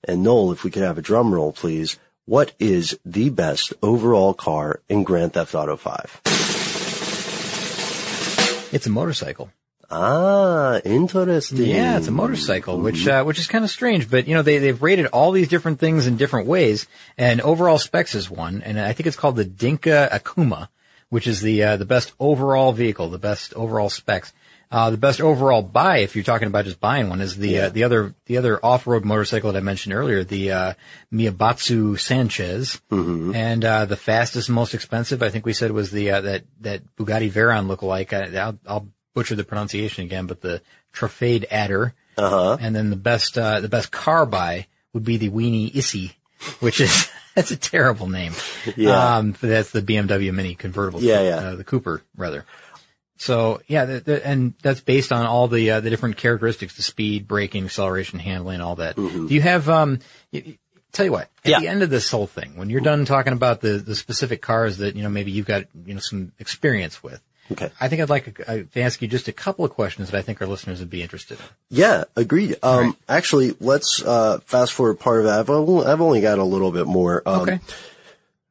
And 0.03 0.25
Noel, 0.25 0.51
if 0.51 0.64
we 0.64 0.73
could 0.73 0.83
have 0.83 0.99
a 0.99 1.03
drum 1.03 1.33
roll, 1.33 1.53
please. 1.53 1.96
What 2.25 2.55
is 2.59 2.99
the 3.05 3.31
best 3.31 3.73
overall 3.85 4.35
car 4.35 4.81
in 4.88 5.05
Grand 5.05 5.35
Theft 5.35 5.55
Auto 5.55 5.77
5? 5.77 6.23
It's 8.73 8.87
a 8.87 8.90
motorcycle. 8.90 9.53
Ah, 9.92 10.81
interesting. 10.85 11.66
Yeah, 11.66 11.98
it's 11.98 12.07
a 12.07 12.12
motorcycle, 12.12 12.79
which 12.79 13.09
uh, 13.09 13.24
which 13.24 13.40
is 13.40 13.48
kind 13.48 13.64
of 13.64 13.70
strange, 13.70 14.09
but 14.09 14.29
you 14.29 14.35
know 14.35 14.42
they 14.42 14.59
they've 14.59 14.81
rated 14.81 15.07
all 15.07 15.33
these 15.33 15.48
different 15.48 15.81
things 15.81 16.07
in 16.07 16.16
different 16.16 16.46
ways, 16.46 16.87
and 17.18 17.40
overall 17.40 17.79
specs 17.79 18.14
is 18.14 18.31
one, 18.31 18.62
and 18.62 18.79
I 18.79 18.92
think 18.92 19.09
it's 19.09 19.16
called 19.16 19.35
the 19.37 19.44
Dinka 19.44 20.09
Akuma, 20.12 20.68
which 21.09 21.26
is 21.26 21.40
the 21.40 21.62
uh, 21.64 21.76
the 21.76 21.85
best 21.87 22.12
overall 22.20 22.72
vehicle, 22.72 23.09
the 23.09 23.18
best 23.18 23.53
overall 23.55 23.90
specs. 23.90 24.33
Uh, 24.72 24.90
the 24.90 24.96
best 24.96 25.20
overall 25.20 25.62
buy, 25.62 25.96
if 25.98 26.14
you're 26.14 26.22
talking 26.22 26.46
about 26.46 26.64
just 26.64 26.79
buying 26.79 27.09
one, 27.09 27.20
is 27.20 27.37
the 27.37 27.59
uh, 27.59 27.68
the 27.70 27.83
other 27.83 28.14
the 28.26 28.37
other 28.38 28.64
off 28.64 28.87
road 28.87 29.05
motorcycle 29.05 29.50
that 29.50 29.59
I 29.59 29.62
mentioned 29.62 29.92
earlier, 29.92 30.22
the 30.22 30.53
uh, 30.53 30.74
Maibatsu 31.12 31.98
Sanchez, 31.98 32.81
and 33.35 33.64
uh, 33.64 33.87
the 33.87 33.96
fastest 33.96 34.48
and 34.48 34.55
most 34.55 34.72
expensive, 34.72 35.24
I 35.24 35.31
think 35.31 35.44
we 35.44 35.53
said 35.53 35.72
was 35.72 35.91
the 35.91 36.12
uh, 36.12 36.20
that 36.20 36.45
that 36.61 36.82
Bugatti 36.97 37.32
Veyron 37.32 37.66
lookalike. 37.66 38.12
I, 38.12 38.38
I'll, 38.41 38.59
I'll 38.64 38.86
butcher 39.14 39.34
the 39.36 39.44
pronunciation 39.44 40.04
again, 40.04 40.26
but 40.26 40.40
the 40.40 40.61
Truffade 40.92 41.46
Adder, 41.50 41.94
Uh-huh. 42.16 42.56
and 42.61 42.74
then 42.74 42.90
the 42.90 42.96
best 42.96 43.36
uh, 43.38 43.61
the 43.61 43.68
best 43.68 43.90
car 43.90 44.26
buy 44.26 44.66
would 44.92 45.04
be 45.04 45.16
the 45.16 45.28
Weeny 45.28 45.70
Issi, 45.70 46.14
which 46.61 46.80
is 46.80 47.08
that's 47.34 47.50
a 47.50 47.56
terrible 47.56 48.08
name. 48.08 48.32
Yeah. 48.76 49.16
um, 49.16 49.34
that's 49.40 49.70
the 49.70 49.82
BMW 49.82 50.32
Mini 50.34 50.54
convertible. 50.54 51.02
Yeah, 51.02 51.22
yeah. 51.22 51.36
Uh, 51.36 51.54
the 51.56 51.64
Cooper 51.64 52.02
rather. 52.16 52.44
So 53.16 53.61
yeah, 53.66 53.84
the, 53.84 54.00
the, 54.00 54.26
and 54.26 54.54
that's 54.62 54.80
based 54.80 55.12
on 55.12 55.26
all 55.26 55.46
the 55.46 55.70
uh, 55.72 55.80
the 55.80 55.90
different 55.90 56.16
characteristics: 56.16 56.76
the 56.76 56.82
speed, 56.82 57.28
braking, 57.28 57.66
acceleration, 57.66 58.18
handling, 58.18 58.61
all 58.62 58.76
that. 58.76 58.96
Do 58.96 59.26
you 59.28 59.42
have? 59.42 59.68
Um, 59.68 59.98
tell 60.92 61.04
you 61.04 61.12
what, 61.12 61.28
at 61.44 61.50
Yeah. 61.50 61.61
the 61.61 61.68
end 61.68 61.82
of 61.82 61.90
this 61.90 62.11
whole 62.11 62.26
thing, 62.26 62.56
when 62.56 62.70
you're 62.70 62.80
done 62.80 63.04
talking 63.04 63.34
about 63.34 63.61
the 63.61 63.72
the 63.78 63.94
specific 63.94 64.40
cars 64.40 64.78
that 64.78 64.96
you 64.96 65.02
know 65.02 65.11
maybe 65.11 65.32
you've 65.32 65.46
got 65.46 65.64
you 65.84 65.92
know 65.94 66.00
some 66.00 66.32
experience 66.38 67.02
with, 67.02 67.20
Okay. 67.53 67.70
I 67.80 67.88
think 67.88 68.01
I'd 68.01 68.09
like 68.11 68.40
uh, 68.48 68.59
to 68.72 68.80
ask 68.80 69.03
you 69.03 69.09
just 69.09 69.26
a 69.28 69.32
couple 69.32 69.64
of 69.64 69.72
questions 69.72 70.11
that 70.11 70.18
I 70.18 70.22
think 70.22 70.40
our 70.40 70.46
listeners 70.46 70.78
would 70.80 70.90
be 70.90 71.03
interested 71.03 71.38
in. 71.38 71.44
Yeah, 71.68 72.05
agreed. 72.16 72.57
Um, 72.62 72.96
actually, 73.09 73.57
let's, 73.61 74.03
uh, 74.03 74.38
fast 74.44 74.72
forward 74.72 75.01
part 75.01 75.18
of 75.20 75.24
that. 75.24 75.40
I've 75.40 75.51
only, 75.51 75.86
I've 75.86 76.01
only 76.01 76.20
got 76.20 76.38
a 76.38 76.44
little 76.44 76.70
bit 76.70 76.86
more. 76.86 77.22
Um, 77.26 77.40
Okay. 77.42 77.61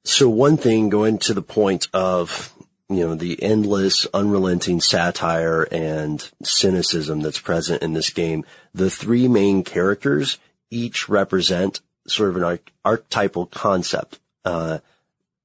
So 0.03 0.29
one 0.29 0.57
thing 0.57 0.89
going 0.89 1.17
to 1.19 1.33
the 1.33 1.41
point 1.41 1.87
of, 1.93 2.53
you 2.89 3.05
know, 3.05 3.15
the 3.15 3.41
endless, 3.43 4.07
unrelenting 4.13 4.81
satire 4.81 5.63
and 5.71 6.27
cynicism 6.41 7.21
that's 7.21 7.39
present 7.39 7.83
in 7.83 7.93
this 7.93 8.09
game, 8.09 8.43
the 8.73 8.89
three 8.89 9.27
main 9.27 9.63
characters 9.63 10.39
each 10.71 11.09
represent 11.09 11.81
sort 12.07 12.29
of 12.29 12.37
an 12.37 12.43
arch- 12.43 12.73
archetypal 12.83 13.45
concept. 13.45 14.19
Uh, 14.43 14.79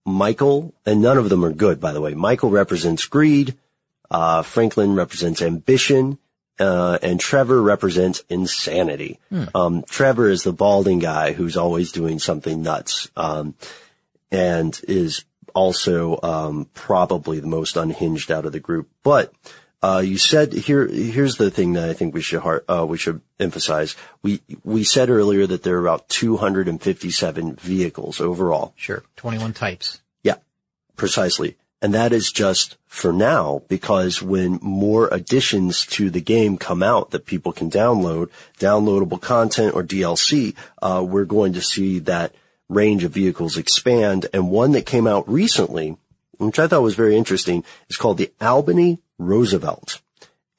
Michael, 0.07 0.75
and 0.85 1.01
none 1.01 1.19
of 1.19 1.29
them 1.29 1.45
are 1.45 1.53
good, 1.53 1.81
by 1.81 1.93
the 1.93 2.01
way. 2.01 2.15
Michael 2.15 2.51
represents 2.51 3.07
greed. 3.07 3.57
Uh, 4.11 4.43
Franklin 4.43 4.95
represents 4.95 5.43
ambition. 5.43 6.19
Uh, 6.59 6.99
and 7.03 7.19
Trevor 7.19 7.61
represents 7.61 8.23
insanity. 8.29 9.19
Um, 9.55 9.83
Trevor 9.89 10.29
is 10.29 10.45
the 10.45 10.53
balding 10.53 11.01
guy 11.01 11.33
who's 11.33 11.57
always 11.57 11.91
doing 11.91 12.21
something 12.21 12.63
nuts. 12.63 13.11
Um, 13.17 13.55
and 14.31 14.81
is 14.87 15.25
also 15.55 16.19
um, 16.23 16.69
probably 16.75 17.41
the 17.41 17.47
most 17.47 17.77
unhinged 17.77 18.31
out 18.31 18.47
of 18.47 18.53
the 18.53 18.61
group. 18.61 18.89
But 19.03 19.33
uh, 19.85 20.01
you 20.01 20.17
said 20.17 20.55
here. 20.55 20.87
Here's 20.87 21.37
the 21.37 21.51
thing 21.51 21.75
that 21.75 21.91
I 21.91 21.93
think 21.93 22.15
we 22.15 22.23
should 22.23 22.41
uh, 22.67 22.87
we 22.89 22.97
should 22.97 23.21
emphasize. 23.39 23.95
We 24.23 24.41
we 24.65 24.83
said 24.83 25.11
earlier 25.11 25.47
that 25.47 25.63
there 25.63 25.77
are 25.77 25.87
about 25.87 26.09
257 26.09 27.57
vehicles 27.57 28.19
overall. 28.19 28.73
Sure, 28.77 29.05
21 29.17 29.53
types. 29.53 30.01
Yeah, 30.23 30.37
precisely. 30.97 31.59
And 31.83 31.93
that 31.93 32.15
is 32.15 32.33
just 32.33 32.79
for 32.87 33.13
now 33.13 33.61
because 33.69 34.23
when 34.23 34.59
more 34.63 35.09
additions 35.13 35.85
to 35.89 36.09
the 36.09 36.23
game 36.23 36.57
come 36.57 36.83
out 36.83 37.11
that 37.11 37.27
people 37.27 37.53
can 37.53 37.71
download, 37.71 38.31
downloadable 38.59 39.21
content 39.21 39.75
or 39.75 39.85
DLC, 39.85 40.55
uh, 40.81 41.05
we're 41.07 41.27
going 41.27 41.53
to 41.53 41.61
see 41.61 41.99
that 41.99 42.35
range 42.71 43.05
of 43.05 43.13
vehicles 43.13 43.59
expand. 43.59 44.29
And 44.33 44.51
one 44.51 44.73
that 44.73 44.87
came 44.87 45.07
out 45.07 45.29
recently, 45.29 45.99
which 46.39 46.59
I 46.59 46.69
thought 46.69 46.81
was 46.81 46.95
very 46.95 47.19
interesting, 47.19 47.65
is 47.91 47.99
called 47.99 48.17
the 48.17 48.33
Albany 48.41 49.01
Roosevelt. 49.19 50.01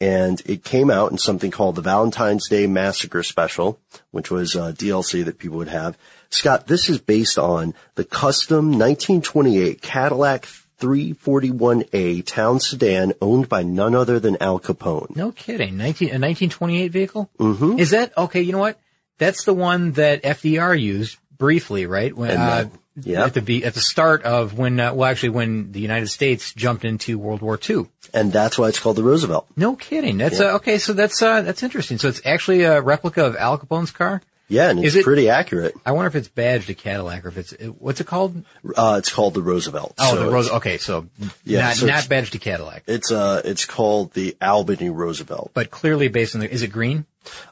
And 0.01 0.41
it 0.45 0.63
came 0.63 0.91
out 0.91 1.11
in 1.11 1.17
something 1.17 1.51
called 1.51 1.75
the 1.75 1.81
Valentine's 1.81 2.49
Day 2.49 2.67
Massacre 2.67 3.23
Special, 3.23 3.79
which 4.11 4.29
was 4.29 4.55
uh, 4.55 4.73
DLC 4.73 5.23
that 5.23 5.39
people 5.39 5.57
would 5.57 5.69
have. 5.69 5.97
Scott, 6.29 6.67
this 6.67 6.89
is 6.89 6.99
based 6.99 7.37
on 7.37 7.73
the 7.95 8.03
custom 8.03 8.71
1928 8.71 9.81
Cadillac 9.81 10.47
341A 10.79 12.25
town 12.25 12.59
sedan 12.59 13.13
owned 13.21 13.47
by 13.47 13.63
none 13.63 13.95
other 13.95 14.19
than 14.19 14.37
Al 14.41 14.59
Capone. 14.59 15.15
No 15.15 15.31
kidding. 15.31 15.77
19, 15.77 16.09
a 16.09 16.19
1928 16.19 16.91
vehicle? 16.91 17.29
Mm-hmm. 17.39 17.79
Is 17.79 17.91
that, 17.91 18.17
okay, 18.17 18.41
you 18.41 18.51
know 18.51 18.59
what? 18.59 18.79
That's 19.17 19.45
the 19.45 19.53
one 19.53 19.93
that 19.93 20.23
FDR 20.23 20.79
used 20.79 21.17
briefly, 21.37 21.85
right? 21.85 22.13
When, 22.15 22.31
And 22.31 22.39
uh, 22.39 22.65
yeah. 23.01 23.25
At 23.25 23.33
the, 23.33 23.41
be- 23.41 23.63
at 23.65 23.73
the 23.73 23.79
start 23.81 24.23
of 24.23 24.57
when, 24.57 24.79
uh, 24.79 24.93
well 24.93 25.09
actually 25.09 25.29
when 25.29 25.71
the 25.71 25.79
United 25.79 26.07
States 26.07 26.53
jumped 26.53 26.85
into 26.85 27.17
World 27.19 27.41
War 27.41 27.59
II. 27.69 27.87
And 28.13 28.31
that's 28.31 28.57
why 28.57 28.69
it's 28.69 28.79
called 28.79 28.95
the 28.95 29.03
Roosevelt. 29.03 29.47
No 29.57 29.75
kidding. 29.75 30.17
That's, 30.17 30.39
Yeah. 30.39 30.47
uh, 30.53 30.55
okay, 30.57 30.77
so 30.77 30.93
that's, 30.93 31.21
uh, 31.21 31.41
that's 31.41 31.63
interesting. 31.63 31.97
So 31.97 32.07
it's 32.07 32.21
actually 32.25 32.61
a 32.63 32.81
replica 32.81 33.25
of 33.25 33.35
Al 33.35 33.57
Capone's 33.57 33.91
car? 33.91 34.21
Yeah, 34.47 34.69
and 34.69 34.83
it's 34.85 34.95
it- 34.95 35.03
pretty 35.03 35.29
accurate. 35.29 35.73
I 35.85 35.91
wonder 35.93 36.07
if 36.07 36.15
it's 36.15 36.27
badged 36.27 36.69
a 36.69 36.75
Cadillac 36.75 37.25
or 37.25 37.29
if 37.29 37.37
it's, 37.37 37.51
what's 37.79 37.99
it 37.99 38.05
called? 38.07 38.43
Uh, 38.75 38.95
it's 38.99 39.11
called 39.11 39.33
the 39.33 39.41
Roosevelt. 39.41 39.95
Oh, 39.97 40.13
So 40.15 40.23
the 40.25 40.31
Rose, 40.31 40.49
okay, 40.51 40.77
so 40.77 41.07
Yeah, 41.43 41.61
not, 41.61 41.75
so 41.75 41.85
not 41.87 42.07
badged 42.07 42.35
a 42.35 42.37
Cadillac, 42.39 42.83
It's, 42.87 43.11
uh, 43.11 43.41
it's 43.43 43.65
called 43.65 44.13
the 44.13 44.35
Albany 44.41 44.89
Roosevelt. 44.89 45.51
but 45.53 45.71
clearly 45.71 46.07
based 46.09 46.35
on 46.35 46.41
the, 46.41 46.51
is 46.51 46.61
it 46.61 46.67
green? 46.71 47.05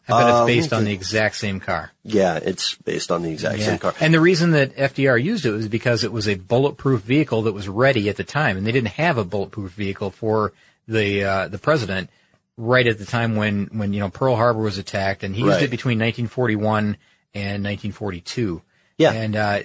I 0.08 0.22
bet 0.22 0.30
Um, 0.30 0.50
it's 0.50 0.56
based 0.56 0.74
on 0.74 0.84
the 0.86 0.92
exact 0.94 1.36
same 1.38 1.60
car. 1.60 1.92
Yeah, 2.04 2.36
it's 2.38 2.76
based 2.76 3.12
on 3.12 3.24
the 3.24 3.32
exact 3.32 3.60
same 3.62 3.80
car. 3.80 3.96
And 4.00 4.14
the 4.14 4.20
reason 4.20 4.52
that 4.52 4.76
FDR 4.76 5.18
used 5.22 5.48
it 5.48 5.52
was 5.52 5.68
because 5.68 6.04
it 6.04 6.12
was 6.12 6.28
a 6.28 6.36
bulletproof 6.36 7.02
vehicle 7.02 7.42
that 7.44 7.54
was 7.54 7.68
ready 7.68 8.08
at 8.08 8.18
the 8.18 8.24
time, 8.24 8.56
and 8.56 8.68
they 8.68 8.72
didn't 8.72 8.90
have 8.90 9.18
a 9.18 9.24
bulletproof 9.26 9.72
vehicle 9.72 10.12
for 10.12 10.54
the 10.88 11.24
uh, 11.24 11.48
the 11.48 11.58
president 11.58 12.12
right 12.58 12.86
at 12.86 12.98
the 13.00 13.06
time 13.06 13.36
when 13.36 13.70
when 13.72 13.94
you 13.94 14.00
know 14.00 14.10
Pearl 14.10 14.36
Harbor 14.36 14.62
was 14.62 14.78
attacked, 14.78 15.24
and 15.24 15.36
he 15.36 15.42
used 15.44 15.62
it 15.62 15.72
between 15.72 15.98
1941 16.00 16.98
and 17.34 17.64
1942. 17.64 18.62
Yeah. 18.98 19.12
And 19.12 19.36
uh, 19.36 19.60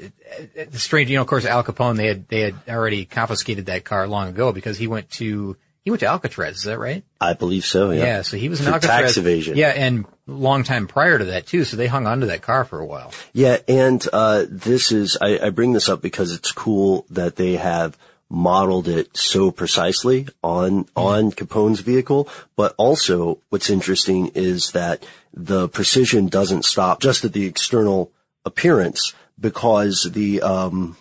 the 0.54 0.78
strange, 0.78 1.10
you 1.10 1.16
know, 1.16 1.22
of 1.22 1.28
course, 1.28 1.44
Al 1.44 1.62
Capone 1.62 1.96
they 1.96 2.06
had 2.06 2.28
they 2.28 2.40
had 2.40 2.54
already 2.68 3.04
confiscated 3.04 3.66
that 3.66 3.84
car 3.84 4.08
long 4.08 4.28
ago 4.28 4.52
because 4.52 4.78
he 4.78 4.86
went 4.86 5.10
to 5.12 5.56
he 5.84 5.90
went 5.90 6.00
to 6.00 6.06
Alcatraz. 6.06 6.56
Is 6.56 6.62
that 6.64 6.78
right? 6.78 7.04
I 7.20 7.34
believe 7.34 7.64
so, 7.64 7.90
yeah. 7.90 8.04
Yeah, 8.04 8.22
so 8.22 8.36
he 8.36 8.48
was 8.48 8.60
in 8.60 8.66
For 8.66 8.72
Alcatraz. 8.72 9.00
tax 9.00 9.16
evasion. 9.16 9.56
Yeah, 9.56 9.68
and 9.68 10.06
long 10.26 10.64
time 10.64 10.86
prior 10.86 11.18
to 11.18 11.24
that 11.26 11.46
too. 11.46 11.64
So 11.64 11.76
they 11.76 11.86
hung 11.86 12.06
on 12.06 12.20
to 12.20 12.26
that 12.26 12.42
car 12.42 12.64
for 12.64 12.78
a 12.78 12.86
while. 12.86 13.12
Yeah, 13.32 13.58
and 13.66 14.06
uh, 14.12 14.44
this 14.48 14.92
is 14.92 15.16
I, 15.20 15.38
I 15.38 15.50
bring 15.50 15.72
this 15.72 15.88
up 15.88 16.02
because 16.02 16.32
it's 16.32 16.52
cool 16.52 17.06
that 17.10 17.36
they 17.36 17.56
have 17.56 17.96
modeled 18.30 18.88
it 18.88 19.16
so 19.16 19.50
precisely 19.50 20.28
on 20.42 20.86
on 20.94 21.32
Capone's 21.32 21.80
vehicle. 21.80 22.28
But 22.56 22.74
also, 22.76 23.38
what's 23.48 23.70
interesting 23.70 24.28
is 24.34 24.72
that 24.72 25.04
the 25.32 25.68
precision 25.68 26.28
doesn't 26.28 26.64
stop 26.64 27.00
just 27.00 27.24
at 27.24 27.32
the 27.32 27.46
external 27.46 28.12
appearance 28.44 29.14
because 29.38 30.08
the 30.12 30.42
um, 30.42 30.96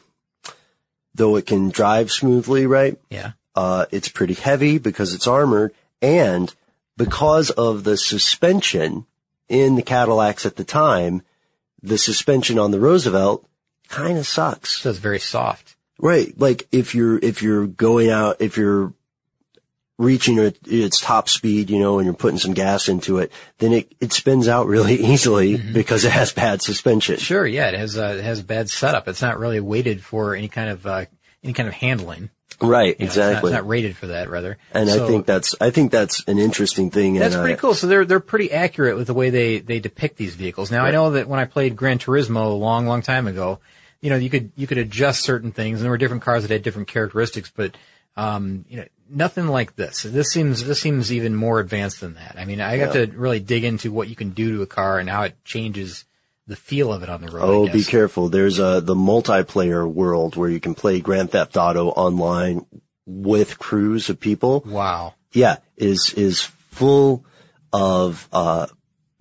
though 1.13 1.35
it 1.35 1.45
can 1.45 1.69
drive 1.69 2.11
smoothly, 2.11 2.65
right? 2.65 2.97
Yeah. 3.09 3.31
Uh, 3.55 3.85
it's 3.91 4.09
pretty 4.09 4.35
heavy 4.35 4.77
because 4.77 5.13
it's 5.13 5.27
armored 5.27 5.73
and 6.01 6.53
because 6.95 7.49
of 7.51 7.83
the 7.83 7.97
suspension 7.97 9.05
in 9.49 9.75
the 9.75 9.81
Cadillacs 9.81 10.45
at 10.45 10.57
the 10.57 10.63
time, 10.63 11.21
the 11.81 11.97
suspension 11.97 12.59
on 12.59 12.71
the 12.71 12.79
Roosevelt 12.79 13.47
kind 13.87 14.17
of 14.17 14.27
sucks. 14.27 14.81
So 14.81 14.89
it's 14.89 14.99
very 14.99 15.19
soft. 15.19 15.76
Right. 15.99 16.33
Like 16.37 16.67
if 16.71 16.95
you're, 16.95 17.17
if 17.17 17.41
you're 17.41 17.67
going 17.67 18.09
out, 18.09 18.37
if 18.39 18.57
you're 18.57 18.93
reaching 19.97 20.37
its 20.65 20.99
top 20.99 21.27
speed, 21.27 21.69
you 21.69 21.79
know, 21.79 21.99
and 21.99 22.05
you're 22.05 22.13
putting 22.13 22.37
some 22.37 22.53
gas 22.53 22.87
into 22.87 23.17
it, 23.17 23.31
then 23.57 23.73
it, 23.73 23.93
it 23.99 24.13
spins 24.13 24.47
out 24.47 24.67
really 24.67 24.95
easily 25.11 25.57
because 25.57 26.05
it 26.05 26.11
has 26.11 26.31
bad 26.31 26.61
suspension. 26.61 27.17
Sure, 27.17 27.45
yeah, 27.45 27.69
it 27.69 27.79
has 27.79 27.97
uh, 27.97 28.15
it 28.19 28.23
has 28.23 28.41
bad 28.41 28.69
setup. 28.69 29.07
It's 29.07 29.21
not 29.21 29.39
really 29.39 29.59
weighted 29.59 30.03
for 30.03 30.35
any 30.35 30.47
kind 30.47 30.69
of 30.69 30.85
uh, 30.85 31.05
any 31.43 31.53
kind 31.53 31.67
of 31.67 31.73
handling. 31.73 32.29
Right. 32.59 32.99
You 32.99 33.05
know, 33.05 33.09
it's 33.09 33.17
not- 33.17 33.27
exactly. 33.27 33.51
it's 33.51 33.55
not, 33.55 33.67
rated 33.67 33.97
for 33.97 34.07
that, 34.07 34.29
rather. 34.29 34.57
and 34.71 34.89
So 34.89 35.03
I 35.03 35.07
think 35.07 35.25
that's, 35.27 35.55
I 35.61 35.69
think 35.69 35.91
that's 35.91 36.23
an 36.27 36.39
interesting 36.39 36.89
thing. 36.89 37.13
that's 37.15 37.35
and, 37.35 37.43
pretty 37.43 37.53
uh, 37.55 37.61
cool. 37.61 37.73
So 37.75 37.85
they're 37.87 38.05
they're 38.05 38.19
pretty 38.19 38.51
accurate 38.51 38.97
with 38.97 39.07
the 39.07 39.13
way 39.13 39.29
they 39.29 39.59
they 39.59 39.79
depict 39.79 40.17
these 40.17 40.35
vehicles. 40.35 40.71
Now 40.71 40.85
I 40.85 40.91
know 40.91 41.11
that 41.11 41.27
when 41.27 41.39
I 41.39 41.45
played 41.45 41.75
Gran 41.75 41.99
Turismo 41.99 42.45
a 42.45 42.49
long 42.49 42.87
long 42.87 43.01
time 43.01 43.27
ago, 43.27 43.59
you 44.01 44.09
know 44.09 44.15
you 44.15 44.29
could 44.29 44.51
you 44.55 44.67
could 44.67 44.77
adjust 44.77 45.23
certain 45.23 45.51
things, 45.51 45.79
and 45.79 45.83
there 45.83 45.91
were 45.91 45.97
different 45.97 46.23
cars 46.23 46.43
that 46.43 46.51
had 46.51 46.63
different 46.63 46.87
characteristics, 46.87 47.51
but 47.55 47.75
um, 48.15 48.65
you 48.69 48.77
know 48.77 48.85
nothing 49.09 49.47
like 49.47 49.75
this. 49.75 50.03
This 50.03 50.31
seems 50.31 50.63
this 50.63 50.81
seems 50.81 51.11
even 51.11 51.35
more 51.35 51.59
advanced 51.59 52.01
than 52.01 52.15
that. 52.15 52.35
I 52.37 52.45
mean, 52.45 52.61
I 52.61 52.77
have 52.77 52.93
to 52.93 53.07
really 53.07 53.39
dig 53.39 53.63
into 53.63 53.91
what 53.91 54.09
you 54.09 54.15
can 54.15 54.31
do 54.31 54.57
to 54.57 54.61
a 54.63 54.67
car 54.67 54.99
and 54.99 55.09
how 55.09 55.23
it 55.23 55.35
changes 55.43 56.05
the 56.47 56.55
feel 56.55 56.93
of 56.93 57.03
it 57.03 57.09
on 57.09 57.21
the 57.21 57.29
road. 57.29 57.43
Oh, 57.43 57.71
be 57.71 57.83
careful. 57.83 58.29
There's 58.29 58.57
a, 58.57 58.79
the 58.81 58.95
multiplayer 58.95 59.89
world 59.91 60.35
where 60.35 60.49
you 60.49 60.61
can 60.61 60.75
play 60.75 61.01
Grand 61.01 61.31
Theft 61.31 61.57
Auto 61.57 61.89
online 61.89 62.65
with 63.05 63.59
crews 63.59 64.09
of 64.09 64.19
people. 64.19 64.63
Wow. 64.65 65.13
Yeah, 65.33 65.57
is, 65.75 66.13
is 66.13 66.41
full 66.41 67.25
of, 67.73 68.27
uh, 68.31 68.67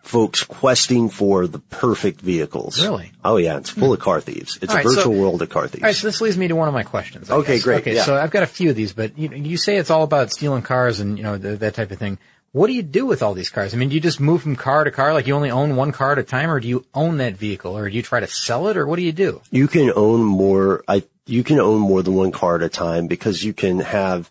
folks 0.06 0.44
questing 0.44 1.10
for 1.10 1.46
the 1.46 1.58
perfect 1.58 2.20
vehicles. 2.20 2.80
Really? 2.82 3.12
Oh 3.24 3.36
yeah, 3.36 3.56
it's 3.58 3.70
full 3.70 3.92
of 3.92 4.00
car 4.00 4.20
thieves. 4.20 4.58
It's 4.62 4.70
All 4.72 4.76
a 4.78 4.82
right, 4.82 4.86
so- 4.88 4.94
virtual 4.94 5.14
world 5.14 5.42
of 5.42 5.48
car 5.50 5.68
thieves. 5.68 5.82
All 5.82 5.88
right, 5.88 5.96
so 5.96 6.06
this 6.06 6.20
leads 6.20 6.38
me 6.38 6.48
to 6.48 6.56
one 6.56 6.68
of 6.68 6.74
my 6.74 6.82
questions. 6.84 7.30
I 7.30 7.34
Okay, 7.36 7.54
guess. 7.56 7.64
great, 7.64 7.80
Okay, 7.80 7.94
yeah. 7.96 8.04
so 8.04 8.16
I've 8.16 8.30
got 8.30 8.42
a 8.42 8.46
few 8.46 8.70
of 8.70 8.76
these, 8.76 8.92
but 8.92 9.18
you, 9.18 9.30
you 9.30 9.56
say 9.56 9.76
it's 9.76 9.90
all 9.90 10.02
about 10.04 10.30
stealing 10.32 10.62
cars 10.62 11.00
and 11.00 11.16
you 11.18 11.24
know 11.24 11.36
th- 11.36 11.58
that 11.60 11.74
type 11.74 11.90
of 11.90 11.98
thing. 11.98 12.18
What 12.52 12.68
do 12.68 12.72
you 12.72 12.82
do 12.82 13.04
with 13.04 13.22
all 13.22 13.34
these 13.34 13.50
cars? 13.50 13.74
I 13.74 13.76
mean, 13.76 13.90
do 13.90 13.94
you 13.96 14.00
just 14.00 14.18
move 14.18 14.40
from 14.42 14.56
car 14.56 14.84
to 14.84 14.90
car, 14.90 15.12
like 15.12 15.26
you 15.26 15.34
only 15.34 15.50
own 15.50 15.76
one 15.76 15.92
car 15.92 16.12
at 16.12 16.18
a 16.18 16.22
time, 16.22 16.50
or 16.50 16.58
do 16.58 16.66
you 16.68 16.86
own 16.94 17.18
that 17.18 17.34
vehicle, 17.36 17.76
or 17.76 17.90
do 17.90 17.94
you 17.94 18.02
try 18.02 18.20
to 18.20 18.26
sell 18.28 18.68
it, 18.68 18.78
or 18.78 18.86
what 18.86 18.96
do 18.96 19.02
you 19.02 19.12
do? 19.12 19.42
you 19.50 19.68
can 19.68 19.92
own 19.94 20.22
more, 20.22 20.82
I, 20.88 21.02
you 21.26 21.44
can 21.44 21.60
own 21.60 21.80
more 21.80 22.02
than 22.02 22.14
one 22.14 22.32
car 22.32 22.54
at 22.56 22.62
a 22.62 22.68
time 22.70 23.08
because 23.08 23.44
you 23.44 23.52
can 23.52 23.80
have 23.80 24.30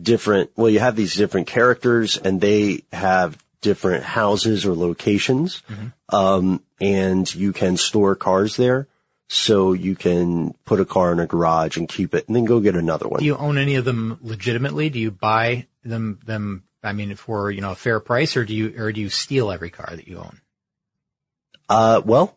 different, 0.00 0.50
well, 0.56 0.70
you 0.70 0.78
have 0.80 0.94
these 0.96 1.14
different 1.16 1.46
characters 1.48 2.16
and 2.16 2.40
they 2.40 2.84
have 2.92 3.38
different 3.64 4.04
houses 4.04 4.64
or 4.64 4.74
locations. 4.76 5.62
Um, 6.10 6.62
and 6.80 7.26
you 7.34 7.52
can 7.52 7.76
store 7.76 8.14
cars 8.14 8.56
there. 8.56 8.86
so 9.28 9.72
you 9.72 9.94
can 9.94 10.54
put 10.64 10.80
a 10.80 10.84
car 10.84 11.12
in 11.12 11.18
a 11.18 11.26
garage 11.26 11.76
and 11.76 11.88
keep 11.88 12.14
it 12.14 12.26
and 12.26 12.36
then 12.36 12.44
go 12.44 12.60
get 12.60 12.76
another 12.76 13.08
one. 13.08 13.20
Do 13.20 13.26
you 13.26 13.36
own 13.36 13.58
any 13.58 13.74
of 13.76 13.84
them 13.84 14.18
legitimately? 14.22 14.90
Do 14.90 14.98
you 14.98 15.10
buy 15.10 15.66
them, 15.84 16.20
them, 16.24 16.64
I 16.82 16.92
mean, 16.92 17.14
for, 17.16 17.50
you 17.50 17.60
know, 17.60 17.72
a 17.72 17.76
fair 17.76 18.00
price 18.00 18.36
or 18.36 18.44
do 18.44 18.54
you, 18.54 18.74
or 18.76 18.92
do 18.92 19.00
you 19.00 19.08
steal 19.08 19.50
every 19.50 19.70
car 19.70 19.90
that 19.90 20.06
you 20.06 20.18
own? 20.18 20.40
Uh, 21.68 22.02
well, 22.04 22.36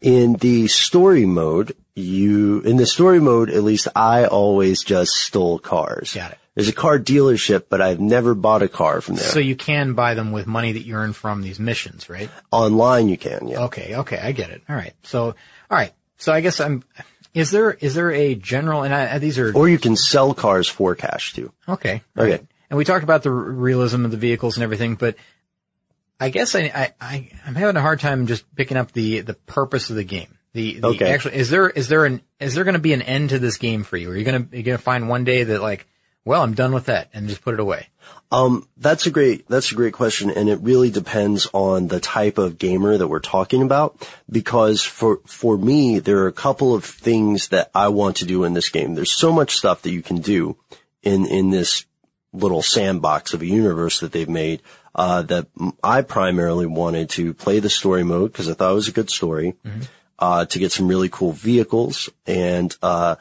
in 0.00 0.34
the 0.34 0.68
story 0.68 1.26
mode, 1.26 1.74
you, 1.94 2.60
in 2.60 2.76
the 2.76 2.86
story 2.86 3.20
mode, 3.20 3.50
at 3.50 3.64
least 3.64 3.88
I 3.96 4.26
always 4.26 4.84
just 4.84 5.12
stole 5.16 5.58
cars. 5.58 6.14
Got 6.14 6.32
it. 6.32 6.38
There's 6.56 6.68
a 6.68 6.72
car 6.72 6.98
dealership, 6.98 7.64
but 7.68 7.80
I've 7.82 8.00
never 8.00 8.34
bought 8.34 8.62
a 8.62 8.68
car 8.68 9.00
from 9.02 9.16
there. 9.16 9.26
So 9.26 9.38
you 9.38 9.54
can 9.54 9.92
buy 9.92 10.14
them 10.14 10.32
with 10.32 10.46
money 10.46 10.72
that 10.72 10.86
you 10.86 10.94
earn 10.94 11.12
from 11.12 11.42
these 11.42 11.60
missions, 11.60 12.08
right? 12.08 12.30
Online 12.50 13.08
you 13.08 13.18
can, 13.18 13.46
yeah. 13.46 13.64
Okay, 13.64 13.94
okay, 13.94 14.18
I 14.18 14.32
get 14.32 14.48
it. 14.50 14.62
All 14.68 14.74
right. 14.74 14.94
So, 15.02 15.26
all 15.26 15.34
right. 15.70 15.92
So 16.16 16.32
I 16.32 16.40
guess 16.40 16.58
I'm, 16.58 16.82
is 17.34 17.50
there, 17.50 17.72
is 17.72 17.94
there 17.94 18.10
a 18.10 18.34
general, 18.34 18.84
and 18.84 18.94
I, 18.94 19.04
uh, 19.04 19.18
these 19.18 19.38
are, 19.38 19.54
Or 19.54 19.68
you 19.68 19.78
can 19.78 19.96
sell 19.96 20.32
cars 20.32 20.66
for 20.66 20.94
cash 20.94 21.34
too. 21.34 21.52
okay. 21.68 22.02
Okay. 22.16 22.30
right. 22.30 22.46
And 22.70 22.78
we 22.78 22.84
talked 22.86 23.04
about 23.04 23.22
the 23.22 23.28
r- 23.28 23.34
realism 23.36 24.04
of 24.06 24.10
the 24.10 24.16
vehicles 24.16 24.56
and 24.56 24.64
everything, 24.64 24.94
but 24.94 25.14
I 26.18 26.30
guess 26.30 26.54
I, 26.54 26.60
I, 26.74 26.92
I, 27.00 27.30
I'm 27.46 27.54
having 27.54 27.76
a 27.76 27.82
hard 27.82 28.00
time 28.00 28.26
just 28.26 28.44
picking 28.56 28.78
up 28.78 28.92
the, 28.92 29.20
the 29.20 29.34
purpose 29.34 29.90
of 29.90 29.96
the 29.96 30.04
game. 30.04 30.38
The, 30.54 30.80
the 30.80 30.86
Okay. 30.88 31.12
actually, 31.12 31.34
is 31.36 31.50
there, 31.50 31.68
is 31.68 31.88
there 31.88 32.06
an, 32.06 32.22
is 32.40 32.54
there 32.54 32.64
going 32.64 32.72
to 32.76 32.80
be 32.80 32.94
an 32.94 33.02
end 33.02 33.28
to 33.30 33.38
this 33.38 33.58
game 33.58 33.84
for 33.84 33.98
you? 33.98 34.10
Are 34.10 34.16
you 34.16 34.24
going 34.24 34.48
to, 34.48 34.56
you 34.56 34.62
going 34.62 34.78
to 34.78 34.82
find 34.82 35.06
one 35.10 35.24
day 35.24 35.44
that 35.44 35.60
like, 35.60 35.86
well, 36.26 36.42
I'm 36.42 36.54
done 36.54 36.74
with 36.74 36.86
that 36.86 37.08
and 37.14 37.28
just 37.28 37.40
put 37.40 37.54
it 37.54 37.60
away? 37.60 37.88
Um, 38.32 38.68
that's 38.76 39.06
a 39.06 39.10
great, 39.12 39.48
that's 39.48 39.70
a 39.70 39.76
great 39.76 39.92
question. 39.92 40.28
And 40.28 40.48
it 40.48 40.58
really 40.60 40.90
depends 40.90 41.46
on 41.54 41.86
the 41.86 42.00
type 42.00 42.36
of 42.36 42.58
gamer 42.58 42.98
that 42.98 43.06
we're 43.06 43.20
talking 43.20 43.62
about. 43.62 44.06
Because 44.28 44.82
for, 44.82 45.20
for 45.24 45.56
me, 45.56 46.00
there 46.00 46.18
are 46.24 46.26
a 46.26 46.32
couple 46.32 46.74
of 46.74 46.84
things 46.84 47.48
that 47.48 47.70
I 47.74 47.88
want 47.88 48.16
to 48.16 48.24
do 48.24 48.42
in 48.42 48.54
this 48.54 48.70
game. 48.70 48.94
There's 48.94 49.12
so 49.12 49.30
much 49.30 49.54
stuff 49.54 49.82
that 49.82 49.92
you 49.92 50.02
can 50.02 50.20
do 50.20 50.56
in, 51.04 51.26
in 51.26 51.50
this 51.50 51.86
little 52.32 52.60
sandbox 52.60 53.32
of 53.32 53.40
a 53.40 53.46
universe 53.46 54.00
that 54.00 54.10
they've 54.10 54.28
made, 54.28 54.62
uh, 54.96 55.22
that 55.22 55.46
I 55.82 56.02
primarily 56.02 56.66
wanted 56.66 57.08
to 57.10 57.34
play 57.34 57.60
the 57.60 57.70
story 57.70 58.02
mode 58.02 58.32
because 58.32 58.48
I 58.48 58.54
thought 58.54 58.72
it 58.72 58.74
was 58.74 58.88
a 58.88 58.92
good 58.92 59.10
story, 59.10 59.54
uh, 60.18 60.44
to 60.46 60.58
get 60.58 60.72
some 60.72 60.88
really 60.88 61.08
cool 61.08 61.30
vehicles. 61.30 62.10
And, 62.26 62.76
uh, 62.82 63.14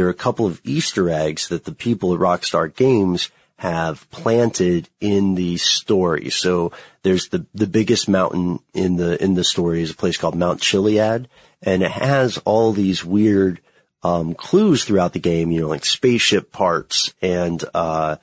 there 0.00 0.06
are 0.06 0.10
a 0.10 0.14
couple 0.14 0.46
of 0.46 0.62
Easter 0.64 1.10
eggs 1.10 1.48
that 1.48 1.66
the 1.66 1.72
people 1.72 2.14
at 2.14 2.20
Rockstar 2.20 2.74
Games 2.74 3.30
have 3.56 4.10
planted 4.10 4.88
in 4.98 5.34
the 5.34 5.58
story. 5.58 6.30
So 6.30 6.72
there's 7.02 7.28
the, 7.28 7.44
the 7.52 7.66
biggest 7.66 8.08
mountain 8.08 8.60
in 8.72 8.96
the, 8.96 9.22
in 9.22 9.34
the 9.34 9.44
story 9.44 9.82
is 9.82 9.90
a 9.90 9.94
place 9.94 10.16
called 10.16 10.34
Mount 10.34 10.62
Chiliad 10.62 11.26
and 11.60 11.82
it 11.82 11.90
has 11.90 12.38
all 12.46 12.72
these 12.72 13.04
weird, 13.04 13.60
um, 14.02 14.32
clues 14.32 14.84
throughout 14.84 15.12
the 15.12 15.18
game, 15.18 15.50
you 15.50 15.60
know, 15.60 15.68
like 15.68 15.84
spaceship 15.84 16.50
parts 16.50 17.12
and, 17.20 17.62
uh, 17.74 18.16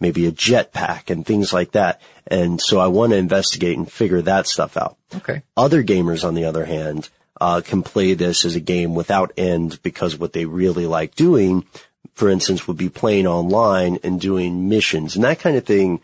maybe 0.00 0.26
a 0.26 0.32
jetpack 0.32 1.10
and 1.10 1.26
things 1.26 1.52
like 1.52 1.72
that. 1.72 2.00
And 2.26 2.62
so 2.62 2.80
I 2.80 2.86
want 2.86 3.12
to 3.12 3.18
investigate 3.18 3.76
and 3.76 3.92
figure 3.92 4.22
that 4.22 4.46
stuff 4.46 4.78
out. 4.78 4.96
Okay. 5.16 5.42
Other 5.54 5.84
gamers, 5.84 6.26
on 6.26 6.32
the 6.32 6.46
other 6.46 6.64
hand, 6.64 7.10
uh, 7.40 7.60
can 7.64 7.82
play 7.82 8.14
this 8.14 8.44
as 8.44 8.54
a 8.54 8.60
game 8.60 8.94
without 8.94 9.32
end 9.36 9.80
because 9.82 10.16
what 10.16 10.32
they 10.32 10.44
really 10.44 10.86
like 10.86 11.14
doing, 11.14 11.64
for 12.14 12.28
instance, 12.28 12.66
would 12.66 12.76
be 12.76 12.88
playing 12.88 13.26
online 13.26 13.98
and 14.02 14.20
doing 14.20 14.68
missions 14.68 15.16
and 15.16 15.24
that 15.24 15.40
kind 15.40 15.56
of 15.56 15.64
thing 15.64 16.00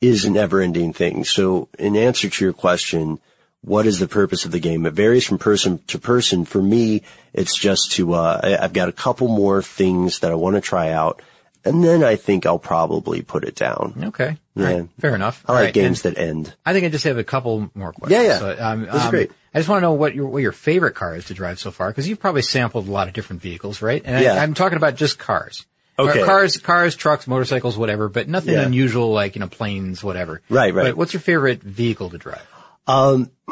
is 0.00 0.24
an 0.24 0.36
ever 0.36 0.60
ending 0.60 0.92
thing. 0.92 1.24
So 1.24 1.68
in 1.78 1.96
answer 1.96 2.28
to 2.28 2.44
your 2.44 2.52
question, 2.52 3.18
what 3.62 3.86
is 3.86 3.98
the 3.98 4.08
purpose 4.08 4.44
of 4.44 4.50
the 4.52 4.60
game? 4.60 4.84
It 4.84 4.92
varies 4.92 5.24
from 5.26 5.38
person 5.38 5.80
to 5.86 5.98
person. 5.98 6.44
For 6.44 6.62
me, 6.62 7.02
it's 7.32 7.58
just 7.58 7.92
to, 7.92 8.12
uh, 8.12 8.40
I, 8.42 8.56
I've 8.58 8.74
got 8.74 8.90
a 8.90 8.92
couple 8.92 9.28
more 9.28 9.62
things 9.62 10.18
that 10.18 10.30
I 10.30 10.34
want 10.34 10.56
to 10.56 10.60
try 10.60 10.90
out. 10.90 11.22
And 11.64 11.82
then 11.82 12.04
I 12.04 12.16
think 12.16 12.44
I'll 12.44 12.58
probably 12.58 13.22
put 13.22 13.44
it 13.44 13.54
down. 13.54 13.94
Okay. 14.08 14.36
Yeah. 14.54 14.66
Right. 14.66 14.88
Fair 15.00 15.14
enough. 15.14 15.42
I 15.46 15.48
All 15.48 15.54
like 15.54 15.64
right. 15.64 15.74
games 15.74 16.04
And 16.04 16.14
that 16.14 16.20
end. 16.20 16.54
I 16.66 16.74
think 16.74 16.84
I 16.84 16.90
just 16.90 17.04
have 17.04 17.16
a 17.16 17.24
couple 17.24 17.70
more 17.74 17.94
questions. 17.94 18.22
Yeah, 18.22 18.28
yeah. 18.28 18.38
So, 18.38 18.56
um, 18.60 18.82
This 18.82 18.94
is 18.94 19.02
um, 19.02 19.10
great. 19.10 19.32
I 19.54 19.58
just 19.58 19.68
want 19.68 19.78
to 19.78 19.82
know 19.82 19.92
what 19.92 20.14
your 20.14 20.26
what 20.26 20.42
your 20.42 20.52
favorite 20.52 20.94
car 20.94 21.14
is 21.14 21.26
to 21.26 21.34
drive 21.34 21.58
so 21.60 21.70
far, 21.70 21.88
because 21.90 22.08
you've 22.08 22.18
probably 22.20 22.42
sampled 22.42 22.88
a 22.88 22.90
lot 22.90 23.06
of 23.08 23.14
different 23.14 23.40
vehicles, 23.40 23.80
right? 23.80 24.02
And 24.04 24.22
Yeah. 24.22 24.34
I, 24.34 24.38
I'm 24.42 24.54
talking 24.54 24.76
about 24.76 24.96
just 24.96 25.18
cars. 25.18 25.64
Okay. 25.96 26.24
Cars, 26.24 26.56
cars, 26.56 26.96
trucks, 26.96 27.28
motorcycles, 27.28 27.78
whatever, 27.78 28.08
but 28.08 28.28
nothing 28.28 28.54
Yeah. 28.54 28.62
unusual 28.66 29.12
like 29.12 29.36
you 29.36 29.40
know 29.40 29.46
planes, 29.46 30.02
whatever. 30.02 30.42
Right, 30.48 30.74
right. 30.74 30.86
But 30.86 30.96
what's 30.96 31.12
your 31.12 31.20
favorite 31.20 31.62
vehicle 31.62 32.10
to 32.10 32.18
drive? 32.18 32.42
Um, 32.88 33.30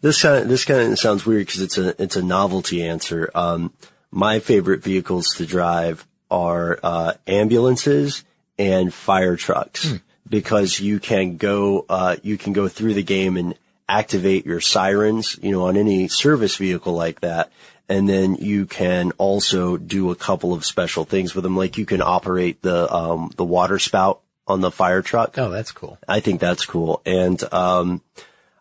this 0.00 0.22
kind 0.22 0.42
of, 0.42 0.48
this 0.48 0.64
kind 0.64 0.92
of 0.92 0.98
sounds 0.98 1.26
weird 1.26 1.46
because 1.46 1.60
it's 1.60 1.76
a, 1.76 2.00
it's 2.02 2.16
a 2.16 2.22
novelty 2.22 2.84
answer. 2.86 3.30
Um, 3.34 3.72
my 4.10 4.38
favorite 4.38 4.82
vehicles 4.82 5.34
to 5.36 5.44
drive 5.46 6.06
are, 6.30 6.78
uh, 6.82 7.12
ambulances 7.26 8.24
and 8.58 8.94
fire 8.94 9.36
trucks 9.36 9.92
because 10.28 10.80
you 10.80 11.00
can 11.00 11.36
go, 11.36 11.84
uh, 11.88 12.16
you 12.22 12.38
can 12.38 12.52
go 12.52 12.68
through 12.68 12.94
the 12.94 13.02
game 13.02 13.36
and 13.36 13.54
activate 13.88 14.46
your 14.46 14.60
sirens, 14.60 15.38
you 15.42 15.52
know, 15.52 15.66
on 15.66 15.76
any 15.76 16.08
service 16.08 16.56
vehicle 16.56 16.92
like 16.92 17.20
that. 17.20 17.50
And 17.88 18.08
then 18.08 18.34
you 18.34 18.66
can 18.66 19.12
also 19.12 19.76
do 19.76 20.10
a 20.10 20.16
couple 20.16 20.52
of 20.52 20.64
special 20.64 21.04
things 21.04 21.34
with 21.34 21.44
them. 21.44 21.56
Like 21.56 21.78
you 21.78 21.86
can 21.86 22.02
operate 22.02 22.62
the, 22.62 22.92
um, 22.92 23.30
the 23.36 23.44
water 23.44 23.78
spout 23.78 24.20
on 24.46 24.60
the 24.60 24.72
fire 24.72 25.02
truck. 25.02 25.38
Oh, 25.38 25.50
that's 25.50 25.72
cool. 25.72 25.98
I 26.08 26.20
think 26.20 26.40
that's 26.40 26.66
cool. 26.66 27.00
And, 27.06 27.42
um, 27.52 28.02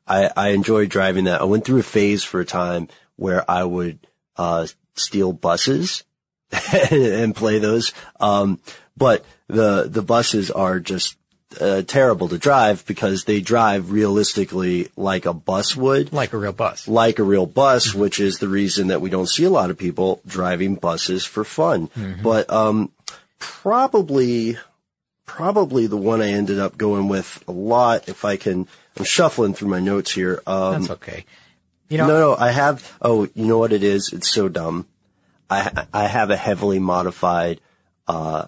I, 0.07 0.29
I 0.37 0.49
enjoy 0.49 0.85
driving 0.85 1.25
that. 1.25 1.41
I 1.41 1.45
went 1.45 1.65
through 1.65 1.79
a 1.79 1.83
phase 1.83 2.23
for 2.23 2.39
a 2.39 2.45
time 2.45 2.87
where 3.15 3.49
I 3.49 3.63
would, 3.63 3.97
uh, 4.37 4.67
steal 4.93 5.33
buses 5.33 6.03
and 6.91 7.35
play 7.35 7.57
those. 7.57 7.93
Um, 8.19 8.59
but 8.95 9.25
the, 9.47 9.87
the 9.89 10.03
buses 10.03 10.51
are 10.51 10.79
just, 10.79 11.17
uh, 11.59 11.81
terrible 11.83 12.27
to 12.29 12.37
drive 12.37 12.85
because 12.85 13.23
they 13.23 13.41
drive 13.41 13.91
realistically 13.91 14.89
like 14.95 15.25
a 15.25 15.33
bus 15.33 15.75
would. 15.75 16.13
Like 16.13 16.33
a 16.33 16.37
real 16.37 16.53
bus. 16.53 16.87
Like 16.87 17.19
a 17.19 17.23
real 17.23 17.45
bus, 17.45 17.93
which 17.93 18.19
is 18.19 18.37
the 18.39 18.47
reason 18.47 18.87
that 18.87 19.01
we 19.01 19.09
don't 19.09 19.29
see 19.29 19.43
a 19.43 19.49
lot 19.49 19.69
of 19.69 19.77
people 19.77 20.21
driving 20.25 20.75
buses 20.75 21.25
for 21.25 21.43
fun. 21.43 21.89
But, 22.21 22.49
um, 22.51 22.91
probably, 23.39 24.57
probably 25.25 25.87
the 25.87 25.97
one 25.97 26.21
I 26.21 26.29
ended 26.29 26.59
up 26.59 26.77
going 26.77 27.07
with 27.07 27.43
a 27.47 27.51
lot. 27.51 28.07
If 28.09 28.25
I 28.25 28.37
can, 28.37 28.67
I'm 28.97 29.05
shuffling 29.05 29.53
through 29.53 29.69
my 29.69 29.79
notes 29.79 30.11
here. 30.11 30.41
Um, 30.47 30.81
That's 30.81 30.91
okay. 30.91 31.25
You 31.89 31.99
know, 31.99 32.07
no, 32.07 32.19
no, 32.19 32.35
I 32.35 32.51
have. 32.51 32.97
Oh, 33.01 33.29
you 33.35 33.45
know 33.45 33.59
what 33.59 33.71
it 33.71 33.83
is? 33.83 34.11
It's 34.11 34.33
so 34.33 34.49
dumb. 34.49 34.87
I 35.49 35.85
I 35.93 36.07
have 36.07 36.31
a 36.31 36.35
heavily 36.35 36.79
modified 36.79 37.61
uh 38.07 38.47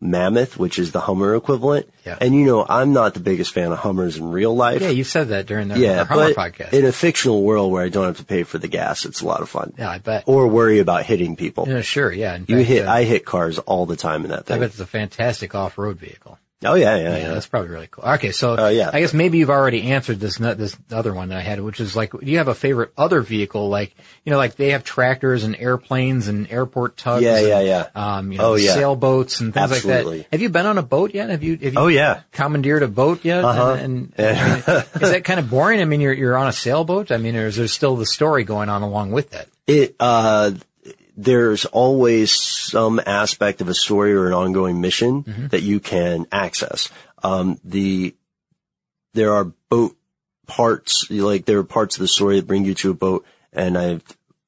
Mammoth, 0.00 0.56
which 0.58 0.78
is 0.78 0.92
the 0.92 1.00
Hummer 1.00 1.34
equivalent. 1.34 1.92
Yeah. 2.06 2.16
And 2.20 2.34
you 2.34 2.44
know, 2.46 2.64
I'm 2.68 2.92
not 2.92 3.14
the 3.14 3.20
biggest 3.20 3.52
fan 3.52 3.72
of 3.72 3.78
Hummers 3.78 4.16
in 4.16 4.30
real 4.30 4.54
life. 4.54 4.80
yeah, 4.80 4.90
you 4.90 5.02
said 5.04 5.28
that 5.28 5.46
during 5.46 5.68
the, 5.68 5.78
yeah, 5.78 6.04
Hummer 6.04 6.32
but 6.34 6.36
podcast. 6.36 6.72
in 6.72 6.84
a 6.84 6.92
fictional 6.92 7.42
world 7.42 7.72
where 7.72 7.82
I 7.84 7.88
don't 7.88 8.04
have 8.06 8.18
to 8.18 8.24
pay 8.24 8.44
for 8.44 8.58
the 8.58 8.68
gas, 8.68 9.04
it's 9.04 9.20
a 9.22 9.26
lot 9.26 9.40
of 9.42 9.48
fun. 9.48 9.74
yeah, 9.76 9.90
I 9.90 9.98
bet. 9.98 10.24
Or 10.26 10.46
worry 10.46 10.78
about 10.78 11.04
hitting 11.04 11.34
people. 11.36 11.66
Yeah, 11.68 11.80
sure. 11.80 12.12
Yeah. 12.12 12.36
In 12.36 12.44
You 12.46 12.58
fact, 12.58 12.68
hit, 12.68 12.86
uh, 12.86 12.92
I 12.92 13.02
hit 13.04 13.24
cars 13.24 13.58
all 13.58 13.86
the 13.86 13.96
time 13.96 14.24
in 14.24 14.30
that 14.30 14.46
thing. 14.46 14.56
I 14.56 14.60
bet 14.60 14.70
it's 14.70 14.80
a 14.80 14.86
fantastic 14.86 15.54
off-road 15.54 15.98
vehicle. 15.98 16.38
Oh 16.64 16.74
yeah, 16.74 16.96
yeah, 16.96 17.02
Yeah, 17.02 17.16
yeah. 17.18 17.28
that's 17.34 17.46
probably 17.46 17.68
really 17.70 17.88
cool. 17.90 18.04
Okay, 18.04 18.32
so 18.32 18.56
Uh, 18.58 18.68
yeah. 18.68 18.90
I 18.92 19.00
guess 19.00 19.14
maybe 19.14 19.38
you've 19.38 19.50
already 19.50 19.90
answered 19.92 20.20
this 20.20 20.38
this 20.38 20.76
other 20.90 21.14
one 21.14 21.28
that 21.28 21.38
I 21.38 21.40
had, 21.42 21.60
which 21.60 21.80
is 21.80 21.94
like, 21.94 22.12
do 22.12 22.18
you 22.26 22.38
have 22.38 22.48
a 22.48 22.54
favorite 22.54 22.92
other 22.96 23.20
vehicle? 23.20 23.68
Like, 23.68 23.94
you 24.24 24.30
know, 24.32 24.36
like 24.38 24.56
they 24.56 24.70
have 24.70 24.84
tractors 24.84 25.44
and 25.44 25.54
airplanes 25.56 26.28
and 26.28 26.50
airport 26.50 26.96
tugs. 26.96 27.22
Yeah, 27.22 27.36
and, 27.38 27.46
yeah, 27.48 27.60
yeah. 27.60 27.86
Um, 27.94 28.32
you 28.32 28.38
know, 28.38 28.52
Oh, 28.52 28.54
yeah. 28.56 28.74
sailboats 28.74 29.40
and 29.40 29.54
things 29.54 29.70
like 29.70 29.82
that. 29.82 30.26
Have 30.32 30.40
you 30.42 30.48
been 30.48 30.66
on 30.66 30.78
a 30.78 30.82
boat 30.82 31.14
yet? 31.14 31.30
Have 31.30 31.42
you? 31.42 31.52
Have 31.52 31.62
you 31.74 31.78
Oh, 31.78 31.86
yeah. 31.88 32.22
commandeered 32.32 32.82
a 32.82 32.88
boat 32.88 33.24
yet? 33.24 33.44
Uh-huh. 33.44 33.74
And, 33.74 34.12
and 34.16 34.38
I 34.38 34.48
mean, 34.48 34.84
is 35.02 35.10
that 35.10 35.24
kind 35.24 35.38
of 35.40 35.48
boring? 35.50 35.80
I 35.80 35.84
mean, 35.84 36.00
you're 36.00 36.12
you're 36.14 36.36
on 36.36 36.48
a 36.48 36.52
sailboat. 36.52 37.10
I 37.12 37.18
mean, 37.18 37.36
or 37.36 37.46
is 37.46 37.56
there 37.56 37.68
still 37.68 37.96
the 37.96 38.06
story 38.06 38.44
going 38.44 38.68
on 38.68 38.82
along 38.82 39.12
with 39.12 39.30
that? 39.30 39.48
It, 39.66 39.94
uh, 40.00 40.52
there's 41.20 41.64
always 41.64 42.32
some 42.32 43.00
aspect 43.04 43.60
of 43.60 43.68
a 43.68 43.74
story 43.74 44.14
or 44.14 44.28
an 44.28 44.34
ongoing 44.34 44.80
mission 44.80 45.24
Mm-hmm. 45.24 45.46
that 45.48 45.62
you 45.62 45.80
can 45.80 46.26
access. 46.30 46.90
Um, 47.24 47.58
the, 47.64 48.14
there 49.14 49.32
are 49.32 49.52
boat 49.68 49.96
parts, 50.46 51.10
like 51.10 51.44
there 51.44 51.58
are 51.58 51.64
parts 51.64 51.96
of 51.96 52.00
the 52.00 52.08
story 52.08 52.36
that 52.36 52.46
bring 52.46 52.64
you 52.64 52.74
to 52.74 52.92
a 52.92 52.94
boat 52.94 53.26
and 53.52 53.76
I've 53.76 54.04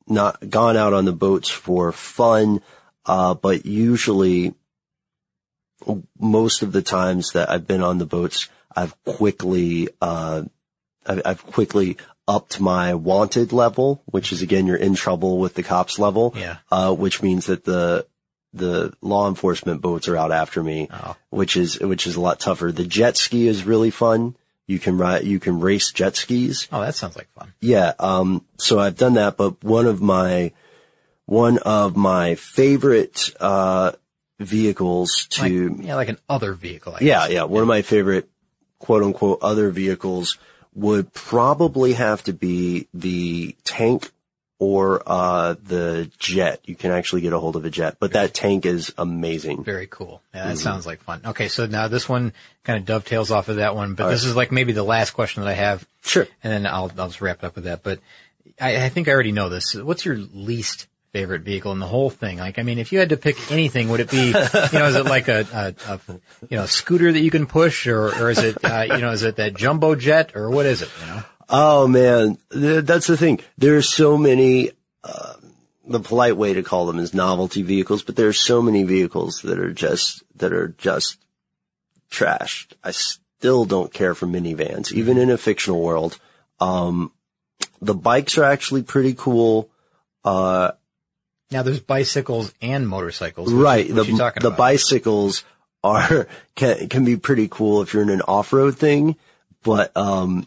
not 0.06 0.48
gone 0.48 0.76
out 0.76 0.92
on 0.92 1.06
the 1.06 1.12
boats 1.12 1.48
for 1.48 1.90
fun, 1.90 2.62
uh, 3.04 3.34
but 3.34 3.66
usually 3.66 4.54
most 6.18 6.62
of 6.62 6.70
the 6.70 6.82
times 6.82 7.32
that 7.32 7.50
I've 7.50 7.66
been 7.66 7.82
on 7.82 7.98
the 7.98 8.06
boats, 8.06 8.48
I've 8.76 8.94
quickly, 9.04 9.88
uh, 10.00 10.44
I've, 11.04 11.22
I've 11.24 11.46
quickly 11.46 11.96
upped 12.36 12.60
my 12.60 12.94
wanted 12.94 13.52
level, 13.52 14.02
which 14.06 14.30
is 14.32 14.40
again, 14.42 14.66
you're 14.66 14.76
in 14.88 14.94
trouble 14.94 15.38
with 15.38 15.54
the 15.54 15.62
cops 15.62 15.98
level. 15.98 16.32
Yeah. 16.36 16.58
Uh, 16.70 16.94
which 16.94 17.22
means 17.22 17.46
that 17.46 17.64
the, 17.64 18.06
the 18.52 18.92
law 19.00 19.28
enforcement 19.28 19.80
boats 19.80 20.06
are 20.08 20.16
out 20.16 20.32
after 20.32 20.62
me, 20.62 20.88
Oh. 20.92 21.16
which 21.30 21.56
is, 21.56 21.78
which 21.80 22.06
is 22.06 22.16
a 22.16 22.20
lot 22.20 22.38
tougher. 22.40 22.70
The 22.72 22.84
jet 22.86 23.16
ski 23.16 23.48
is 23.48 23.64
really 23.64 23.90
fun. 23.90 24.36
You 24.66 24.78
can 24.78 24.96
ride, 24.96 25.24
you 25.24 25.40
can 25.40 25.58
race 25.60 25.90
jet 25.92 26.14
skis. 26.16 26.68
Oh, 26.70 26.80
that 26.80 26.94
sounds 26.94 27.16
like 27.16 27.28
fun. 27.38 27.52
Yeah. 27.60 27.92
Um, 27.98 28.44
so 28.58 28.78
I've 28.78 28.96
done 28.96 29.14
that, 29.14 29.36
but 29.36 29.62
one 29.64 29.86
of 29.86 30.00
my, 30.00 30.52
one 31.26 31.58
of 31.58 31.96
my 31.96 32.36
favorite, 32.36 33.30
uh, 33.40 33.92
vehicles 34.38 35.26
to, 35.30 35.68
Like, 35.70 35.86
yeah, 35.86 35.94
like 35.96 36.08
an 36.08 36.18
other 36.28 36.54
vehicle. 36.54 36.94
I 36.94 37.04
yeah, 37.04 37.26
yeah, 37.28 37.42
one 37.44 37.62
of 37.62 37.68
my 37.68 37.82
favorite 37.82 38.28
quote 38.78 39.02
unquote 39.02 39.38
other 39.42 39.70
vehicles 39.70 40.38
would 40.74 41.12
probably 41.12 41.94
have 41.94 42.22
to 42.24 42.32
be 42.32 42.86
the 42.94 43.56
tank 43.64 44.10
or, 44.58 45.02
uh, 45.06 45.54
the 45.62 46.10
jet. 46.18 46.60
You 46.64 46.74
can 46.76 46.90
actually 46.90 47.22
get 47.22 47.32
a 47.32 47.38
hold 47.38 47.56
of 47.56 47.64
a 47.64 47.70
jet, 47.70 47.96
but 47.98 48.12
that 48.12 48.34
tank 48.34 48.66
is 48.66 48.92
amazing. 48.98 49.64
Very 49.64 49.86
cool. 49.86 50.20
Yeah, 50.34 50.48
that 50.48 50.56
Mhm. 50.56 50.60
sounds 50.60 50.86
like 50.86 51.02
fun. 51.02 51.22
Okay, 51.24 51.48
so 51.48 51.64
now 51.66 51.88
this 51.88 52.08
one 52.08 52.32
kind 52.64 52.78
of 52.78 52.84
dovetails 52.84 53.30
off 53.30 53.48
of 53.48 53.56
that 53.56 53.74
one, 53.74 53.94
but 53.94 54.04
All 54.04 54.10
this 54.10 54.22
right. 54.22 54.28
is 54.30 54.36
like 54.36 54.52
maybe 54.52 54.72
the 54.72 54.82
last 54.82 55.12
question 55.12 55.42
that 55.42 55.48
I 55.48 55.54
have. 55.54 55.86
Sure. 56.04 56.28
And 56.44 56.52
then 56.52 56.66
I'll 56.66 56.92
I'll 56.98 57.08
just 57.08 57.20
wrap 57.22 57.38
it 57.38 57.44
up 57.46 57.54
with 57.54 57.64
that. 57.64 57.82
But 57.82 58.00
I, 58.60 58.84
I 58.84 58.88
think 58.90 59.08
I 59.08 59.12
already 59.12 59.32
know 59.32 59.48
this. 59.48 59.74
What's 59.74 60.04
your 60.04 60.16
least 60.16 60.86
favorite 61.12 61.42
vehicle 61.42 61.72
in 61.72 61.78
the 61.78 61.86
whole 61.86 62.10
thing? 62.10 62.38
Like, 62.38 62.58
I 62.58 62.62
mean, 62.62 62.78
if 62.78 62.92
you 62.92 62.98
had 62.98 63.08
to 63.08 63.16
pick 63.16 63.50
anything, 63.50 63.88
would 63.88 64.00
it 64.00 64.10
be, 64.10 64.26
you 64.26 64.32
know, 64.32 64.86
is 64.86 64.96
it 64.96 65.06
like 65.06 65.28
a, 65.28 65.46
a, 65.52 65.92
a 65.92 66.00
you 66.48 66.56
know, 66.56 66.66
scooter 66.66 67.10
that 67.12 67.20
you 67.20 67.30
can 67.30 67.46
push 67.46 67.86
or, 67.86 68.08
or 68.08 68.30
is 68.30 68.38
it, 68.38 68.64
uh, 68.64 68.82
you 68.82 68.98
know, 68.98 69.10
is 69.10 69.22
it 69.22 69.36
that 69.36 69.54
jumbo 69.54 69.94
jet 69.94 70.36
or 70.36 70.50
what 70.50 70.66
is 70.66 70.82
it, 70.82 70.90
you 71.00 71.06
know? 71.06 71.22
Oh 71.48 71.88
man, 71.88 72.38
that's 72.50 73.08
the 73.08 73.16
thing. 73.16 73.40
There's 73.58 73.88
so 73.88 74.16
many, 74.16 74.70
uh, 75.02 75.34
the 75.86 76.00
polite 76.00 76.36
way 76.36 76.54
to 76.54 76.62
call 76.62 76.86
them 76.86 77.00
is 77.00 77.12
novelty 77.12 77.62
vehicles, 77.62 78.04
but 78.04 78.14
there's 78.14 78.38
so 78.38 78.62
many 78.62 78.84
vehicles 78.84 79.42
that 79.42 79.58
are 79.58 79.72
just, 79.72 80.22
that 80.36 80.52
are 80.52 80.68
just 80.68 81.18
trashed. 82.10 82.74
I 82.84 82.92
still 82.92 83.64
don't 83.64 83.92
care 83.92 84.14
for 84.14 84.26
minivans, 84.26 84.92
even 84.92 85.18
in 85.18 85.30
a 85.30 85.36
fictional 85.36 85.82
world. 85.82 86.18
Um, 86.60 87.10
the 87.80 87.94
bikes 87.94 88.38
are 88.38 88.44
actually 88.44 88.82
pretty 88.82 89.14
cool. 89.14 89.70
Uh, 90.24 90.72
Now 91.50 91.62
there's 91.62 91.80
bicycles 91.80 92.54
and 92.62 92.88
motorcycles. 92.88 93.52
Right. 93.52 93.92
What 93.92 94.06
the 94.06 94.12
the 94.12 94.46
about? 94.48 94.56
bicycles 94.56 95.44
are 95.82 96.26
can 96.54 96.88
can 96.88 97.04
be 97.04 97.16
pretty 97.16 97.48
cool 97.50 97.82
if 97.82 97.92
you're 97.92 98.02
in 98.02 98.10
an 98.10 98.22
off 98.22 98.52
road 98.52 98.76
thing, 98.76 99.16
but 99.62 99.96
um, 99.96 100.46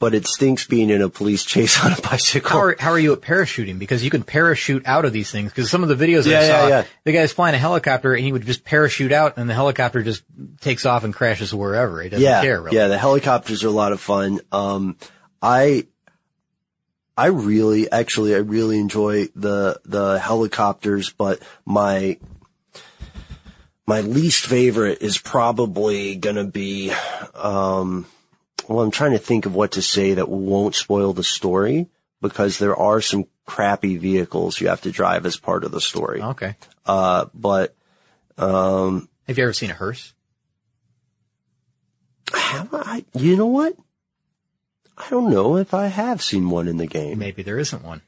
but 0.00 0.14
it 0.14 0.26
stinks 0.26 0.66
being 0.66 0.90
in 0.90 1.02
a 1.02 1.08
police 1.08 1.44
chase 1.44 1.84
on 1.84 1.92
a 1.92 2.00
bicycle. 2.00 2.50
How 2.50 2.58
are, 2.60 2.76
how 2.78 2.90
are 2.90 2.98
you 2.98 3.12
at 3.12 3.20
parachuting? 3.20 3.78
Because 3.78 4.04
you 4.04 4.10
can 4.10 4.22
parachute 4.22 4.86
out 4.86 5.04
of 5.04 5.12
these 5.12 5.30
things. 5.30 5.50
Because 5.50 5.70
some 5.70 5.82
of 5.82 5.88
the 5.88 5.96
videos 5.96 6.24
Yeah, 6.26 6.38
I 6.38 6.42
saw, 6.42 6.48
yeah, 6.48 6.68
yeah. 6.68 6.84
the 7.04 7.12
guy's 7.12 7.32
flying 7.32 7.54
a 7.54 7.58
helicopter 7.58 8.14
and 8.14 8.24
he 8.24 8.32
would 8.32 8.46
just 8.46 8.64
parachute 8.64 9.12
out 9.12 9.38
and 9.38 9.50
the 9.50 9.54
helicopter 9.54 10.02
just 10.02 10.22
takes 10.60 10.86
off 10.86 11.04
and 11.04 11.12
crashes 11.12 11.52
wherever. 11.52 12.00
He 12.00 12.08
doesn't 12.08 12.24
yeah, 12.24 12.42
care 12.42 12.62
really. 12.62 12.76
yeah. 12.76 12.88
The 12.88 12.98
helicopters 12.98 13.64
are 13.64 13.68
a 13.68 13.72
lot 13.72 13.92
of 13.92 14.00
fun. 14.00 14.40
Um, 14.52 14.96
I 15.42 15.86
I 17.18 17.26
really 17.26 17.90
actually 17.90 18.32
I 18.32 18.38
really 18.38 18.78
enjoy 18.78 19.26
the 19.34 19.80
the 19.84 20.20
helicopters, 20.20 21.10
but 21.10 21.42
my 21.64 22.16
my 23.88 24.02
least 24.02 24.46
favorite 24.46 25.02
is 25.02 25.18
probably 25.18 26.14
gonna 26.14 26.44
be 26.44 26.92
um 27.34 28.06
well 28.68 28.84
I'm 28.84 28.92
trying 28.92 29.12
to 29.12 29.18
think 29.18 29.46
of 29.46 29.54
what 29.56 29.72
to 29.72 29.82
say 29.82 30.14
that 30.14 30.28
won't 30.28 30.76
spoil 30.76 31.12
the 31.12 31.24
story 31.24 31.88
because 32.20 32.58
there 32.58 32.76
are 32.76 33.00
some 33.00 33.26
crappy 33.44 33.96
vehicles 33.96 34.60
you 34.60 34.68
have 34.68 34.82
to 34.82 34.92
drive 34.92 35.26
as 35.26 35.36
part 35.36 35.64
of 35.64 35.72
the 35.72 35.80
story. 35.80 36.22
Okay. 36.22 36.54
Uh 36.86 37.24
but 37.34 37.74
um 38.36 39.08
Have 39.26 39.38
you 39.38 39.42
ever 39.42 39.52
seen 39.52 39.72
a 39.72 39.74
hearse? 39.74 40.14
have 42.32 42.68
I 42.72 43.04
you 43.14 43.36
know 43.36 43.46
what? 43.46 43.74
I 44.98 45.08
don't 45.10 45.30
know 45.30 45.56
if 45.56 45.72
I 45.74 45.86
have 45.86 46.22
seen 46.22 46.50
one 46.50 46.68
in 46.68 46.76
the 46.76 46.86
game. 46.86 47.18
Maybe 47.18 47.42
there 47.42 47.58
isn't 47.58 47.84
one. 47.84 48.02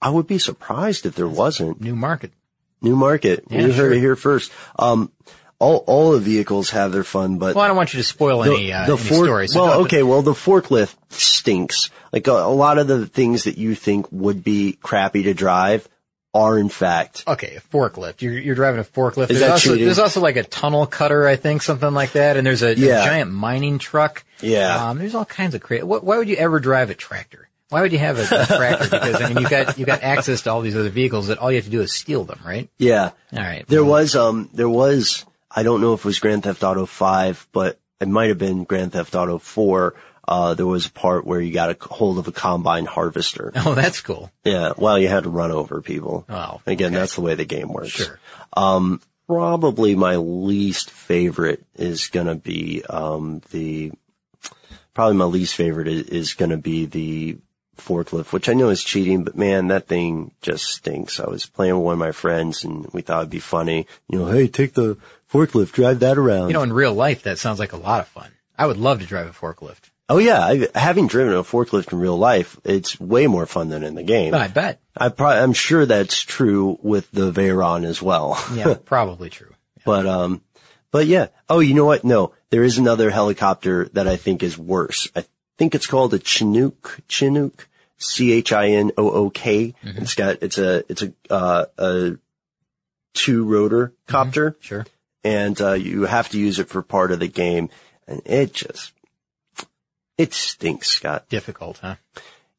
I 0.00 0.08
would 0.10 0.26
be 0.26 0.38
surprised 0.38 1.06
if 1.06 1.14
there 1.14 1.28
wasn't. 1.28 1.80
New 1.80 1.94
market. 1.94 2.32
New 2.80 2.96
market. 2.96 3.44
Yeah, 3.50 3.66
you 3.66 3.72
heard 3.72 3.92
it 3.92 4.00
here 4.00 4.16
first. 4.16 4.50
Um, 4.76 5.12
all 5.60 5.84
all 5.86 6.12
the 6.12 6.18
vehicles 6.18 6.70
have 6.70 6.90
their 6.90 7.04
fun, 7.04 7.38
but 7.38 7.54
Well, 7.54 7.64
I 7.64 7.68
don't 7.68 7.76
want 7.76 7.94
you 7.94 7.98
to 7.98 8.04
spoil 8.04 8.42
any, 8.42 8.72
uh, 8.72 8.84
any 8.84 8.96
fork- 8.96 9.26
story. 9.26 9.48
So 9.48 9.62
well, 9.62 9.80
okay. 9.84 10.02
Well, 10.02 10.22
the 10.22 10.32
forklift 10.32 10.96
stinks. 11.10 11.90
Like 12.12 12.26
a, 12.26 12.32
a 12.32 12.50
lot 12.52 12.78
of 12.78 12.88
the 12.88 13.06
things 13.06 13.44
that 13.44 13.58
you 13.58 13.74
think 13.76 14.10
would 14.10 14.42
be 14.42 14.72
crappy 14.82 15.22
to 15.24 15.34
drive 15.34 15.88
are 16.34 16.58
in 16.58 16.68
fact. 16.68 17.24
Okay, 17.26 17.56
a 17.56 17.60
forklift. 17.60 18.22
You're, 18.22 18.32
you're 18.38 18.54
driving 18.54 18.80
a 18.80 18.84
forklift. 18.84 19.30
Is 19.30 19.38
there's, 19.38 19.40
that 19.40 19.50
also, 19.50 19.70
cheating? 19.70 19.84
there's 19.84 19.98
also 19.98 20.20
like 20.20 20.36
a 20.36 20.44
tunnel 20.44 20.86
cutter, 20.86 21.26
I 21.26 21.36
think, 21.36 21.62
something 21.62 21.92
like 21.92 22.12
that. 22.12 22.36
And 22.36 22.46
there's 22.46 22.62
a, 22.62 22.70
a 22.70 22.74
giant 22.74 23.30
mining 23.30 23.78
truck. 23.78 24.24
Yeah. 24.40 24.90
Um, 24.90 24.98
there's 24.98 25.14
all 25.14 25.24
kinds 25.24 25.54
of 25.54 25.60
crazy. 25.60 25.82
Why 25.84 26.16
would 26.16 26.28
you 26.28 26.36
ever 26.36 26.58
drive 26.58 26.90
a 26.90 26.94
tractor? 26.94 27.48
Why 27.68 27.80
would 27.80 27.92
you 27.92 27.98
have 27.98 28.18
a, 28.18 28.22
a 28.22 28.46
tractor? 28.46 28.88
Because 28.90 29.22
I 29.22 29.28
mean, 29.28 29.42
you 29.42 29.48
got 29.48 29.78
you 29.78 29.86
got 29.86 30.02
access 30.02 30.42
to 30.42 30.50
all 30.50 30.60
these 30.60 30.76
other 30.76 30.90
vehicles 30.90 31.28
that 31.28 31.38
all 31.38 31.50
you 31.50 31.56
have 31.56 31.64
to 31.64 31.70
do 31.70 31.80
is 31.80 31.94
steal 31.94 32.24
them, 32.24 32.40
right? 32.44 32.68
Yeah. 32.78 33.12
All 33.32 33.38
right. 33.38 33.66
There 33.66 33.84
was 33.84 34.14
um 34.14 34.50
there 34.52 34.68
was 34.68 35.24
I 35.50 35.62
don't 35.62 35.80
know 35.80 35.94
if 35.94 36.00
it 36.00 36.04
was 36.04 36.18
Grand 36.18 36.44
Theft 36.44 36.62
Auto 36.62 36.86
5, 36.86 37.48
but 37.52 37.78
it 38.00 38.08
might 38.08 38.28
have 38.28 38.38
been 38.38 38.64
Grand 38.64 38.92
Theft 38.92 39.14
Auto 39.14 39.38
4. 39.38 39.94
Uh 40.26 40.54
there 40.54 40.66
was 40.66 40.86
a 40.86 40.90
part 40.92 41.26
where 41.26 41.40
you 41.40 41.52
got 41.52 41.70
a 41.70 41.76
hold 41.94 42.18
of 42.18 42.28
a 42.28 42.32
combine 42.32 42.86
harvester. 42.86 43.52
Oh, 43.64 43.74
that's 43.74 44.00
cool. 44.00 44.30
Yeah, 44.44 44.72
well, 44.76 44.98
you 44.98 45.08
had 45.08 45.24
to 45.24 45.30
run 45.30 45.50
over 45.50 45.80
people. 45.82 46.24
Oh, 46.28 46.60
Again, 46.66 46.92
that's 46.92 47.14
the 47.14 47.20
way 47.22 47.34
the 47.34 47.44
game 47.44 47.72
works. 47.72 47.90
Sure. 47.90 48.18
Um 48.54 49.00
probably 49.26 49.94
my 49.94 50.16
least 50.16 50.90
favorite 50.90 51.64
is 51.76 52.08
going 52.08 52.26
to 52.26 52.34
be 52.34 52.82
um 52.90 53.40
the 53.50 53.92
probably 54.94 55.16
my 55.16 55.24
least 55.24 55.54
favorite 55.54 55.88
is, 55.88 56.02
is 56.08 56.34
going 56.34 56.50
to 56.50 56.56
be 56.58 56.84
the 56.86 57.38
forklift, 57.78 58.32
which 58.32 58.48
I 58.48 58.52
know 58.52 58.68
is 58.68 58.84
cheating, 58.84 59.24
but 59.24 59.36
man, 59.36 59.68
that 59.68 59.86
thing 59.88 60.32
just 60.42 60.64
stinks. 60.66 61.18
I 61.18 61.28
was 61.28 61.46
playing 61.46 61.74
with 61.74 61.84
one 61.84 61.94
of 61.94 61.98
my 61.98 62.12
friends 62.12 62.64
and 62.64 62.86
we 62.92 63.00
thought 63.02 63.20
it'd 63.20 63.30
be 63.30 63.38
funny. 63.38 63.86
You 64.08 64.18
know, 64.18 64.26
hey, 64.26 64.48
take 64.48 64.74
the 64.74 64.98
forklift, 65.32 65.72
drive 65.72 66.00
that 66.00 66.18
around. 66.18 66.48
You 66.48 66.54
know, 66.54 66.62
in 66.62 66.72
real 66.72 66.92
life, 66.94 67.22
that 67.22 67.38
sounds 67.38 67.58
like 67.58 67.72
a 67.72 67.76
lot 67.78 68.00
of 68.00 68.08
fun. 68.08 68.30
I 68.58 68.66
would 68.66 68.76
love 68.76 69.00
to 69.00 69.06
drive 69.06 69.26
a 69.26 69.30
forklift. 69.32 69.90
Oh 70.12 70.18
yeah, 70.18 70.44
I, 70.44 70.68
having 70.78 71.06
driven 71.06 71.34
a 71.34 71.42
forklift 71.42 71.92
in 71.92 71.98
real 71.98 72.16
life, 72.18 72.58
it's 72.64 73.00
way 73.00 73.26
more 73.26 73.46
fun 73.46 73.68
than 73.70 73.82
in 73.82 73.94
the 73.94 74.02
game. 74.02 74.34
I 74.34 74.48
bet. 74.48 74.80
I 74.96 75.10
I'm 75.18 75.52
sure 75.52 75.86
that's 75.86 76.20
true 76.20 76.78
with 76.82 77.10
the 77.12 77.32
Veyron 77.32 77.84
as 77.84 78.02
well. 78.02 78.42
Yeah, 78.54 78.74
probably 78.84 79.30
true. 79.30 79.54
But 79.84 80.06
um, 80.06 80.42
but 80.90 81.06
yeah. 81.06 81.28
Oh, 81.48 81.60
you 81.60 81.74
know 81.74 81.86
what? 81.86 82.04
No, 82.04 82.32
there 82.50 82.62
is 82.62 82.78
another 82.78 83.10
helicopter 83.10 83.88
that 83.94 84.06
I 84.06 84.16
think 84.16 84.42
is 84.42 84.56
worse. 84.58 85.10
I 85.16 85.24
think 85.58 85.74
it's 85.74 85.86
called 85.86 86.14
a 86.14 86.18
Chinook. 86.18 87.00
Chinook. 87.08 87.68
C 87.98 88.32
H 88.32 88.52
I 88.52 88.70
N 88.70 88.90
O 88.98 89.10
O 89.10 89.30
K. 89.30 89.74
It's 89.82 90.16
got 90.16 90.42
it's 90.42 90.58
a 90.58 90.82
it's 90.90 91.02
a 91.02 91.12
uh, 91.30 91.66
a 91.78 92.10
two 93.14 93.44
rotor 93.44 93.92
copter, 94.08 94.56
Sure. 94.60 94.84
and 95.22 95.60
uh, 95.60 95.72
you 95.74 96.02
have 96.02 96.28
to 96.30 96.38
use 96.38 96.58
it 96.58 96.68
for 96.68 96.82
part 96.82 97.12
of 97.12 97.20
the 97.20 97.28
game, 97.28 97.70
and 98.08 98.20
it 98.24 98.54
just 98.54 98.92
it 100.18 100.32
stinks, 100.34 100.88
Scott. 100.90 101.28
Difficult, 101.28 101.78
huh? 101.78 101.96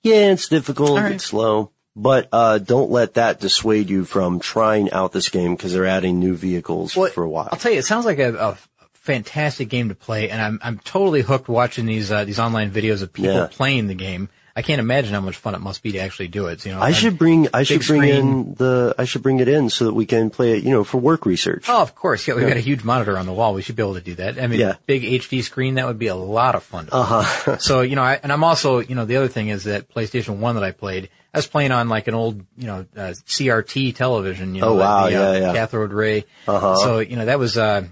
Yeah, 0.02 0.32
it's 0.32 0.48
difficult. 0.50 1.00
Right. 1.00 1.14
It's 1.14 1.26
slow. 1.26 1.72
But 1.96 2.28
uh, 2.32 2.58
don't 2.58 2.90
let 2.90 3.14
that 3.16 3.40
dissuade 3.40 3.90
you 3.90 4.04
from 4.04 4.40
trying 4.40 4.92
out 4.92 5.12
this 5.12 5.30
game 5.30 5.56
because 5.56 5.74
they're 5.74 5.86
adding 5.86 6.20
new 6.20 6.34
vehicles 6.36 6.96
Well, 6.96 7.12
for 7.12 7.24
a 7.24 7.30
while. 7.30 7.50
I'll 7.52 7.60
tell 7.60 7.72
you, 7.72 7.78
it 7.78 7.86
sounds 7.86 8.06
like 8.06 8.18
a, 8.18 8.34
a 8.36 8.58
fantastic 8.94 9.70
game 9.70 9.90
to 9.90 9.96
play, 9.96 10.30
and 10.32 10.42
I'm 10.42 10.60
I'm 10.64 10.80
totally 10.80 11.22
hooked 11.22 11.48
watching 11.48 11.86
these 11.86 12.12
uh, 12.12 12.26
these 12.26 12.40
online 12.40 12.72
videos 12.72 13.04
of 13.04 13.14
people 13.14 13.34
Yeah. 13.34 13.48
playing 13.52 13.88
the 13.88 13.94
game. 13.96 14.30
I 14.56 14.62
can't 14.62 14.80
imagine 14.80 15.14
how 15.16 15.22
much 15.22 15.36
fun 15.38 15.56
it 15.56 15.62
must 15.62 15.82
be 15.82 15.94
to 15.94 15.98
actually 16.00 16.28
do 16.28 16.46
it. 16.46 16.64
You 16.64 16.74
know, 16.74 16.80
I 16.80 16.92
should 16.92 17.18
bring 17.18 17.48
I 17.54 17.64
should 17.64 17.82
bring 17.88 18.02
screen. 18.02 18.14
in 18.14 18.54
the 18.54 18.94
I 19.00 19.06
should 19.06 19.24
bring 19.24 19.40
it 19.40 19.48
in 19.48 19.70
so 19.72 19.86
that 19.86 19.94
we 19.96 20.06
can 20.06 20.30
play 20.30 20.58
it, 20.58 20.64
you 20.64 20.70
know, 20.70 20.84
for 20.84 21.00
work 21.00 21.26
research. 21.26 21.66
Oh, 21.68 21.82
of 21.82 21.96
course. 21.96 22.28
Yeah, 22.28 22.36
we've 22.36 22.44
Yeah. 22.44 22.50
got 22.50 22.58
a 22.58 22.62
huge 22.62 22.84
monitor 22.84 23.18
on 23.18 23.26
the 23.26 23.34
wall. 23.34 23.56
We 23.56 23.64
should 23.64 23.76
be 23.76 23.82
able 23.82 23.96
to 23.96 24.02
do 24.02 24.14
that. 24.16 24.40
I 24.40 24.46
mean, 24.46 24.60
Yeah. 24.60 24.76
big 24.86 25.04
HD 25.04 25.42
screen, 25.44 25.76
that 25.76 25.88
would 25.88 25.98
be 25.98 26.06
a 26.08 26.16
lot 26.16 26.54
of 26.54 26.62
fun. 26.64 26.88
Uh 26.92 27.24
huh. 27.24 27.58
So, 27.60 27.82
you 27.82 27.96
know, 27.96 28.04
I, 28.04 28.20
and 28.22 28.32
I'm 28.32 28.44
also, 28.44 28.78
you 28.80 28.94
know, 28.94 29.06
the 29.06 29.18
other 29.18 29.28
thing 29.28 29.50
is 29.50 29.64
that 29.64 29.90
PlayStation 29.92 30.38
1 30.38 30.54
that 30.56 30.64
I 30.64 30.72
played, 30.72 31.10
I 31.34 31.40
was 31.40 31.48
playing 31.48 31.72
on 31.72 31.90
like 31.90 32.08
an 32.08 32.14
old, 32.14 32.46
you 32.56 32.68
know, 32.68 32.86
uh, 32.96 33.14
CRT 33.26 33.96
television, 33.96 34.54
you 34.54 34.62
know, 34.62 34.70
Oh, 34.70 34.76
wow. 34.76 35.10
the, 35.10 35.16
uh, 35.16 35.32
Yeah, 35.34 35.40
yeah. 35.48 35.54
cathode 35.54 35.92
ray. 35.92 36.26
Uh-huh. 36.48 36.76
So, 36.76 37.00
you 37.00 37.16
know, 37.16 37.26
that 37.26 37.40
was, 37.40 37.58
uh, 37.58 37.86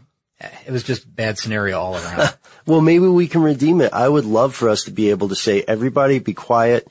it 0.65 0.71
was 0.71 0.83
just 0.83 1.13
bad 1.15 1.37
scenario 1.37 1.79
all 1.79 1.95
around. 1.95 2.35
Well, 2.67 2.81
maybe 2.81 3.07
we 3.07 3.27
can 3.27 3.41
redeem 3.41 3.81
it. 3.81 3.91
I 3.91 4.07
would 4.07 4.23
love 4.23 4.53
for 4.53 4.69
us 4.69 4.83
to 4.83 4.91
be 4.91 5.09
able 5.09 5.29
to 5.29 5.35
say, 5.35 5.63
everybody 5.67 6.19
be 6.19 6.35
quiet. 6.35 6.87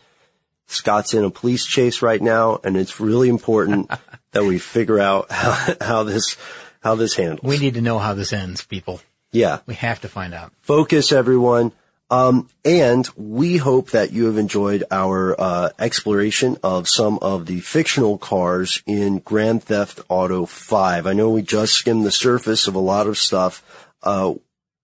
Scott's 0.66 1.14
in 1.14 1.22
a 1.22 1.30
police 1.30 1.64
chase 1.64 2.02
right 2.02 2.20
now, 2.20 2.58
and 2.64 2.76
it's 2.76 2.98
really 2.98 3.28
important 3.28 3.88
that 4.32 4.42
we 4.42 4.58
figure 4.58 4.98
out 4.98 5.30
how, 5.30 5.74
how 5.80 6.02
this 6.02 6.36
how 6.80 6.96
this 6.96 7.14
handles. 7.14 7.48
we 7.48 7.58
need 7.58 7.74
to 7.74 7.80
know 7.80 8.00
how 8.00 8.14
this 8.14 8.32
ends, 8.32 8.64
people. 8.64 9.00
yeah. 9.30 9.60
We 9.66 9.74
have 9.74 10.00
to 10.00 10.08
find 10.08 10.34
out. 10.34 10.52
focus 10.60 11.12
everyone. 11.12 11.70
Um, 12.10 12.48
and 12.64 13.08
we 13.16 13.58
hope 13.58 13.90
that 13.90 14.10
you 14.12 14.26
have 14.26 14.36
enjoyed 14.36 14.82
our 14.90 15.40
uh, 15.40 15.70
exploration 15.78 16.56
of 16.62 16.88
some 16.88 17.18
of 17.22 17.46
the 17.46 17.60
fictional 17.60 18.18
cars 18.18 18.82
in 18.84 19.20
Grand 19.20 19.62
Theft 19.62 20.00
Auto 20.08 20.44
5. 20.44 21.06
I 21.06 21.12
know 21.12 21.30
we 21.30 21.42
just 21.42 21.74
skimmed 21.74 22.04
the 22.04 22.10
surface 22.10 22.66
of 22.66 22.74
a 22.74 22.80
lot 22.80 23.06
of 23.06 23.16
stuff. 23.16 23.62
Uh, 24.02 24.34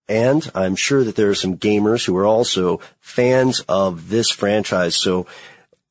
And 0.09 0.49
I'm 0.55 0.77
sure 0.77 1.03
that 1.03 1.17
there 1.17 1.29
are 1.29 1.35
some 1.35 1.57
gamers 1.57 2.05
who 2.05 2.15
are 2.15 2.25
also 2.25 2.79
fans 3.01 3.59
of 3.67 4.07
this 4.07 4.31
franchise. 4.31 4.95
So 4.95 5.27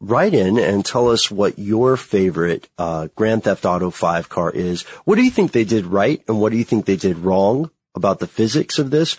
write 0.01 0.33
in 0.33 0.59
and 0.59 0.85
tell 0.85 1.11
us 1.11 1.31
what 1.31 1.59
your 1.59 1.99
favorite 1.99 2.69
uh, 2.79 3.09
Grand 3.15 3.45
Theft 3.45 3.67
Auto 3.67 3.91
5 3.91 4.29
car 4.29 4.51
is. 4.51 4.83
What 5.05 5.17
do 5.17 5.23
you 5.23 5.31
think 5.31 5.53
they 5.53 5.65
did 5.65 5.85
right 5.85 6.23
and 6.29 6.41
what 6.41 6.51
do 6.51 6.57
you 6.57 6.65
think 6.65 6.87
they 6.87 6.97
did 6.97 7.19
wrong 7.19 7.71
about 7.95 8.19
the 8.19 8.27
physics 8.27 8.79
of 8.79 8.91
this? 8.91 9.19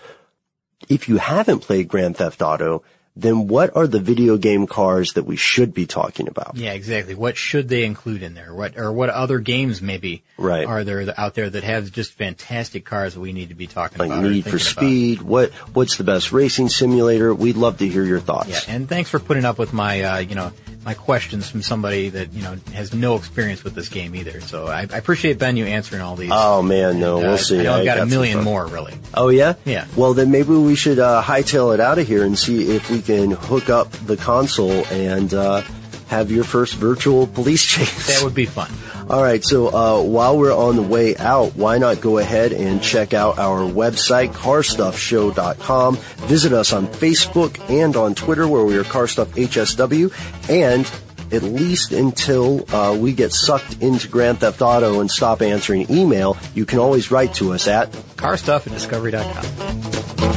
If 0.90 1.10
you 1.10 1.18
haven't 1.18 1.62
played 1.62 1.88
Grand 1.88 2.18
Theft 2.18 2.42
Auto, 2.42 2.84
then 3.22 3.48
what 3.48 3.76
are 3.76 3.88
the 3.88 4.00
video 4.00 4.38
game 4.38 4.68
cars 4.68 5.14
that 5.14 5.24
we 5.24 5.36
should 5.36 5.74
be 5.74 5.86
talking 5.86 6.28
about? 6.28 6.56
Yeah, 6.56 6.74
exactly. 6.74 7.16
What 7.16 7.38
should 7.38 7.70
they 7.70 7.84
include 7.84 8.24
in 8.24 8.34
there? 8.34 8.54
What 8.54 8.78
or 8.78 8.92
what 8.92 9.10
other 9.10 9.40
games 9.40 9.82
maybe 9.82 10.24
right. 10.38 10.66
are 10.66 10.84
there 10.84 11.14
out 11.18 11.34
there 11.34 11.50
that 11.50 11.64
have 11.64 11.92
just 11.92 12.14
fantastic 12.14 12.86
cars 12.86 13.16
that 13.16 13.20
we 13.20 13.34
need 13.34 13.50
to 13.50 13.56
be 13.56 13.68
talking 13.68 13.98
like 13.98 14.10
about? 14.10 14.24
Need 14.24 14.46
for 14.46 14.60
Speed. 14.60 15.20
About? 15.20 15.30
What 15.30 15.52
what's 15.74 15.98
the 15.98 16.04
best 16.04 16.32
racing 16.32 16.70
simulator? 16.70 17.34
We'd 17.34 17.58
love 17.58 17.78
to 17.80 17.88
hear 17.88 18.04
your 18.04 18.20
thoughts. 18.20 18.50
Yeah, 18.50 18.76
and 18.76 18.88
thanks 18.88 19.10
for 19.10 19.20
putting 19.20 19.46
up 19.46 19.58
with 19.58 19.74
my 19.74 20.02
uh, 20.02 20.18
you 20.20 20.36
know 20.36 20.52
my 20.88 20.94
questions 20.94 21.50
from 21.50 21.62
somebody 21.62 22.08
that 22.08 22.32
you 22.32 22.42
know 22.42 22.56
has 22.74 22.94
no 22.94 23.18
experience 23.18 23.62
with 23.62 23.76
this 23.76 23.90
game 23.90 24.16
either. 24.16 24.40
So 24.40 24.68
I, 24.68 24.82
I 24.82 24.98
appreciate 24.98 25.38
Ben 25.38 25.58
you 25.58 25.66
answering 25.66 26.02
all 26.02 26.16
these. 26.16 26.32
Oh 26.32 26.62
man, 26.62 27.00
no, 27.00 27.18
and, 27.18 27.28
we'll 27.28 27.38
see. 27.38 27.60
I 27.60 27.64
know 27.64 27.74
I've 27.74 27.86
got, 27.86 27.98
got 27.98 28.08
a 28.08 28.10
million 28.10 28.42
more 28.42 28.66
really. 28.66 28.94
Oh 29.14 29.28
yeah, 29.28 29.56
yeah. 29.66 29.86
Well 29.98 30.14
then 30.14 30.32
maybe 30.32 30.52
we 30.52 30.76
should 30.76 31.00
uh, 31.00 31.22
hightail 31.22 31.74
it 31.74 31.82
out 31.82 32.00
of 32.00 32.08
here 32.08 32.24
and 32.24 32.40
see 32.40 32.74
if 32.74 32.90
we 32.90 33.02
can 33.08 33.32
hook 33.32 33.70
up 33.70 33.90
the 34.06 34.18
console 34.18 34.86
and 34.88 35.34
uh, 35.34 35.62
have 36.10 36.30
your 36.30 36.44
first 36.44 36.76
virtual 36.76 37.26
police 37.26 37.66
chase. 37.66 38.08
That 38.08 38.24
would 38.24 38.36
be 38.36 38.46
fun. 38.46 38.70
All 39.10 39.24
right, 39.24 39.42
so 39.42 39.68
uh, 39.70 40.04
while 40.04 40.38
we're 40.38 40.54
on 40.54 40.76
the 40.76 40.82
way 40.82 41.16
out, 41.16 41.56
why 41.56 41.78
not 41.78 42.02
go 42.02 42.18
ahead 42.18 42.52
and 42.52 42.84
check 42.84 43.14
out 43.14 43.40
our 43.40 43.62
website, 43.62 44.34
carstuffshow.com. 44.34 45.96
Visit 45.96 46.52
us 46.52 46.74
on 46.74 46.88
Facebook 46.88 47.58
and 47.70 47.96
on 47.96 48.14
Twitter, 48.16 48.46
where 48.46 48.66
we 48.66 48.76
are 48.76 48.84
CarStuffHSW, 48.84 50.50
and 50.50 50.92
at 51.32 51.44
least 51.44 51.94
until 51.94 52.70
uh, 52.76 52.98
we 52.98 53.14
get 53.14 53.32
sucked 53.32 53.82
into 53.82 54.10
Grand 54.10 54.40
Theft 54.40 54.62
Auto 54.62 55.00
and 55.00 55.10
stop 55.10 55.42
answering 55.42 55.90
email, 55.90 56.36
you 56.54 56.66
can 56.66 56.80
always 56.80 57.10
write 57.10 57.34
to 57.36 57.54
us 57.54 57.70
at 57.70 57.90
carstuff 58.18 58.68
at 58.68 58.74
discovery.com. 58.74 60.37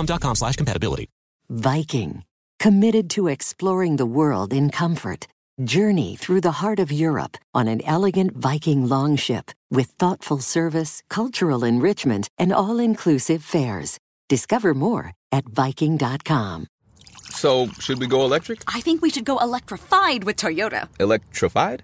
com 0.07 0.35
slash 0.35 0.55
compatibility. 0.55 1.07
Viking, 1.49 2.23
committed 2.59 3.09
to 3.11 3.27
exploring 3.27 3.97
the 3.97 4.05
world 4.05 4.53
in 4.53 4.69
comfort. 4.69 5.27
Journey 5.63 6.15
through 6.15 6.41
the 6.41 6.53
heart 6.63 6.79
of 6.79 6.91
Europe 6.91 7.37
on 7.53 7.67
an 7.67 7.81
elegant 7.85 8.35
Viking 8.35 8.87
longship 8.87 9.51
with 9.69 9.87
thoughtful 9.99 10.39
service, 10.39 11.03
cultural 11.09 11.63
enrichment, 11.63 12.29
and 12.37 12.51
all-inclusive 12.51 13.43
fares. 13.43 13.99
Discover 14.29 14.73
more 14.73 15.11
at 15.31 15.45
Viking.com. 15.49 16.67
So, 17.29 17.67
should 17.79 17.99
we 17.99 18.07
go 18.07 18.23
electric? 18.23 18.63
I 18.67 18.81
think 18.81 19.01
we 19.01 19.09
should 19.09 19.25
go 19.25 19.37
electrified 19.37 20.23
with 20.23 20.37
Toyota. 20.37 20.87
Electrified? 20.99 21.83